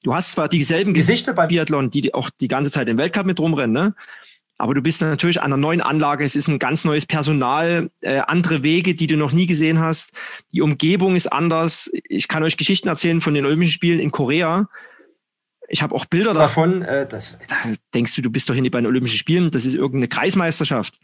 Du 0.04 0.14
hast 0.14 0.34
zwar 0.34 0.50
dieselben 0.50 0.94
Gesichter 0.94 1.34
beim 1.34 1.48
Biathlon, 1.48 1.90
die 1.90 2.14
auch 2.14 2.30
die 2.42 2.50
ganze 2.50 2.72
Zeit 2.72 2.90
im 2.90 2.98
Weltcup 2.98 3.26
mit 3.26 3.40
rumrennen, 3.40 3.72
ne? 3.72 3.96
Aber 4.60 4.76
du 4.76 4.82
bist 4.82 5.02
natürlich 5.02 5.42
an 5.42 5.48
einer 5.48 5.58
neuen 5.58 5.82
Anlage. 5.82 6.24
Es 6.24 6.36
ist 6.36 6.48
ein 6.48 6.60
ganz 6.60 6.86
neues 6.86 7.06
Personal, 7.06 7.90
äh, 8.02 8.20
andere 8.20 8.62
Wege, 8.62 8.94
die 8.94 9.08
du 9.08 9.18
noch 9.18 9.32
nie 9.32 9.48
gesehen 9.48 9.80
hast. 9.80 10.14
Die 10.54 10.62
Umgebung 10.62 11.16
ist 11.16 11.32
anders. 11.32 11.92
Ich 12.08 12.28
kann 12.28 12.44
euch 12.44 12.56
Geschichten 12.56 12.88
erzählen 12.88 13.20
von 13.20 13.34
den 13.34 13.46
Olympischen 13.46 13.72
Spielen 13.72 14.00
in 14.00 14.12
Korea. 14.12 14.68
Ich 15.74 15.82
habe 15.82 15.96
auch 15.96 16.06
Bilder 16.06 16.36
davon. 16.36 16.84
Äh, 16.84 17.08
das, 17.08 17.40
da 17.48 17.56
denkst 17.96 18.16
du, 18.16 18.22
du 18.22 18.30
bist 18.30 18.48
doch 18.48 18.54
hier 18.54 18.70
bei 18.70 18.80
den 18.80 18.86
Olympischen 18.86 19.18
Spielen. 19.18 19.50
Das 19.50 19.66
ist 19.66 19.74
irgendeine 19.74 20.08
Kreismeisterschaft. 20.08 21.00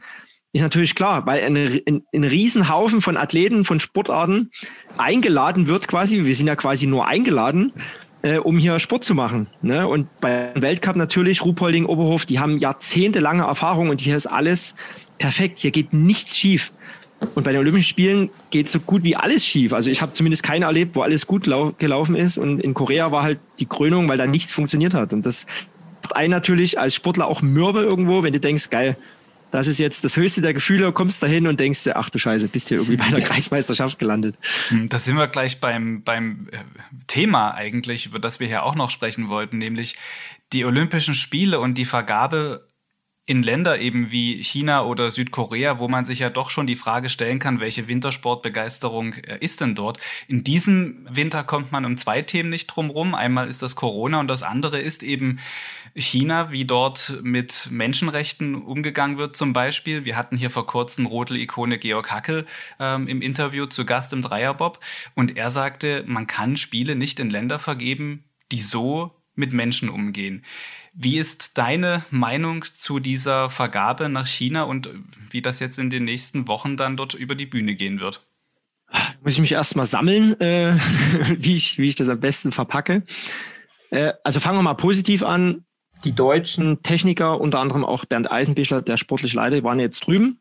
Ist 0.53 0.61
natürlich 0.61 0.93
klar, 0.93 1.25
weil 1.25 1.43
ein, 1.43 1.57
ein, 1.57 2.03
ein 2.13 2.23
Riesenhaufen 2.23 3.01
von 3.01 3.17
Athleten, 3.17 3.65
von 3.65 3.79
Sportarten 3.79 4.51
eingeladen 4.95 5.65
wird 5.65 5.87
quasi. 5.87 6.23
Wir 6.23 6.35
sind 6.35 6.45
ja 6.45 6.55
quasi 6.55 6.85
nur 6.85 7.07
eingeladen, 7.07 7.73
äh, 8.21 8.37
um 8.37 8.59
hier 8.59 8.79
Sport 8.79 9.05
zu 9.05 9.15
machen. 9.15 9.47
Ne? 9.63 9.87
Und 9.87 10.07
beim 10.21 10.61
Weltcup 10.61 10.95
natürlich, 10.95 11.43
Ruhpolding, 11.43 11.87
Oberhof, 11.87 12.27
die 12.27 12.37
haben 12.37 12.59
jahrzehntelange 12.59 13.43
Erfahrung 13.43 13.89
und 13.89 14.01
hier 14.01 14.15
ist 14.15 14.27
alles 14.27 14.75
perfekt. 15.17 15.57
Hier 15.57 15.71
geht 15.71 15.93
nichts 15.93 16.37
schief. 16.37 16.73
Und 17.35 17.43
bei 17.43 17.51
den 17.51 17.59
Olympischen 17.59 17.87
Spielen 17.87 18.29
geht 18.49 18.69
so 18.69 18.79
gut 18.79 19.03
wie 19.03 19.15
alles 19.15 19.45
schief. 19.45 19.73
Also 19.73 19.91
ich 19.91 20.01
habe 20.01 20.13
zumindest 20.13 20.43
keine 20.43 20.65
erlebt, 20.65 20.95
wo 20.95 21.01
alles 21.01 21.27
gut 21.27 21.43
gelaufen 21.43 22.15
ist. 22.15 22.37
Und 22.37 22.61
in 22.61 22.73
Korea 22.73 23.11
war 23.11 23.23
halt 23.23 23.39
die 23.59 23.65
Krönung, 23.65 24.07
weil 24.07 24.17
da 24.17 24.25
nichts 24.25 24.53
funktioniert 24.53 24.93
hat. 24.93 25.11
Und 25.11 25.25
das 25.25 25.45
macht 26.01 26.15
einen 26.15 26.31
natürlich 26.31 26.79
als 26.79 26.95
Sportler 26.95 27.27
auch 27.27 27.41
mürbe 27.41 27.81
irgendwo, 27.81 28.23
wenn 28.23 28.33
du 28.33 28.39
denkst, 28.39 28.69
geil, 28.69 28.97
das 29.51 29.67
ist 29.67 29.79
jetzt 29.79 30.03
das 30.03 30.15
höchste 30.15 30.41
der 30.41 30.53
Gefühle, 30.53 30.91
kommst 30.91 31.23
da 31.23 31.27
hin 31.27 31.47
und 31.47 31.59
denkst 31.59 31.83
dir, 31.83 31.97
ach 31.97 32.09
du 32.09 32.19
Scheiße, 32.19 32.47
bist 32.47 32.69
hier 32.69 32.77
irgendwie 32.77 32.97
bei 32.97 33.09
der 33.09 33.21
Kreismeisterschaft 33.21 33.97
gelandet. 33.97 34.35
Hm, 34.69 34.89
da 34.89 34.97
sind 34.97 35.17
wir 35.17 35.27
gleich 35.27 35.59
beim, 35.59 36.03
beim 36.03 36.47
äh, 36.51 36.57
Thema 37.07 37.51
eigentlich, 37.51 38.05
über 38.05 38.19
das 38.19 38.39
wir 38.39 38.47
hier 38.47 38.63
auch 38.63 38.75
noch 38.75 38.91
sprechen 38.91 39.29
wollten, 39.29 39.57
nämlich 39.57 39.95
die 40.53 40.65
Olympischen 40.65 41.13
Spiele 41.13 41.59
und 41.59 41.75
die 41.75 41.85
Vergabe 41.85 42.65
in 43.29 43.43
Länder 43.43 43.79
eben 43.79 44.09
wie 44.09 44.43
China 44.43 44.85
oder 44.85 45.11
Südkorea, 45.11 45.77
wo 45.77 45.87
man 45.87 46.03
sich 46.03 46.17
ja 46.17 46.31
doch 46.31 46.49
schon 46.49 46.65
die 46.65 46.75
Frage 46.75 47.09
stellen 47.09 47.37
kann, 47.37 47.59
welche 47.59 47.87
Wintersportbegeisterung 47.87 49.13
äh, 49.13 49.37
ist 49.39 49.61
denn 49.61 49.75
dort? 49.75 49.99
In 50.27 50.43
diesem 50.43 51.07
Winter 51.07 51.43
kommt 51.43 51.71
man 51.71 51.85
um 51.85 51.95
zwei 51.95 52.23
Themen 52.23 52.49
nicht 52.49 52.65
drum 52.65 52.89
rum. 52.89 53.13
Einmal 53.13 53.47
ist 53.47 53.61
das 53.61 53.75
Corona 53.75 54.19
und 54.19 54.27
das 54.29 54.41
andere 54.41 54.79
ist 54.79 55.03
eben 55.03 55.37
China, 55.93 56.51
wie 56.51 56.65
dort 56.65 57.19
mit 57.21 57.67
Menschenrechten 57.69 58.55
umgegangen 58.55 59.19
wird 59.19 59.35
zum 59.35 59.53
Beispiel. 59.53 60.05
Wir 60.05 60.17
hatten 60.17 60.35
hier 60.35 60.49
vor 60.49 60.65
kurzem 60.65 61.05
Rodel-Ikone 61.05 61.77
Georg 61.77 62.09
Hackel 62.09 62.47
ähm, 62.79 63.07
im 63.07 63.21
Interview 63.21 63.67
zu 63.67 63.85
Gast 63.85 64.11
im 64.11 64.23
Dreierbob 64.23 64.79
und 65.13 65.37
er 65.37 65.51
sagte, 65.51 66.03
man 66.07 66.25
kann 66.25 66.57
Spiele 66.57 66.95
nicht 66.95 67.19
in 67.19 67.29
Länder 67.29 67.59
vergeben, 67.59 68.23
die 68.51 68.61
so 68.61 69.11
mit 69.35 69.53
Menschen 69.53 69.87
umgehen. 69.87 70.43
Wie 70.93 71.17
ist 71.17 71.57
deine 71.57 72.03
Meinung 72.09 72.63
zu 72.63 72.99
dieser 72.99 73.49
Vergabe 73.49 74.09
nach 74.09 74.27
China 74.27 74.63
und 74.63 74.89
wie 75.29 75.41
das 75.41 75.59
jetzt 75.59 75.77
in 75.79 75.89
den 75.89 76.03
nächsten 76.03 76.47
Wochen 76.47 76.77
dann 76.77 76.97
dort 76.97 77.13
über 77.13 77.35
die 77.35 77.45
Bühne 77.45 77.75
gehen 77.75 77.99
wird? 77.99 78.25
Muss 79.23 79.33
ich 79.33 79.41
mich 79.41 79.51
erstmal 79.51 79.85
sammeln, 79.85 80.39
äh, 80.41 80.73
wie, 81.37 81.55
ich, 81.55 81.77
wie 81.77 81.87
ich 81.87 81.95
das 81.95 82.09
am 82.09 82.19
besten 82.19 82.51
verpacke. 82.51 83.03
Äh, 83.91 84.13
also 84.23 84.39
fangen 84.39 84.57
wir 84.57 84.63
mal 84.63 84.73
positiv 84.73 85.23
an. 85.23 85.65
Die 86.05 86.13
deutschen 86.13 86.81
Techniker, 86.81 87.41
unter 87.41 87.59
anderem 87.59 87.83
auch 87.83 88.05
Bernd 88.05 88.31
Eisenbichler, 88.31 88.81
der 88.81 88.95
sportliche 88.95 89.35
Leiter, 89.35 89.61
waren 89.65 89.81
jetzt 89.81 89.99
drüben. 89.99 90.39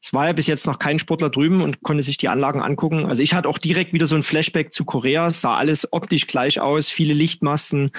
Es 0.00 0.14
war 0.14 0.26
ja 0.26 0.32
bis 0.32 0.46
jetzt 0.46 0.68
noch 0.68 0.78
kein 0.78 1.00
Sportler 1.00 1.30
drüben 1.30 1.62
und 1.62 1.82
konnte 1.82 2.04
sich 2.04 2.16
die 2.16 2.28
Anlagen 2.28 2.62
angucken. 2.62 3.06
Also 3.06 3.20
ich 3.20 3.34
hatte 3.34 3.48
auch 3.48 3.58
direkt 3.58 3.92
wieder 3.92 4.06
so 4.06 4.14
ein 4.14 4.22
Flashback 4.22 4.72
zu 4.72 4.84
Korea. 4.84 5.26
Es 5.26 5.40
sah 5.40 5.56
alles 5.56 5.92
optisch 5.92 6.28
gleich 6.28 6.60
aus, 6.60 6.88
viele 6.90 7.12
Lichtmasten, 7.12 7.90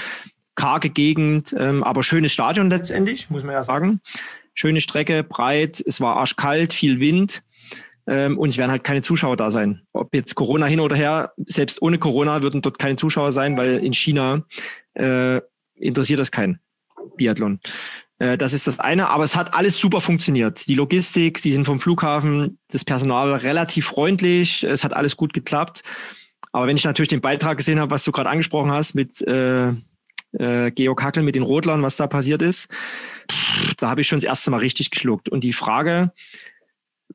karge 0.56 0.90
Gegend, 0.90 1.56
ähm, 1.58 1.84
aber 1.84 2.04
schönes 2.04 2.32
Stadion 2.34 2.70
letztendlich, 2.70 3.30
muss 3.30 3.44
man 3.44 3.54
ja 3.54 3.64
sagen. 3.64 4.02
Schöne 4.54 4.82
Strecke, 4.82 5.24
breit, 5.24 5.82
es 5.86 6.02
war 6.02 6.18
arschkalt, 6.18 6.74
viel 6.74 7.00
Wind 7.00 7.44
ähm, 8.08 8.38
und 8.38 8.50
es 8.50 8.58
werden 8.58 8.72
halt 8.72 8.84
keine 8.84 9.02
Zuschauer 9.02 9.38
da 9.38 9.52
sein. 9.52 9.82
Ob 9.94 10.14
jetzt 10.14 10.36
Corona 10.36 10.66
hin 10.66 10.80
oder 10.80 10.96
her, 10.96 11.34
selbst 11.38 11.82
ohne 11.82 11.98
Corona 11.98 12.42
würden 12.42 12.62
dort 12.62 12.80
keine 12.80 12.98
Zuschauer 12.98 13.32
sein, 13.32 13.58
weil 13.58 13.78
in 13.78 13.94
China 13.94 14.44
äh, 14.94 15.40
interessiert 15.76 16.20
das 16.20 16.32
keinen 16.32 16.60
Biathlon. 17.16 17.60
Äh, 18.20 18.38
das 18.38 18.54
ist 18.54 18.68
das 18.68 18.80
eine, 18.80 19.10
aber 19.10 19.24
es 19.24 19.36
hat 19.36 19.54
alles 19.54 19.78
super 19.78 20.02
funktioniert. 20.02 20.68
Die 20.68 20.76
Logistik, 20.76 21.42
die 21.42 21.52
sind 21.52 21.66
vom 21.66 21.80
Flughafen, 21.80 22.60
das 22.70 22.86
Personal 22.86 23.34
relativ 23.34 23.88
freundlich, 23.88 24.64
es 24.64 24.84
hat 24.84 24.94
alles 24.94 25.18
gut 25.18 25.34
geklappt. 25.34 25.82
Aber 26.52 26.68
wenn 26.68 26.78
ich 26.78 26.84
natürlich 26.84 27.10
den 27.10 27.22
Beitrag 27.22 27.58
gesehen 27.58 27.80
habe, 27.80 27.92
was 27.92 28.04
du 28.04 28.12
gerade 28.12 28.30
angesprochen 28.30 28.72
hast 28.72 28.94
mit 28.94 29.22
äh, 29.22 29.74
äh, 30.34 30.72
Georg 30.72 31.04
Hackel 31.04 31.24
mit 31.24 31.36
den 31.36 31.44
Rotlern, 31.44 31.82
was 31.82 31.98
da 31.98 32.08
passiert 32.08 32.42
ist, 32.42 32.70
da 33.78 33.90
habe 33.90 34.02
ich 34.02 34.08
schon 34.08 34.18
das 34.18 34.24
erste 34.24 34.52
Mal 34.52 34.58
richtig 34.58 34.92
geschluckt. 34.92 35.30
Und 35.30 35.44
die 35.44 35.54
Frage, 35.54 36.12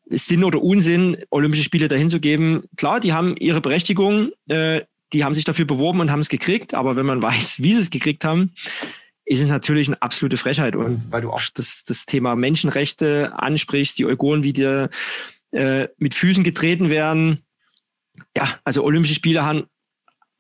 Sinn 0.08 0.44
oder 0.44 0.62
Unsinn, 0.62 1.16
Olympische 1.30 1.64
Spiele 1.64 1.88
dahin 1.88 2.10
zu 2.10 2.20
geben, 2.20 2.62
klar, 2.76 3.00
die 3.00 3.12
haben 3.12 3.36
ihre 3.38 3.60
Berechtigung, 3.60 4.30
äh, 4.48 4.82
die 5.12 5.24
haben 5.24 5.34
sich 5.34 5.44
dafür 5.44 5.64
beworben 5.64 6.00
und 6.00 6.10
haben 6.10 6.20
es 6.20 6.28
gekriegt, 6.28 6.74
aber 6.74 6.96
wenn 6.96 7.06
man 7.06 7.22
weiß, 7.22 7.62
wie 7.62 7.74
sie 7.74 7.80
es 7.80 7.90
gekriegt 7.90 8.24
haben, 8.24 8.52
ist 9.24 9.40
es 9.40 9.48
natürlich 9.48 9.88
eine 9.88 10.00
absolute 10.00 10.36
Frechheit. 10.36 10.76
Und 10.76 11.10
weil 11.10 11.22
du 11.22 11.32
auch 11.32 11.42
das, 11.54 11.84
das 11.84 12.06
Thema 12.06 12.36
Menschenrechte 12.36 13.32
ansprichst, 13.36 13.98
die 13.98 14.06
Eugoren, 14.06 14.44
wie 14.44 14.52
dir 14.52 14.88
äh, 15.50 15.88
mit 15.98 16.14
Füßen 16.14 16.44
getreten 16.44 16.90
werden. 16.90 17.42
Ja, 18.36 18.58
also 18.62 18.84
Olympische 18.84 19.16
Spiele 19.16 19.44
haben 19.44 19.64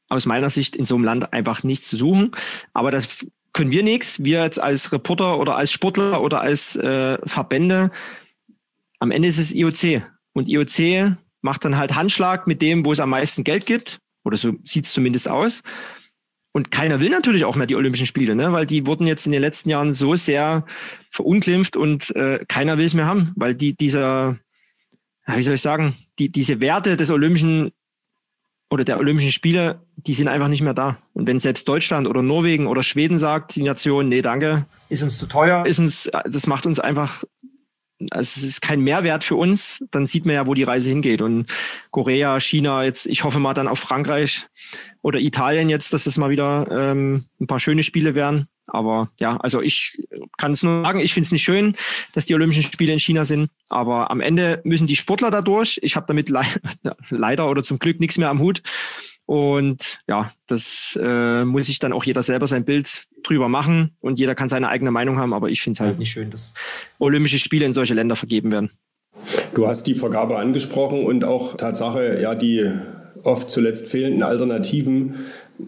aus 0.08 0.26
meiner 0.26 0.50
Sicht 0.50 0.76
in 0.76 0.86
so 0.86 0.94
einem 0.94 1.04
Land 1.04 1.32
einfach 1.32 1.62
nichts 1.62 1.88
zu 1.88 1.96
suchen. 1.96 2.32
Aber 2.72 2.90
das 2.90 3.26
können 3.52 3.70
wir 3.70 3.82
nichts. 3.82 4.22
Wir 4.22 4.42
jetzt 4.42 4.60
als 4.60 4.92
Reporter 4.92 5.40
oder 5.40 5.56
als 5.56 5.72
Sportler 5.72 6.22
oder 6.22 6.40
als 6.40 6.76
äh, 6.76 7.18
Verbände, 7.24 7.90
am 8.98 9.10
Ende 9.10 9.28
ist 9.28 9.38
es 9.38 9.54
IOC. 9.54 10.02
Und 10.32 10.48
IOC 10.48 11.16
macht 11.42 11.64
dann 11.64 11.76
halt 11.76 11.94
Handschlag 11.94 12.46
mit 12.46 12.62
dem, 12.62 12.84
wo 12.84 12.92
es 12.92 13.00
am 13.00 13.10
meisten 13.10 13.44
Geld 13.44 13.66
gibt. 13.66 13.98
Oder 14.24 14.36
so 14.36 14.54
sieht 14.64 14.86
es 14.86 14.92
zumindest 14.92 15.28
aus. 15.28 15.62
Und 16.52 16.70
keiner 16.70 17.00
will 17.00 17.10
natürlich 17.10 17.44
auch 17.44 17.54
mehr 17.54 17.66
die 17.66 17.76
Olympischen 17.76 18.06
Spiele, 18.06 18.34
ne? 18.34 18.50
weil 18.52 18.64
die 18.64 18.86
wurden 18.86 19.06
jetzt 19.06 19.26
in 19.26 19.32
den 19.32 19.42
letzten 19.42 19.68
Jahren 19.68 19.92
so 19.92 20.16
sehr 20.16 20.64
verunglimpft 21.10 21.76
und 21.76 22.16
äh, 22.16 22.44
keiner 22.48 22.78
will 22.78 22.86
es 22.86 22.94
mehr 22.94 23.04
haben, 23.04 23.32
weil 23.36 23.54
die 23.54 23.76
dieser, 23.76 24.38
wie 25.26 25.42
soll 25.42 25.54
ich 25.54 25.60
sagen, 25.60 25.94
die, 26.18 26.30
diese 26.30 26.60
Werte 26.60 26.96
des 26.96 27.10
Olympischen 27.10 27.72
oder 28.76 28.84
der 28.84 28.98
Olympischen 28.98 29.32
Spiele, 29.32 29.80
die 29.96 30.12
sind 30.12 30.28
einfach 30.28 30.48
nicht 30.48 30.60
mehr 30.60 30.74
da. 30.74 30.98
Und 31.14 31.26
wenn 31.26 31.40
selbst 31.40 31.66
Deutschland 31.66 32.06
oder 32.06 32.20
Norwegen 32.20 32.66
oder 32.66 32.82
Schweden 32.82 33.18
sagt, 33.18 33.56
die 33.56 33.62
Nation, 33.62 34.10
nee, 34.10 34.20
danke. 34.20 34.66
Ist 34.90 35.02
uns 35.02 35.16
zu 35.16 35.24
teuer. 35.24 35.64
Ist 35.64 35.78
uns, 35.78 36.10
das 36.12 36.46
macht 36.46 36.66
uns 36.66 36.78
einfach, 36.78 37.24
also 38.10 38.20
es 38.20 38.42
ist 38.42 38.60
kein 38.60 38.82
Mehrwert 38.82 39.24
für 39.24 39.36
uns, 39.36 39.82
dann 39.90 40.06
sieht 40.06 40.26
man 40.26 40.34
ja, 40.34 40.46
wo 40.46 40.52
die 40.52 40.62
Reise 40.62 40.90
hingeht. 40.90 41.22
Und 41.22 41.46
Korea, 41.90 42.38
China, 42.38 42.84
jetzt, 42.84 43.06
ich 43.06 43.24
hoffe 43.24 43.38
mal 43.38 43.54
dann 43.54 43.66
auf 43.66 43.78
Frankreich 43.78 44.46
oder 45.00 45.20
Italien 45.20 45.70
jetzt, 45.70 45.94
dass 45.94 46.04
das 46.04 46.18
mal 46.18 46.28
wieder 46.28 46.68
ähm, 46.70 47.24
ein 47.40 47.46
paar 47.46 47.60
schöne 47.60 47.82
Spiele 47.82 48.14
werden. 48.14 48.46
Aber 48.66 49.10
ja, 49.20 49.36
also 49.38 49.62
ich 49.62 50.02
kann 50.38 50.52
es 50.52 50.62
nur 50.62 50.82
sagen, 50.82 51.00
ich 51.00 51.14
finde 51.14 51.26
es 51.26 51.32
nicht 51.32 51.44
schön, 51.44 51.76
dass 52.12 52.26
die 52.26 52.34
Olympischen 52.34 52.62
Spiele 52.62 52.92
in 52.92 52.98
China 52.98 53.24
sind. 53.24 53.50
Aber 53.68 54.10
am 54.10 54.20
Ende 54.20 54.60
müssen 54.64 54.86
die 54.86 54.96
Sportler 54.96 55.30
dadurch. 55.30 55.78
Ich 55.82 55.96
habe 55.96 56.06
damit 56.06 56.30
le 56.30 56.42
leider 57.10 57.48
oder 57.48 57.62
zum 57.62 57.78
Glück 57.78 58.00
nichts 58.00 58.18
mehr 58.18 58.30
am 58.30 58.40
Hut. 58.40 58.62
Und 59.26 60.00
ja, 60.06 60.32
das 60.46 60.96
äh, 61.02 61.44
muss 61.44 61.66
sich 61.66 61.80
dann 61.80 61.92
auch 61.92 62.04
jeder 62.04 62.22
selber 62.22 62.46
sein 62.46 62.64
Bild 62.64 63.06
drüber 63.24 63.48
machen 63.48 63.96
und 64.00 64.20
jeder 64.20 64.36
kann 64.36 64.48
seine 64.48 64.68
eigene 64.68 64.92
Meinung 64.92 65.18
haben. 65.18 65.32
Aber 65.32 65.48
ich 65.50 65.62
finde 65.62 65.76
es 65.76 65.80
halt 65.80 65.98
nicht 65.98 66.12
schön, 66.12 66.30
dass 66.30 66.54
Olympische 66.98 67.40
Spiele 67.40 67.66
in 67.66 67.72
solche 67.72 67.94
Länder 67.94 68.14
vergeben 68.14 68.52
werden. 68.52 68.70
Du 69.54 69.66
hast 69.66 69.84
die 69.84 69.94
Vergabe 69.94 70.38
angesprochen 70.38 71.04
und 71.04 71.24
auch 71.24 71.56
Tatsache, 71.56 72.20
ja, 72.20 72.34
die 72.34 72.70
oft 73.24 73.50
zuletzt 73.50 73.88
fehlenden 73.88 74.22
Alternativen 74.22 75.16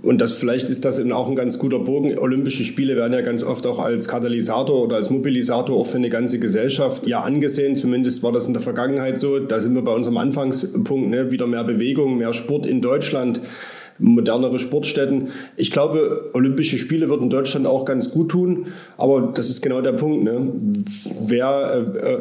und 0.02 0.20
das 0.20 0.32
vielleicht 0.32 0.68
ist 0.68 0.84
das 0.84 1.00
auch 1.10 1.28
ein 1.28 1.36
ganz 1.36 1.58
guter 1.58 1.78
Bogen. 1.78 2.18
Olympische 2.18 2.64
Spiele 2.64 2.96
werden 2.96 3.14
ja 3.14 3.22
ganz 3.22 3.42
oft 3.42 3.66
auch 3.66 3.78
als 3.78 4.06
Katalysator 4.06 4.84
oder 4.84 4.96
als 4.96 5.08
Mobilisator 5.08 5.76
auch 5.76 5.86
für 5.86 5.96
eine 5.96 6.10
ganze 6.10 6.38
Gesellschaft 6.38 7.06
ja 7.06 7.20
angesehen. 7.20 7.76
Zumindest 7.76 8.22
war 8.22 8.32
das 8.32 8.46
in 8.46 8.52
der 8.52 8.62
Vergangenheit 8.62 9.18
so. 9.18 9.38
Da 9.38 9.60
sind 9.60 9.74
wir 9.74 9.82
bei 9.82 9.92
unserem 9.92 10.18
Anfangspunkt, 10.18 11.08
ne? 11.08 11.30
wieder 11.30 11.46
mehr 11.46 11.64
Bewegung, 11.64 12.18
mehr 12.18 12.32
Sport 12.32 12.66
in 12.66 12.80
Deutschland 12.80 13.40
modernere 14.00 14.60
Sportstätten. 14.60 15.28
Ich 15.56 15.72
glaube, 15.72 16.30
Olympische 16.32 16.78
Spiele 16.78 17.08
würden 17.08 17.30
Deutschland 17.30 17.66
auch 17.66 17.84
ganz 17.84 18.12
gut 18.12 18.30
tun, 18.30 18.66
aber 18.96 19.32
das 19.34 19.50
ist 19.50 19.60
genau 19.60 19.80
der 19.80 19.92
Punkt. 19.92 20.22
Ne? 20.22 20.52
Wer 21.20 21.88
äh, 21.94 21.98
äh 21.98 22.18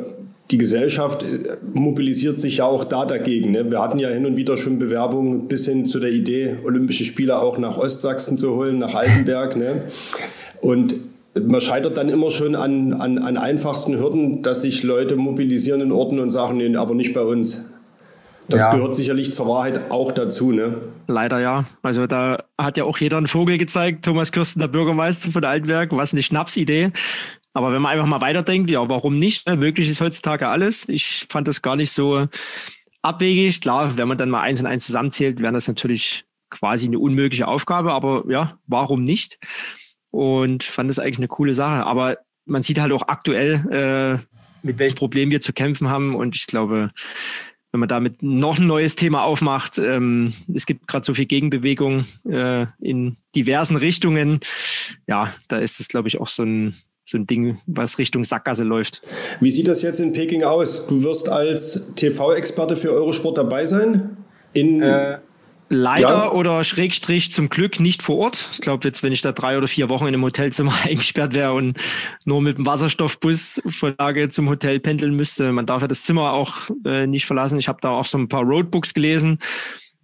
die 0.52 0.58
Gesellschaft 0.58 1.24
äh, 1.24 1.58
mobilisiert 1.74 2.40
sich 2.40 2.58
ja 2.58 2.66
auch 2.66 2.84
da 2.84 3.06
dagegen. 3.06 3.52
Ne? 3.52 3.70
Wir 3.70 3.82
hatten 3.82 4.00
ja 4.00 4.10
hin 4.10 4.26
und 4.26 4.38
wieder 4.38 4.58
schon 4.58 4.80
Bewerbungen 4.80 5.48
bis 5.48 5.66
hin 5.66 5.86
zu 5.86 6.00
der 6.00 6.12
Idee, 6.12 6.58
Olympische 6.64 7.04
Spiele 7.04 7.40
auch 7.40 7.58
nach 7.58 7.78
Ostsachsen 7.78 8.38
zu 8.38 8.56
holen, 8.56 8.80
nach 8.80 8.96
Altenberg. 8.96 9.56
Ne? 9.56 9.84
Und 10.62 10.96
man 11.46 11.62
scheitert 11.62 11.98
dann 11.98 12.10
immer 12.10 12.32
schon 12.32 12.56
an, 12.56 12.94
an, 12.94 13.18
an 13.20 13.38
einfachsten 13.38 13.98
Hürden, 13.98 14.42
dass 14.42 14.62
sich 14.62 14.84
Leute 14.84 15.16
mobilisieren 15.16 15.82
in 15.82 15.92
Orten 15.92 16.20
und 16.20 16.32
sagen, 16.32 16.58
nee, 16.58 16.76
aber 16.76 16.96
nicht 16.96 17.14
bei 17.14 17.22
uns. 17.22 17.66
Das 18.50 18.62
ja. 18.62 18.74
gehört 18.74 18.96
sicherlich 18.96 19.34
zur 19.34 19.48
Wahrheit 19.48 19.92
auch 19.92 20.14
dazu, 20.14 20.54
ne? 20.54 20.78
Leider 21.08 21.42
ja. 21.42 21.66
Also 21.82 22.08
da 22.08 22.46
hat 22.58 22.78
ja 22.78 22.86
auch 22.86 22.98
jeder 22.98 23.18
einen 23.18 23.28
Vogel 23.28 23.58
gezeigt, 23.58 24.06
Thomas 24.06 24.32
Kirsten, 24.32 24.62
der 24.62 24.70
Bürgermeister 24.70 25.32
von 25.32 25.44
Altenberg, 25.44 25.90
was 25.92 26.14
eine 26.14 26.24
Schnapsidee. 26.24 26.92
Aber 27.58 27.74
wenn 27.74 27.82
man 27.82 27.94
einfach 27.94 28.06
mal 28.06 28.22
weiterdenkt, 28.22 28.70
ja, 28.70 28.88
warum 28.88 29.18
nicht? 29.18 29.48
Ne? 29.48 29.58
Möglich 29.58 29.90
ist 29.90 30.00
heutzutage 30.00 30.48
alles. 30.48 30.88
Ich 30.88 31.26
fand 31.28 31.48
das 31.48 31.64
gar 31.64 31.76
nicht 31.76 31.92
so 31.92 32.28
abwegig. 33.02 33.62
Klar, 33.62 33.98
wenn 33.98 34.08
man 34.08 34.20
dann 34.20 34.30
mal 34.30 34.42
eins 34.42 34.60
und 34.60 34.68
eins 34.68 34.86
zusammenzählt, 34.86 35.42
wäre 35.42 35.54
das 35.54 35.68
natürlich 35.68 36.26
quasi 36.52 36.86
eine 36.86 37.00
unmögliche 37.00 37.48
Aufgabe. 37.48 37.94
Aber 37.94 38.26
ja, 38.30 38.60
warum 38.68 39.04
nicht? 39.04 39.40
Und 40.12 40.62
fand 40.62 40.88
das 40.88 41.00
eigentlich 41.00 41.18
eine 41.18 41.30
coole 41.30 41.56
Sache. 41.56 41.84
Aber 41.84 42.20
man 42.46 42.62
sieht 42.62 42.80
halt 42.80 42.92
auch 42.92 43.08
aktuell, 43.08 43.66
äh, 43.72 44.38
mit 44.62 44.78
welchen 44.78 44.96
Problemen 44.96 45.32
wir 45.32 45.42
zu 45.42 45.52
kämpfen 45.52 45.90
haben. 45.90 46.14
Und 46.14 46.36
ich 46.36 46.46
glaube, 46.46 46.92
wenn 47.72 47.80
man 47.80 47.90
damit 47.90 48.22
noch 48.22 48.60
ein 48.60 48.68
neues 48.68 48.96
Thema 48.96 49.24
aufmacht, 49.24 49.80
ähm, 49.80 50.32
es 50.54 50.68
gibt 50.68 50.88
gerade 50.88 51.06
so 51.06 51.16
viel 51.16 51.26
Gegenbewegung 51.26 52.06
äh, 52.30 52.68
in 52.80 53.18
diversen 53.36 53.78
Richtungen. 53.78 54.42
Ja, 55.08 55.34
da 55.48 55.58
ist 55.58 55.80
es, 55.80 55.88
glaube 55.88 56.08
ich, 56.08 56.20
auch 56.22 56.28
so 56.28 56.44
ein 56.44 56.76
so 57.10 57.18
ein 57.18 57.26
Ding, 57.26 57.58
was 57.66 57.98
Richtung 57.98 58.24
Sackgasse 58.24 58.64
läuft. 58.64 59.02
Wie 59.40 59.52
sieht 59.52 59.68
das 59.68 59.82
jetzt 59.82 60.00
in 60.00 60.12
Peking 60.12 60.44
aus? 60.44 60.88
Du 60.88 61.04
wirst 61.04 61.30
als 61.30 61.94
TV-Experte 61.96 62.76
für 62.76 62.92
Eurosport 62.92 63.38
dabei 63.38 63.66
sein? 63.66 64.18
In 64.54 64.82
äh, 64.82 65.20
Leider 65.70 66.10
ja. 66.10 66.32
oder 66.32 66.64
Schrägstrich 66.64 67.34
zum 67.34 67.50
Glück 67.50 67.82
nicht 67.82 68.02
vor 68.02 68.18
Ort. 68.18 68.50
Ich 68.54 68.62
glaube, 68.62 68.88
jetzt, 68.88 69.04
wenn 69.04 69.12
ich 69.12 69.22
da 69.22 69.34
drei 69.34 69.58
oder 69.58 69.68
vier 69.68 69.90
Wochen 69.90 70.06
in 70.06 70.14
einem 70.14 70.24
Hotelzimmer 70.24 70.74
eingesperrt 70.84 71.34
wäre 71.34 71.54
und 71.54 71.78
nur 72.24 72.42
mit 72.42 72.58
dem 72.58 72.66
Wasserstoffbus 72.66 73.62
von 73.68 73.94
Lage 74.00 74.30
zum 74.30 74.48
Hotel 74.50 74.80
pendeln 74.80 75.16
müsste, 75.16 75.52
man 75.52 75.66
darf 75.66 75.82
ja 75.82 75.90
das 75.90 76.04
Zimmer 76.04 76.34
auch 76.34 76.70
äh, 76.86 77.06
nicht 77.06 77.26
verlassen. 77.26 77.60
Ich 77.60 77.68
habe 77.68 77.80
da 77.82 77.90
auch 77.90 78.06
so 78.06 78.18
ein 78.18 78.30
paar 78.30 78.44
Roadbooks 78.44 78.94
gelesen 78.94 79.40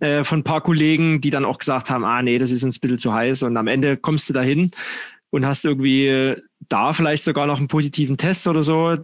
äh, 0.01 0.25
von 0.25 0.39
ein 0.39 0.43
paar 0.43 0.61
Kollegen, 0.61 1.21
die 1.21 1.29
dann 1.29 1.45
auch 1.45 1.59
gesagt 1.59 1.89
haben, 1.89 2.03
ah 2.03 2.21
nee, 2.21 2.37
das 2.37 2.51
ist 2.51 2.65
uns 2.65 2.77
ein 2.77 2.81
bisschen 2.81 2.97
zu 2.97 3.13
heiß. 3.13 3.43
Und 3.43 3.55
am 3.55 3.67
Ende 3.67 3.95
kommst 3.95 4.29
du 4.29 4.33
dahin 4.33 4.71
und 5.33 5.47
hast 5.47 5.65
irgendwie 5.65 6.35
da 6.69 6.93
vielleicht 6.93 7.23
sogar 7.23 7.47
noch 7.47 7.57
einen 7.57 7.67
positiven 7.67 8.17
Test 8.17 8.45
oder 8.47 8.61
so. 8.61 8.97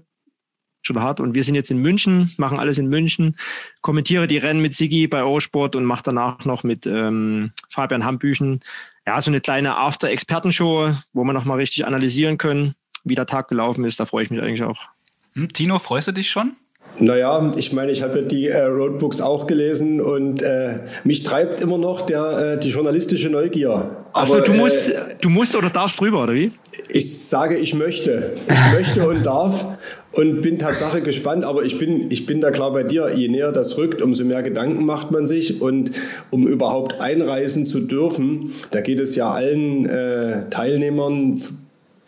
Schon 0.81 1.01
hart. 1.01 1.19
Und 1.19 1.33
wir 1.33 1.43
sind 1.43 1.55
jetzt 1.55 1.71
in 1.71 1.79
München, 1.79 2.31
machen 2.37 2.59
alles 2.59 2.77
in 2.77 2.87
München, 2.87 3.35
kommentiere 3.81 4.27
die 4.27 4.37
Rennen 4.37 4.61
mit 4.61 4.75
Sigi 4.75 5.07
bei 5.07 5.23
Eurosport 5.23 5.75
und 5.75 5.85
mache 5.85 6.03
danach 6.03 6.45
noch 6.45 6.63
mit 6.63 6.85
ähm, 6.85 7.51
Fabian 7.67 8.05
Hambüchen 8.05 8.61
ja, 9.07 9.19
so 9.19 9.31
eine 9.31 9.41
kleine 9.41 9.75
After-Expertenshow, 9.75 10.93
wo 11.13 11.23
wir 11.23 11.33
nochmal 11.33 11.57
richtig 11.57 11.87
analysieren 11.87 12.37
können, 12.37 12.75
wie 13.03 13.15
der 13.15 13.25
Tag 13.25 13.47
gelaufen 13.47 13.83
ist. 13.83 13.99
Da 13.99 14.05
freue 14.05 14.23
ich 14.23 14.29
mich 14.29 14.39
eigentlich 14.39 14.61
auch. 14.61 14.87
Hm, 15.33 15.51
Tino, 15.51 15.79
freust 15.79 16.09
du 16.09 16.11
dich 16.11 16.29
schon? 16.29 16.55
Naja, 16.99 17.53
ich 17.55 17.71
meine, 17.71 17.91
ich 17.91 18.01
habe 18.03 18.19
ja 18.19 18.25
die 18.25 18.47
äh, 18.47 18.63
Roadbooks 18.63 19.21
auch 19.21 19.47
gelesen 19.47 20.01
und 20.01 20.41
äh, 20.41 20.79
mich 21.03 21.23
treibt 21.23 21.61
immer 21.61 21.77
noch 21.77 22.01
der, 22.01 22.55
äh, 22.55 22.59
die 22.59 22.69
journalistische 22.69 23.29
Neugier. 23.29 23.89
Also 24.11 24.41
du 24.41 24.53
musst, 24.53 24.89
äh, 24.89 24.95
du 25.21 25.29
musst 25.29 25.55
oder 25.55 25.69
darfst 25.69 26.01
drüber, 26.01 26.23
oder 26.23 26.33
wie? 26.33 26.51
Ich 26.89 27.27
sage, 27.27 27.55
ich 27.55 27.73
möchte. 27.73 28.33
Ich 28.47 28.73
möchte 28.73 29.07
und 29.07 29.25
darf 29.25 29.65
und 30.11 30.41
bin 30.41 30.57
Tatsache 30.57 31.01
gespannt, 31.01 31.45
aber 31.45 31.63
ich 31.63 31.77
bin, 31.77 32.09
ich 32.11 32.25
bin 32.25 32.41
da 32.41 32.51
klar 32.51 32.73
bei 32.73 32.83
dir. 32.83 33.11
Je 33.15 33.27
näher 33.27 33.51
das 33.51 33.77
rückt, 33.77 34.01
umso 34.01 34.25
mehr 34.25 34.43
Gedanken 34.43 34.85
macht 34.85 35.11
man 35.11 35.27
sich 35.27 35.61
und 35.61 35.91
um 36.31 36.47
überhaupt 36.47 36.99
einreisen 36.99 37.65
zu 37.65 37.79
dürfen, 37.79 38.51
da 38.71 38.81
geht 38.81 38.99
es 38.99 39.15
ja 39.15 39.31
allen 39.31 39.85
äh, 39.85 40.49
Teilnehmern 40.49 41.41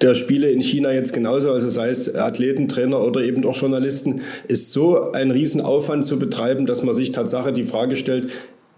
der 0.02 0.16
Spiele 0.16 0.50
in 0.50 0.62
China 0.62 0.92
jetzt 0.92 1.14
genauso, 1.14 1.52
also 1.52 1.70
sei 1.70 1.90
es 1.90 2.16
Athleten, 2.16 2.68
Trainer 2.68 3.04
oder 3.04 3.22
eben 3.22 3.46
auch 3.46 3.56
Journalisten, 3.56 4.22
ist 4.48 4.72
so 4.72 5.12
ein 5.12 5.32
Riesenaufwand 5.32 6.06
zu 6.06 6.18
betreiben, 6.18 6.66
dass 6.66 6.84
man 6.84 6.96
sich 6.96 7.12
Tatsache 7.12 7.54
die 7.54 7.64
Frage 7.64 7.96
stellt, 7.96 8.32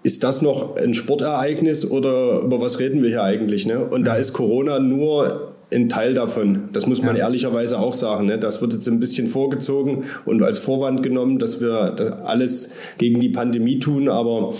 ist 0.03 0.23
das 0.23 0.41
noch 0.41 0.75
ein 0.75 0.93
Sportereignis 0.93 1.89
oder 1.89 2.41
über 2.41 2.59
was 2.59 2.79
reden 2.79 3.01
wir 3.01 3.09
hier 3.09 3.23
eigentlich? 3.23 3.65
Ne? 3.65 3.79
Und 3.79 4.05
da 4.05 4.15
ist 4.15 4.33
Corona 4.33 4.79
nur 4.79 5.53
ein 5.71 5.89
Teil 5.89 6.13
davon. 6.13 6.69
Das 6.73 6.85
muss 6.85 7.01
man 7.01 7.15
ja. 7.15 7.23
ehrlicherweise 7.23 7.79
auch 7.79 7.93
sagen. 7.93 8.27
Ne? 8.27 8.37
Das 8.37 8.61
wird 8.61 8.73
jetzt 8.73 8.87
ein 8.87 8.99
bisschen 8.99 9.27
vorgezogen 9.27 10.03
und 10.25 10.43
als 10.43 10.59
Vorwand 10.59 11.03
genommen, 11.03 11.39
dass 11.39 11.61
wir 11.61 11.91
das 11.91 12.11
alles 12.11 12.71
gegen 12.97 13.21
die 13.21 13.29
Pandemie 13.29 13.79
tun, 13.79 14.09
aber 14.09 14.53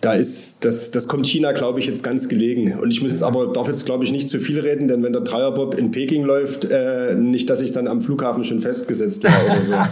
da 0.00 0.12
ist, 0.14 0.64
das, 0.64 0.90
das 0.90 1.08
kommt 1.08 1.26
China, 1.26 1.52
glaube 1.52 1.80
ich, 1.80 1.86
jetzt 1.86 2.02
ganz 2.02 2.28
gelegen. 2.28 2.78
Und 2.78 2.90
ich 2.90 3.00
muss 3.02 3.12
jetzt 3.12 3.22
aber, 3.22 3.52
darf 3.52 3.68
jetzt, 3.68 3.86
glaube 3.86 4.04
ich, 4.04 4.12
nicht 4.12 4.30
zu 4.30 4.38
viel 4.38 4.60
reden, 4.60 4.88
denn 4.88 5.02
wenn 5.02 5.12
der 5.12 5.22
Dreierbob 5.22 5.74
in 5.74 5.90
Peking 5.90 6.24
läuft, 6.24 6.64
äh, 6.64 7.14
nicht, 7.14 7.48
dass 7.50 7.60
ich 7.60 7.72
dann 7.72 7.88
am 7.88 8.02
Flughafen 8.02 8.44
schon 8.44 8.60
festgesetzt 8.60 9.22
wäre 9.22 9.44
oder 9.46 9.62
so. 9.62 9.74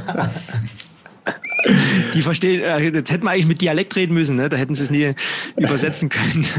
Die 2.14 2.22
verstehen, 2.22 2.62
äh, 2.62 2.78
jetzt 2.80 3.10
hätten 3.10 3.24
wir 3.24 3.30
eigentlich 3.30 3.46
mit 3.46 3.60
Dialekt 3.60 3.96
reden 3.96 4.14
müssen, 4.14 4.36
ne? 4.36 4.48
da 4.48 4.56
hätten 4.56 4.74
sie 4.74 4.84
es 4.84 4.90
nie 4.90 5.14
übersetzen 5.56 6.08
können. 6.08 6.46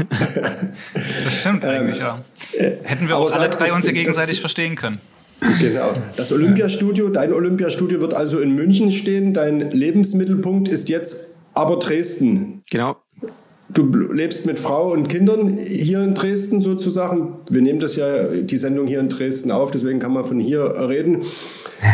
Das 1.24 1.40
stimmt 1.40 1.64
eigentlich, 1.64 1.98
ähm, 1.98 2.04
ja. 2.04 2.24
Äh, 2.52 2.76
hätten 2.84 3.08
wir 3.08 3.16
auch 3.16 3.32
alle 3.32 3.48
drei 3.48 3.72
uns 3.72 3.86
gegenseitig 3.86 4.36
das, 4.36 4.38
verstehen 4.38 4.76
können. 4.76 5.00
Genau. 5.58 5.92
Das 6.16 6.32
Olympiastudio, 6.32 7.08
dein 7.08 7.32
Olympiastudio 7.32 8.00
wird 8.00 8.14
also 8.14 8.40
in 8.40 8.54
München 8.54 8.92
stehen. 8.92 9.32
Dein 9.32 9.70
Lebensmittelpunkt 9.70 10.68
ist 10.68 10.88
jetzt 10.88 11.36
aber 11.54 11.78
Dresden. 11.78 12.62
Genau. 12.70 12.96
Du 13.72 13.84
lebst 14.12 14.46
mit 14.46 14.58
Frau 14.58 14.92
und 14.92 15.08
Kindern 15.08 15.56
hier 15.56 16.02
in 16.02 16.14
Dresden 16.14 16.60
sozusagen. 16.60 17.34
Wir 17.48 17.62
nehmen 17.62 17.78
das 17.78 17.96
ja, 17.96 18.24
die 18.24 18.58
Sendung 18.58 18.86
hier 18.86 19.00
in 19.00 19.08
Dresden 19.08 19.50
auf, 19.50 19.70
deswegen 19.70 20.00
kann 20.00 20.12
man 20.12 20.24
von 20.24 20.40
hier 20.40 20.74
reden. 20.88 21.18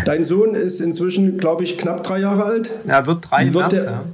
Dein 0.05 0.25
Sohn 0.25 0.55
ist 0.55 0.81
inzwischen, 0.81 1.39
glaube 1.39 1.65
ich, 1.65 1.77
knapp 1.77 2.03
drei 2.03 2.21
Jahre 2.21 2.45
alt. 2.45 2.71
Er 2.87 3.07
wird 3.07 3.31
drei 3.31 3.45
wird 3.53 3.55
März, 3.55 3.73
der, 3.73 3.85
ja. 3.85 4.05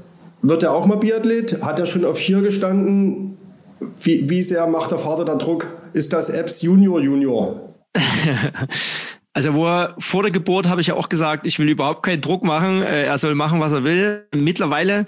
Wird 0.43 0.63
er 0.65 0.73
auch 0.73 0.87
mal 0.87 0.97
Biathlet? 0.97 1.63
Hat 1.63 1.79
er 1.79 1.87
schon 1.87 2.05
auf 2.05 2.19
hier 2.19 2.43
gestanden? 2.43 3.37
Wie, 4.01 4.29
wie 4.29 4.43
sehr 4.43 4.67
macht 4.67 4.91
der 4.91 4.99
Vater 4.99 5.25
da 5.25 5.37
Druck? 5.37 5.69
Ist 5.93 6.13
das 6.13 6.31
Apps 6.31 6.63
Junior 6.63 7.01
Junior? 7.01 7.75
Also 9.35 9.55
wo 9.55 9.67
er, 9.67 9.95
vor 9.99 10.23
der 10.23 10.31
Geburt 10.31 10.69
habe 10.69 10.83
ich 10.83 10.89
ja 10.89 10.95
auch 10.95 11.09
gesagt, 11.09 11.47
ich 11.47 11.59
will 11.59 11.71
überhaupt 11.71 12.03
keinen 12.03 12.21
Druck 12.21 12.45
machen. 12.45 12.83
Äh, 12.83 13.05
er 13.05 13.17
soll 13.17 13.35
machen, 13.35 13.61
was 13.61 13.73
er 13.73 13.83
will. 13.83 14.27
Mittlerweile 14.35 15.07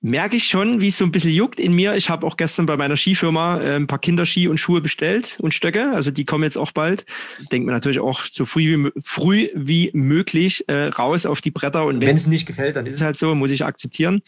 merke 0.00 0.36
ich 0.36 0.46
schon, 0.46 0.80
wie 0.80 0.88
es 0.88 0.98
so 0.98 1.04
ein 1.04 1.10
bisschen 1.10 1.32
juckt 1.32 1.58
in 1.58 1.74
mir. 1.74 1.96
Ich 1.96 2.08
habe 2.08 2.26
auch 2.26 2.36
gestern 2.36 2.66
bei 2.66 2.76
meiner 2.76 2.96
Skifirma 2.96 3.60
äh, 3.60 3.76
ein 3.76 3.86
paar 3.86 3.98
Kinderski 3.98 4.46
und 4.46 4.58
Schuhe 4.58 4.80
bestellt 4.80 5.36
und 5.40 5.54
Stöcke. 5.54 5.90
Also 5.92 6.10
die 6.10 6.24
kommen 6.24 6.44
jetzt 6.44 6.56
auch 6.56 6.70
bald. 6.70 7.04
Denkt 7.50 7.66
mir 7.66 7.72
natürlich 7.72 7.98
auch 7.98 8.22
so 8.22 8.44
früh 8.44 8.84
wie, 8.84 8.90
früh 9.00 9.48
wie 9.54 9.90
möglich 9.94 10.64
äh, 10.68 10.86
raus 10.86 11.26
auf 11.26 11.40
die 11.40 11.50
Bretter. 11.50 11.84
Und 11.84 12.00
wenn 12.00 12.16
es 12.16 12.26
nicht 12.26 12.46
gefällt, 12.46 12.76
dann 12.76 12.86
ist 12.86 12.94
es 12.94 13.00
halt 13.02 13.18
so, 13.18 13.34
muss 13.34 13.50
ich 13.50 13.64
akzeptieren. 13.64 14.22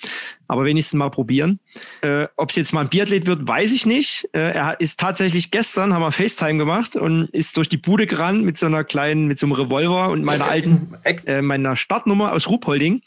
Aber 0.50 0.64
wenigstens 0.64 0.98
mal 0.98 1.10
probieren. 1.10 1.60
Äh, 2.00 2.26
Ob 2.36 2.50
es 2.50 2.56
jetzt 2.56 2.72
mal 2.72 2.80
ein 2.80 2.88
Biathlet 2.88 3.26
wird, 3.26 3.46
weiß 3.46 3.70
ich 3.70 3.86
nicht. 3.86 4.28
Äh, 4.32 4.50
er 4.50 4.80
ist 4.80 4.98
tatsächlich 4.98 5.52
gestern, 5.52 5.94
haben 5.94 6.02
wir 6.02 6.10
FaceTime 6.10 6.58
gemacht 6.58 6.96
und 6.96 7.30
ist 7.30 7.56
durch 7.56 7.68
die 7.68 7.76
Bude 7.76 8.08
gerannt 8.08 8.44
mit 8.44 8.58
so 8.58 8.66
einer 8.66 8.82
kleinen, 8.82 9.28
mit 9.28 9.38
so 9.38 9.46
einem 9.46 9.52
Revolver 9.52 10.10
und 10.10 10.24
meiner 10.24 10.50
alten, 10.50 10.96
äh, 11.04 11.40
meiner 11.40 11.76
Startnummer 11.76 12.32
aus 12.32 12.48
Ruhpolding 12.48 13.00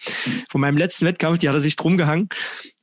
von 0.50 0.62
meinem 0.62 0.78
letzten 0.78 1.06
Wettkampf, 1.06 1.40
die 1.40 1.50
hat 1.50 1.56
er 1.56 1.60
sich 1.60 1.76
drum 1.76 1.98
gehangen 1.98 2.30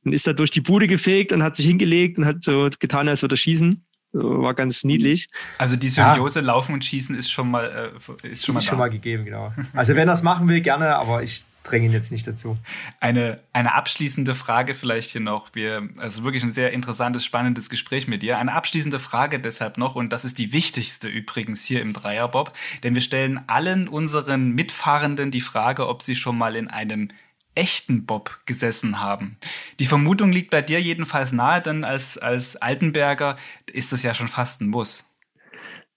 und 0.05 0.13
ist 0.13 0.27
da 0.27 0.33
durch 0.33 0.51
die 0.51 0.61
Bude 0.61 0.87
gefegt 0.87 1.31
und 1.31 1.41
hat 1.41 1.55
sich 1.55 1.65
hingelegt 1.65 2.19
und 2.19 2.27
hat 2.27 2.43
so 2.43 2.69
getan, 2.79 3.09
als 3.09 3.23
würde 3.23 3.33
er 3.33 3.37
schießen. 3.37 3.83
War 4.13 4.53
ganz 4.53 4.83
niedlich. 4.83 5.29
Also 5.57 5.75
die 5.75 5.87
Symbiose 5.87 6.41
ja. 6.41 6.45
Laufen 6.45 6.73
und 6.73 6.85
Schießen 6.85 7.15
ist 7.15 7.31
schon 7.31 7.49
mal 7.49 7.91
äh, 8.23 8.27
ist 8.27 8.45
schon 8.45 8.53
mal, 8.53 8.59
ist 8.59 8.65
schon 8.67 8.77
mal 8.77 8.89
gegeben, 8.89 9.25
genau. 9.25 9.53
Also 9.73 9.95
wenn 9.95 10.07
er 10.07 10.13
es 10.13 10.21
machen 10.21 10.47
will, 10.47 10.61
gerne, 10.61 10.97
aber 10.97 11.23
ich 11.23 11.45
dränge 11.63 11.87
ihn 11.87 11.91
jetzt 11.91 12.11
nicht 12.11 12.25
dazu. 12.27 12.57
Eine, 12.99 13.39
eine 13.53 13.73
abschließende 13.73 14.33
Frage 14.33 14.73
vielleicht 14.73 15.11
hier 15.11 15.21
noch. 15.21 15.49
Wir, 15.53 15.89
also 15.97 16.23
wirklich 16.23 16.43
ein 16.43 16.53
sehr 16.53 16.71
interessantes, 16.71 17.23
spannendes 17.23 17.69
Gespräch 17.69 18.07
mit 18.07 18.21
dir. 18.21 18.37
Eine 18.37 18.53
abschließende 18.53 18.99
Frage 18.99 19.39
deshalb 19.39 19.77
noch, 19.77 19.95
und 19.95 20.11
das 20.11 20.25
ist 20.25 20.37
die 20.37 20.53
wichtigste 20.53 21.07
übrigens 21.07 21.65
hier 21.65 21.81
im 21.81 21.93
Dreierbob, 21.93 22.53
denn 22.83 22.93
wir 22.93 23.01
stellen 23.01 23.41
allen 23.47 23.87
unseren 23.87 24.51
Mitfahrenden 24.51 25.31
die 25.31 25.41
Frage, 25.41 25.87
ob 25.87 26.01
sie 26.01 26.15
schon 26.15 26.37
mal 26.37 26.55
in 26.55 26.67
einem 26.67 27.09
echten 27.53 28.05
Bob 28.05 28.39
gesessen 28.45 29.01
haben. 29.01 29.37
Die 29.79 29.85
Vermutung 29.85 30.31
liegt 30.31 30.51
bei 30.51 30.61
dir 30.61 30.81
jedenfalls 30.81 31.31
nahe, 31.31 31.61
denn 31.61 31.83
als, 31.83 32.17
als 32.17 32.55
Altenberger 32.55 33.35
ist 33.71 33.91
das 33.91 34.03
ja 34.03 34.13
schon 34.13 34.29
fast 34.29 34.61
ein 34.61 34.67
Muss. 34.67 35.05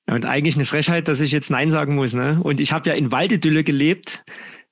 Ja, 0.06 0.14
und 0.14 0.26
eigentlich 0.26 0.56
eine 0.56 0.64
Frechheit, 0.64 1.08
dass 1.08 1.20
ich 1.20 1.32
jetzt 1.32 1.50
Nein 1.50 1.70
sagen 1.70 1.94
muss. 1.94 2.14
Ne? 2.14 2.40
Und 2.42 2.60
ich 2.60 2.72
habe 2.72 2.88
ja 2.88 2.94
in 2.94 3.12
Waldedülle 3.12 3.64
gelebt, 3.64 4.24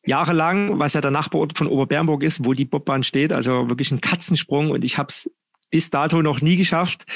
jahrelang, 0.04 0.78
was 0.78 0.94
ja 0.94 1.00
der 1.00 1.10
Nachbarort 1.10 1.56
von 1.56 1.66
Oberbernburg 1.66 2.22
ist, 2.22 2.44
wo 2.44 2.54
die 2.54 2.64
Bobbahn 2.64 3.02
steht. 3.02 3.32
Also 3.32 3.68
wirklich 3.68 3.90
ein 3.90 4.00
Katzensprung. 4.00 4.70
Und 4.70 4.84
ich 4.84 4.98
habe 4.98 5.08
es 5.08 5.30
bis 5.70 5.90
dato 5.90 6.22
noch 6.22 6.40
nie 6.40 6.56
geschafft, 6.56 7.06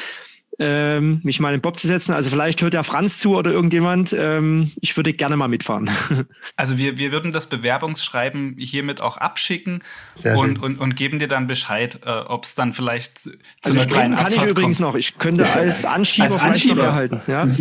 ähm, 0.59 1.20
mich 1.22 1.40
mal 1.40 1.48
in 1.50 1.59
den 1.59 1.61
Bob 1.61 1.78
zu 1.78 1.86
setzen. 1.86 2.12
Also 2.12 2.30
vielleicht 2.30 2.62
hört 2.62 2.72
der 2.72 2.84
Franz 2.84 3.18
zu 3.18 3.36
oder 3.36 3.50
irgendjemand. 3.50 4.14
Ähm, 4.18 4.72
ich 4.80 4.96
würde 4.96 5.12
gerne 5.12 5.36
mal 5.36 5.48
mitfahren. 5.48 5.90
Also 6.57 6.78
wir, 6.78 6.96
wir 6.96 7.12
würden 7.12 7.32
das 7.32 7.46
Bewerbungsschreiben 7.46 8.57
hiermit 8.59 9.02
auch 9.02 9.18
abschicken 9.18 9.82
und, 10.24 10.62
und, 10.62 10.78
und 10.78 10.96
geben 10.96 11.18
dir 11.18 11.28
dann 11.28 11.46
Bescheid, 11.46 12.00
äh, 12.07 12.11
ob 12.11 12.44
es 12.44 12.54
dann 12.54 12.72
vielleicht 12.72 13.18
zu 13.18 13.30
also 13.64 13.78
einer 13.78 13.86
kleinen 13.86 14.16
kann 14.16 14.26
Abfahrt 14.26 14.44
ich 14.46 14.50
übrigens 14.52 14.78
kommt. 14.78 14.88
noch. 14.88 14.94
Ich 14.94 15.18
könnte 15.18 15.46
als 15.46 15.84
Anschieber, 15.84 16.30
als 16.30 16.42
Anschieber. 16.42 16.84
erhalten. 16.84 17.20
Ja? 17.26 17.46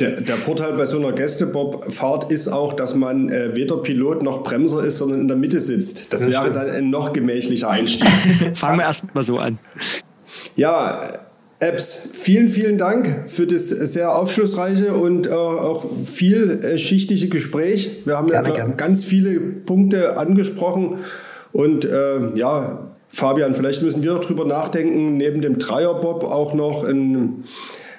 Der, 0.00 0.20
der, 0.20 0.36
Vorteil 0.36 0.74
bei 0.74 0.84
so 0.84 0.98
einer 0.98 1.12
Gästebob-Fahrt 1.12 2.30
ist 2.30 2.48
auch, 2.48 2.74
dass 2.74 2.94
man 2.94 3.30
äh, 3.30 3.54
weder 3.56 3.78
Pilot 3.78 4.22
noch 4.22 4.44
Bremser 4.44 4.84
ist, 4.84 4.98
sondern 4.98 5.20
in 5.20 5.28
der 5.28 5.36
Mitte 5.36 5.58
sitzt. 5.58 6.12
Das, 6.12 6.20
das 6.20 6.30
wäre 6.30 6.42
stimmt. 6.42 6.56
dann 6.56 6.70
ein 6.70 6.90
noch 6.90 7.12
gemächlicher 7.12 7.68
Einstieg. 7.68 8.08
Fangen 8.54 8.78
wir 8.78 8.84
erst 8.84 9.12
mal 9.14 9.24
so 9.24 9.38
an. 9.38 9.58
Ja, 10.56 11.00
Apps, 11.60 12.10
vielen, 12.12 12.50
vielen 12.50 12.78
Dank 12.78 13.24
für 13.26 13.46
das 13.46 13.68
sehr 13.68 14.14
aufschlussreiche 14.14 14.92
und 14.92 15.26
äh, 15.26 15.30
auch 15.30 15.86
vielschichtige 16.04 17.28
Gespräch. 17.28 18.02
Wir 18.04 18.16
haben 18.16 18.28
gerne, 18.28 18.48
ja 18.50 18.54
gerne. 18.54 18.74
ganz 18.76 19.04
viele 19.04 19.40
Punkte 19.40 20.16
angesprochen 20.16 20.98
und 21.52 21.84
äh, 21.84 22.36
ja, 22.36 22.94
Fabian, 23.08 23.54
vielleicht 23.54 23.82
müssen 23.82 24.02
wir 24.02 24.14
darüber 24.14 24.44
nachdenken, 24.44 25.16
neben 25.16 25.40
dem 25.40 25.58
Dreierbob 25.58 26.24
auch 26.24 26.54
noch 26.54 26.84
ein 26.84 27.42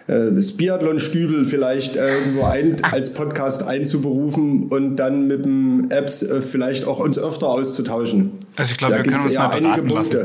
äh, 0.07 0.31
das 0.33 0.53
Biathlon-Stübel 0.53 1.45
vielleicht 1.45 1.95
äh, 1.95 2.19
irgendwo 2.19 2.43
ein, 2.43 2.77
als 2.83 3.13
Podcast 3.13 3.67
einzuberufen 3.67 4.69
und 4.69 4.95
dann 4.95 5.27
mit 5.27 5.45
dem 5.45 5.87
Apps 5.89 6.23
äh, 6.23 6.41
vielleicht 6.41 6.85
auch 6.85 6.99
uns 6.99 7.19
öfter 7.19 7.49
auszutauschen. 7.49 8.31
Also 8.55 8.71
ich 8.71 8.77
glaube, 8.77 8.97
wir 8.97 9.03
können 9.03 9.23
uns 9.23 9.33
mal 9.33 9.59
beraten 9.59 9.89
lassen. 9.89 10.17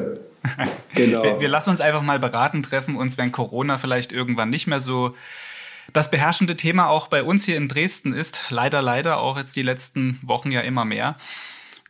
genau. 0.95 1.23
Wir, 1.23 1.41
wir, 1.41 1.49
lassen 1.49 1.71
uns 1.71 1.81
einfach 1.81 2.03
mal 2.03 2.19
beraten, 2.19 2.63
treffen 2.63 2.97
uns, 2.97 3.19
wenn 3.19 3.33
Corona 3.33 3.79
vielleicht 3.79 4.13
irgendwann 4.13 4.51
nicht 4.51 4.67
mehr 4.67 4.81
so 4.81 5.15
das 5.93 6.11
beherrschende 6.11 6.57
Thema 6.57 6.89
auch 6.89 7.09
bei 7.09 7.23
uns 7.23 7.45
hier 7.45 7.57
in 7.57 7.69
Dresden 7.69 8.13
ist. 8.13 8.51
Leider, 8.51 8.83
leider 8.83 9.19
auch 9.19 9.37
jetzt 9.37 9.57
die 9.57 9.63
letzten 9.63 10.19
Wochen 10.23 10.51
ja 10.51 10.61
immer 10.61 10.85
mehr. 10.85 11.17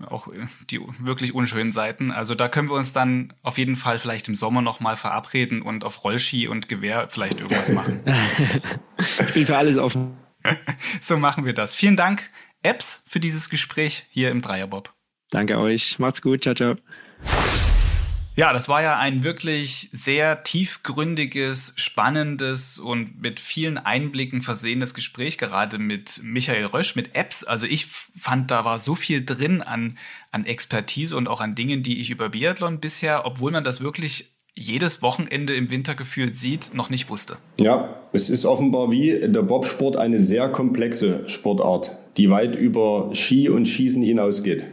Auch 0.06 0.28
die 0.70 0.80
wirklich 0.98 1.34
unschönen 1.34 1.70
Seiten. 1.70 2.10
Also 2.10 2.34
da 2.34 2.48
können 2.48 2.68
wir 2.68 2.74
uns 2.74 2.92
dann 2.92 3.32
auf 3.42 3.58
jeden 3.58 3.76
Fall 3.76 4.00
vielleicht 4.00 4.26
im 4.26 4.34
Sommer 4.34 4.60
nochmal 4.60 4.96
verabreden 4.96 5.62
und 5.62 5.84
auf 5.84 6.02
Rollski 6.02 6.48
und 6.48 6.68
Gewehr 6.68 7.06
vielleicht 7.08 7.38
irgendwas 7.38 7.68
machen. 7.72 8.02
ich 8.98 9.34
bin 9.34 9.46
für 9.46 9.56
alles 9.56 9.78
offen. 9.78 10.16
so 11.00 11.16
machen 11.16 11.44
wir 11.44 11.54
das. 11.54 11.74
Vielen 11.74 11.96
Dank, 11.96 12.28
Apps, 12.62 13.04
für 13.06 13.20
dieses 13.20 13.48
Gespräch 13.50 14.06
hier 14.10 14.30
im 14.30 14.40
Dreierbob. 14.40 14.92
Danke 15.30 15.58
euch. 15.58 15.98
Macht's 15.98 16.22
gut. 16.22 16.42
Ciao, 16.42 16.54
ciao. 16.54 17.73
Ja, 18.36 18.52
das 18.52 18.68
war 18.68 18.82
ja 18.82 18.98
ein 18.98 19.22
wirklich 19.22 19.88
sehr 19.92 20.42
tiefgründiges, 20.42 21.72
spannendes 21.76 22.80
und 22.80 23.20
mit 23.20 23.38
vielen 23.38 23.78
Einblicken 23.78 24.42
versehenes 24.42 24.92
Gespräch, 24.92 25.38
gerade 25.38 25.78
mit 25.78 26.20
Michael 26.24 26.64
Rösch, 26.64 26.96
mit 26.96 27.14
Apps. 27.14 27.44
Also 27.44 27.66
ich 27.66 27.86
fand, 27.86 28.50
da 28.50 28.64
war 28.64 28.80
so 28.80 28.96
viel 28.96 29.24
drin 29.24 29.62
an, 29.62 29.98
an 30.32 30.46
Expertise 30.46 31.16
und 31.16 31.28
auch 31.28 31.40
an 31.40 31.54
Dingen, 31.54 31.84
die 31.84 32.00
ich 32.00 32.10
über 32.10 32.30
Biathlon 32.30 32.80
bisher, 32.80 33.24
obwohl 33.24 33.52
man 33.52 33.62
das 33.62 33.80
wirklich 33.80 34.32
jedes 34.56 35.00
Wochenende 35.00 35.54
im 35.54 35.70
Winter 35.70 35.94
gefühlt 35.94 36.36
sieht, 36.36 36.74
noch 36.74 36.90
nicht 36.90 37.10
wusste. 37.10 37.36
Ja, 37.60 38.00
es 38.12 38.30
ist 38.30 38.44
offenbar 38.44 38.90
wie 38.90 39.20
der 39.20 39.42
Bobsport 39.42 39.96
eine 39.96 40.18
sehr 40.18 40.48
komplexe 40.48 41.28
Sportart, 41.28 41.92
die 42.16 42.30
weit 42.30 42.56
über 42.56 43.10
Ski 43.12 43.48
und 43.48 43.66
Schießen 43.66 44.02
hinausgeht. 44.02 44.64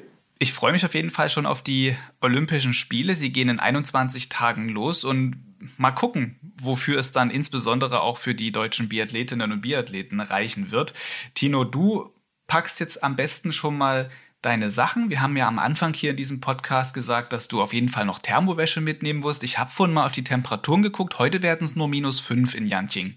Ich 0.42 0.54
freue 0.54 0.72
mich 0.72 0.84
auf 0.84 0.96
jeden 0.96 1.12
Fall 1.12 1.30
schon 1.30 1.46
auf 1.46 1.62
die 1.62 1.96
Olympischen 2.20 2.74
Spiele. 2.74 3.16
Sie 3.16 3.32
gehen 3.32 3.48
in 3.48 3.60
21 3.60 4.28
Tagen 4.28 4.70
los 4.70 5.04
und 5.04 5.36
mal 5.78 5.92
gucken, 5.92 6.39
wofür 6.60 6.98
es 6.98 7.12
dann 7.12 7.30
insbesondere 7.30 8.02
auch 8.02 8.18
für 8.18 8.34
die 8.34 8.52
deutschen 8.52 8.89
Biathletinnen 8.89 9.52
und 9.52 9.62
Biathleten 9.62 10.20
reichen 10.20 10.72
wird. 10.72 10.96
Tino, 11.36 11.64
du 11.64 12.12
packst 12.48 12.80
jetzt 12.80 13.04
am 13.04 13.16
besten 13.16 13.52
schon 13.52 13.78
mal 13.78 14.10
deine 14.42 14.72
Sachen. 14.72 15.12
Wir 15.12 15.22
haben 15.22 15.38
ja 15.38 15.48
am 15.48 15.60
Anfang 15.60 15.94
hier 15.94 16.10
in 16.10 16.18
diesem 16.18 16.42
Podcast 16.42 16.96
gesagt, 16.96 17.34
dass 17.34 17.48
du 17.48 17.62
auf 17.62 17.72
jeden 17.72 17.89
Fall 17.89 18.08
noch 18.08 18.18
Thermowäsche 18.18 18.82
mitnehmen 18.82 19.20
musst. 19.20 19.44
Ich 19.44 19.60
habe 19.60 19.70
vorhin 19.70 19.94
mal 19.94 20.08
auf 20.08 20.12
die 20.12 20.24
Temperaturen 20.24 20.82
geguckt. 20.82 21.20
Heute 21.20 21.44
werden 21.44 21.66
es 21.66 21.76
nur 21.76 21.88
minus 21.88 22.20
fünf 22.20 22.56
in 22.56 22.66
Yanqing. 22.66 23.16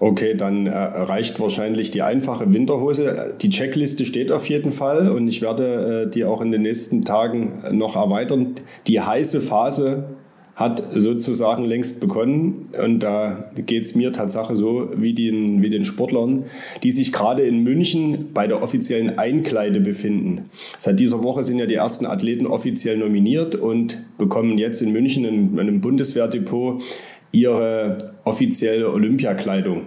Okay, 0.00 0.34
dann 0.34 0.66
äh, 0.66 0.76
reicht 0.76 1.40
wahrscheinlich 1.40 1.90
die 1.90 2.02
einfache 2.02 2.52
Winterhose. 2.52 3.34
Die 3.40 3.50
Checkliste 3.50 4.04
steht 4.04 4.32
auf 4.32 4.48
jeden 4.48 4.72
Fall 4.72 5.08
und 5.10 5.28
ich 5.28 5.42
werde 5.42 6.04
äh, 6.06 6.10
die 6.10 6.24
auch 6.24 6.40
in 6.40 6.52
den 6.52 6.62
nächsten 6.62 7.04
Tagen 7.04 7.62
noch 7.72 7.96
erweitern. 7.96 8.54
Die 8.86 9.00
heiße 9.00 9.40
Phase 9.40 10.04
hat 10.58 10.82
sozusagen 10.92 11.64
längst 11.64 12.00
begonnen 12.00 12.70
und 12.84 12.98
da 12.98 13.48
geht 13.54 13.84
es 13.84 13.94
mir 13.94 14.12
Tatsache 14.12 14.56
so 14.56 14.90
wie 14.96 15.14
den, 15.14 15.62
wie 15.62 15.68
den 15.68 15.84
Sportlern, 15.84 16.46
die 16.82 16.90
sich 16.90 17.12
gerade 17.12 17.44
in 17.44 17.62
München 17.62 18.30
bei 18.34 18.48
der 18.48 18.60
offiziellen 18.60 19.20
Einkleide 19.20 19.78
befinden. 19.78 20.50
Seit 20.76 20.98
dieser 20.98 21.22
Woche 21.22 21.44
sind 21.44 21.60
ja 21.60 21.66
die 21.66 21.76
ersten 21.76 22.06
Athleten 22.06 22.44
offiziell 22.44 22.96
nominiert 22.96 23.54
und 23.54 24.02
bekommen 24.18 24.58
jetzt 24.58 24.82
in 24.82 24.92
München 24.92 25.24
in 25.24 25.60
einem 25.60 25.80
Bundeswehrdepot 25.80 26.82
ihre 27.32 27.98
offizielle 28.24 28.90
Olympiakleidung. 28.92 29.86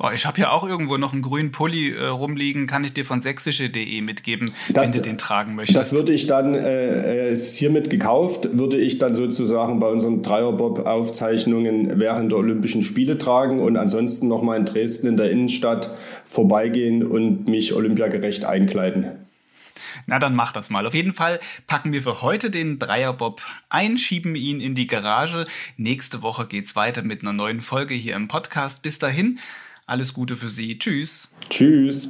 Oh, 0.00 0.08
ich 0.12 0.26
habe 0.26 0.40
ja 0.40 0.50
auch 0.50 0.68
irgendwo 0.68 0.96
noch 0.96 1.12
einen 1.12 1.22
grünen 1.22 1.52
Pulli 1.52 1.92
äh, 1.92 2.06
rumliegen, 2.06 2.66
kann 2.66 2.82
ich 2.82 2.92
dir 2.92 3.04
von 3.04 3.22
sächsische.de 3.22 4.00
mitgeben, 4.00 4.50
das, 4.70 4.92
wenn 4.92 5.00
du 5.00 5.08
den 5.08 5.18
tragen 5.18 5.54
möchtest. 5.54 5.78
Das 5.78 5.92
würde 5.92 6.12
ich 6.12 6.26
dann, 6.26 6.54
äh, 6.54 7.30
ist 7.30 7.56
hiermit 7.56 7.90
gekauft, 7.90 8.58
würde 8.58 8.76
ich 8.76 8.98
dann 8.98 9.14
sozusagen 9.14 9.78
bei 9.78 9.86
unseren 9.86 10.22
Dreierbob-Aufzeichnungen 10.22 12.00
während 12.00 12.32
der 12.32 12.38
Olympischen 12.38 12.82
Spiele 12.82 13.18
tragen 13.18 13.60
und 13.60 13.76
ansonsten 13.76 14.26
nochmal 14.26 14.58
in 14.58 14.64
Dresden 14.64 15.06
in 15.06 15.16
der 15.16 15.30
Innenstadt 15.30 15.96
vorbeigehen 16.24 17.06
und 17.06 17.46
mich 17.46 17.72
olympiagerecht 17.72 18.44
einkleiden. 18.44 19.23
Na, 20.06 20.18
dann 20.18 20.34
mach 20.34 20.52
das 20.52 20.70
mal. 20.70 20.86
Auf 20.86 20.94
jeden 20.94 21.12
Fall 21.12 21.40
packen 21.66 21.92
wir 21.92 22.02
für 22.02 22.22
heute 22.22 22.50
den 22.50 22.78
Dreierbob 22.78 23.42
ein, 23.68 23.98
schieben 23.98 24.36
ihn 24.36 24.60
in 24.60 24.74
die 24.74 24.86
Garage. 24.86 25.46
Nächste 25.76 26.22
Woche 26.22 26.46
geht's 26.46 26.76
weiter 26.76 27.02
mit 27.02 27.22
einer 27.22 27.32
neuen 27.32 27.60
Folge 27.60 27.94
hier 27.94 28.16
im 28.16 28.28
Podcast. 28.28 28.82
Bis 28.82 28.98
dahin, 28.98 29.38
alles 29.86 30.12
Gute 30.12 30.36
für 30.36 30.50
Sie. 30.50 30.78
Tschüss. 30.78 31.30
Tschüss. 31.48 32.08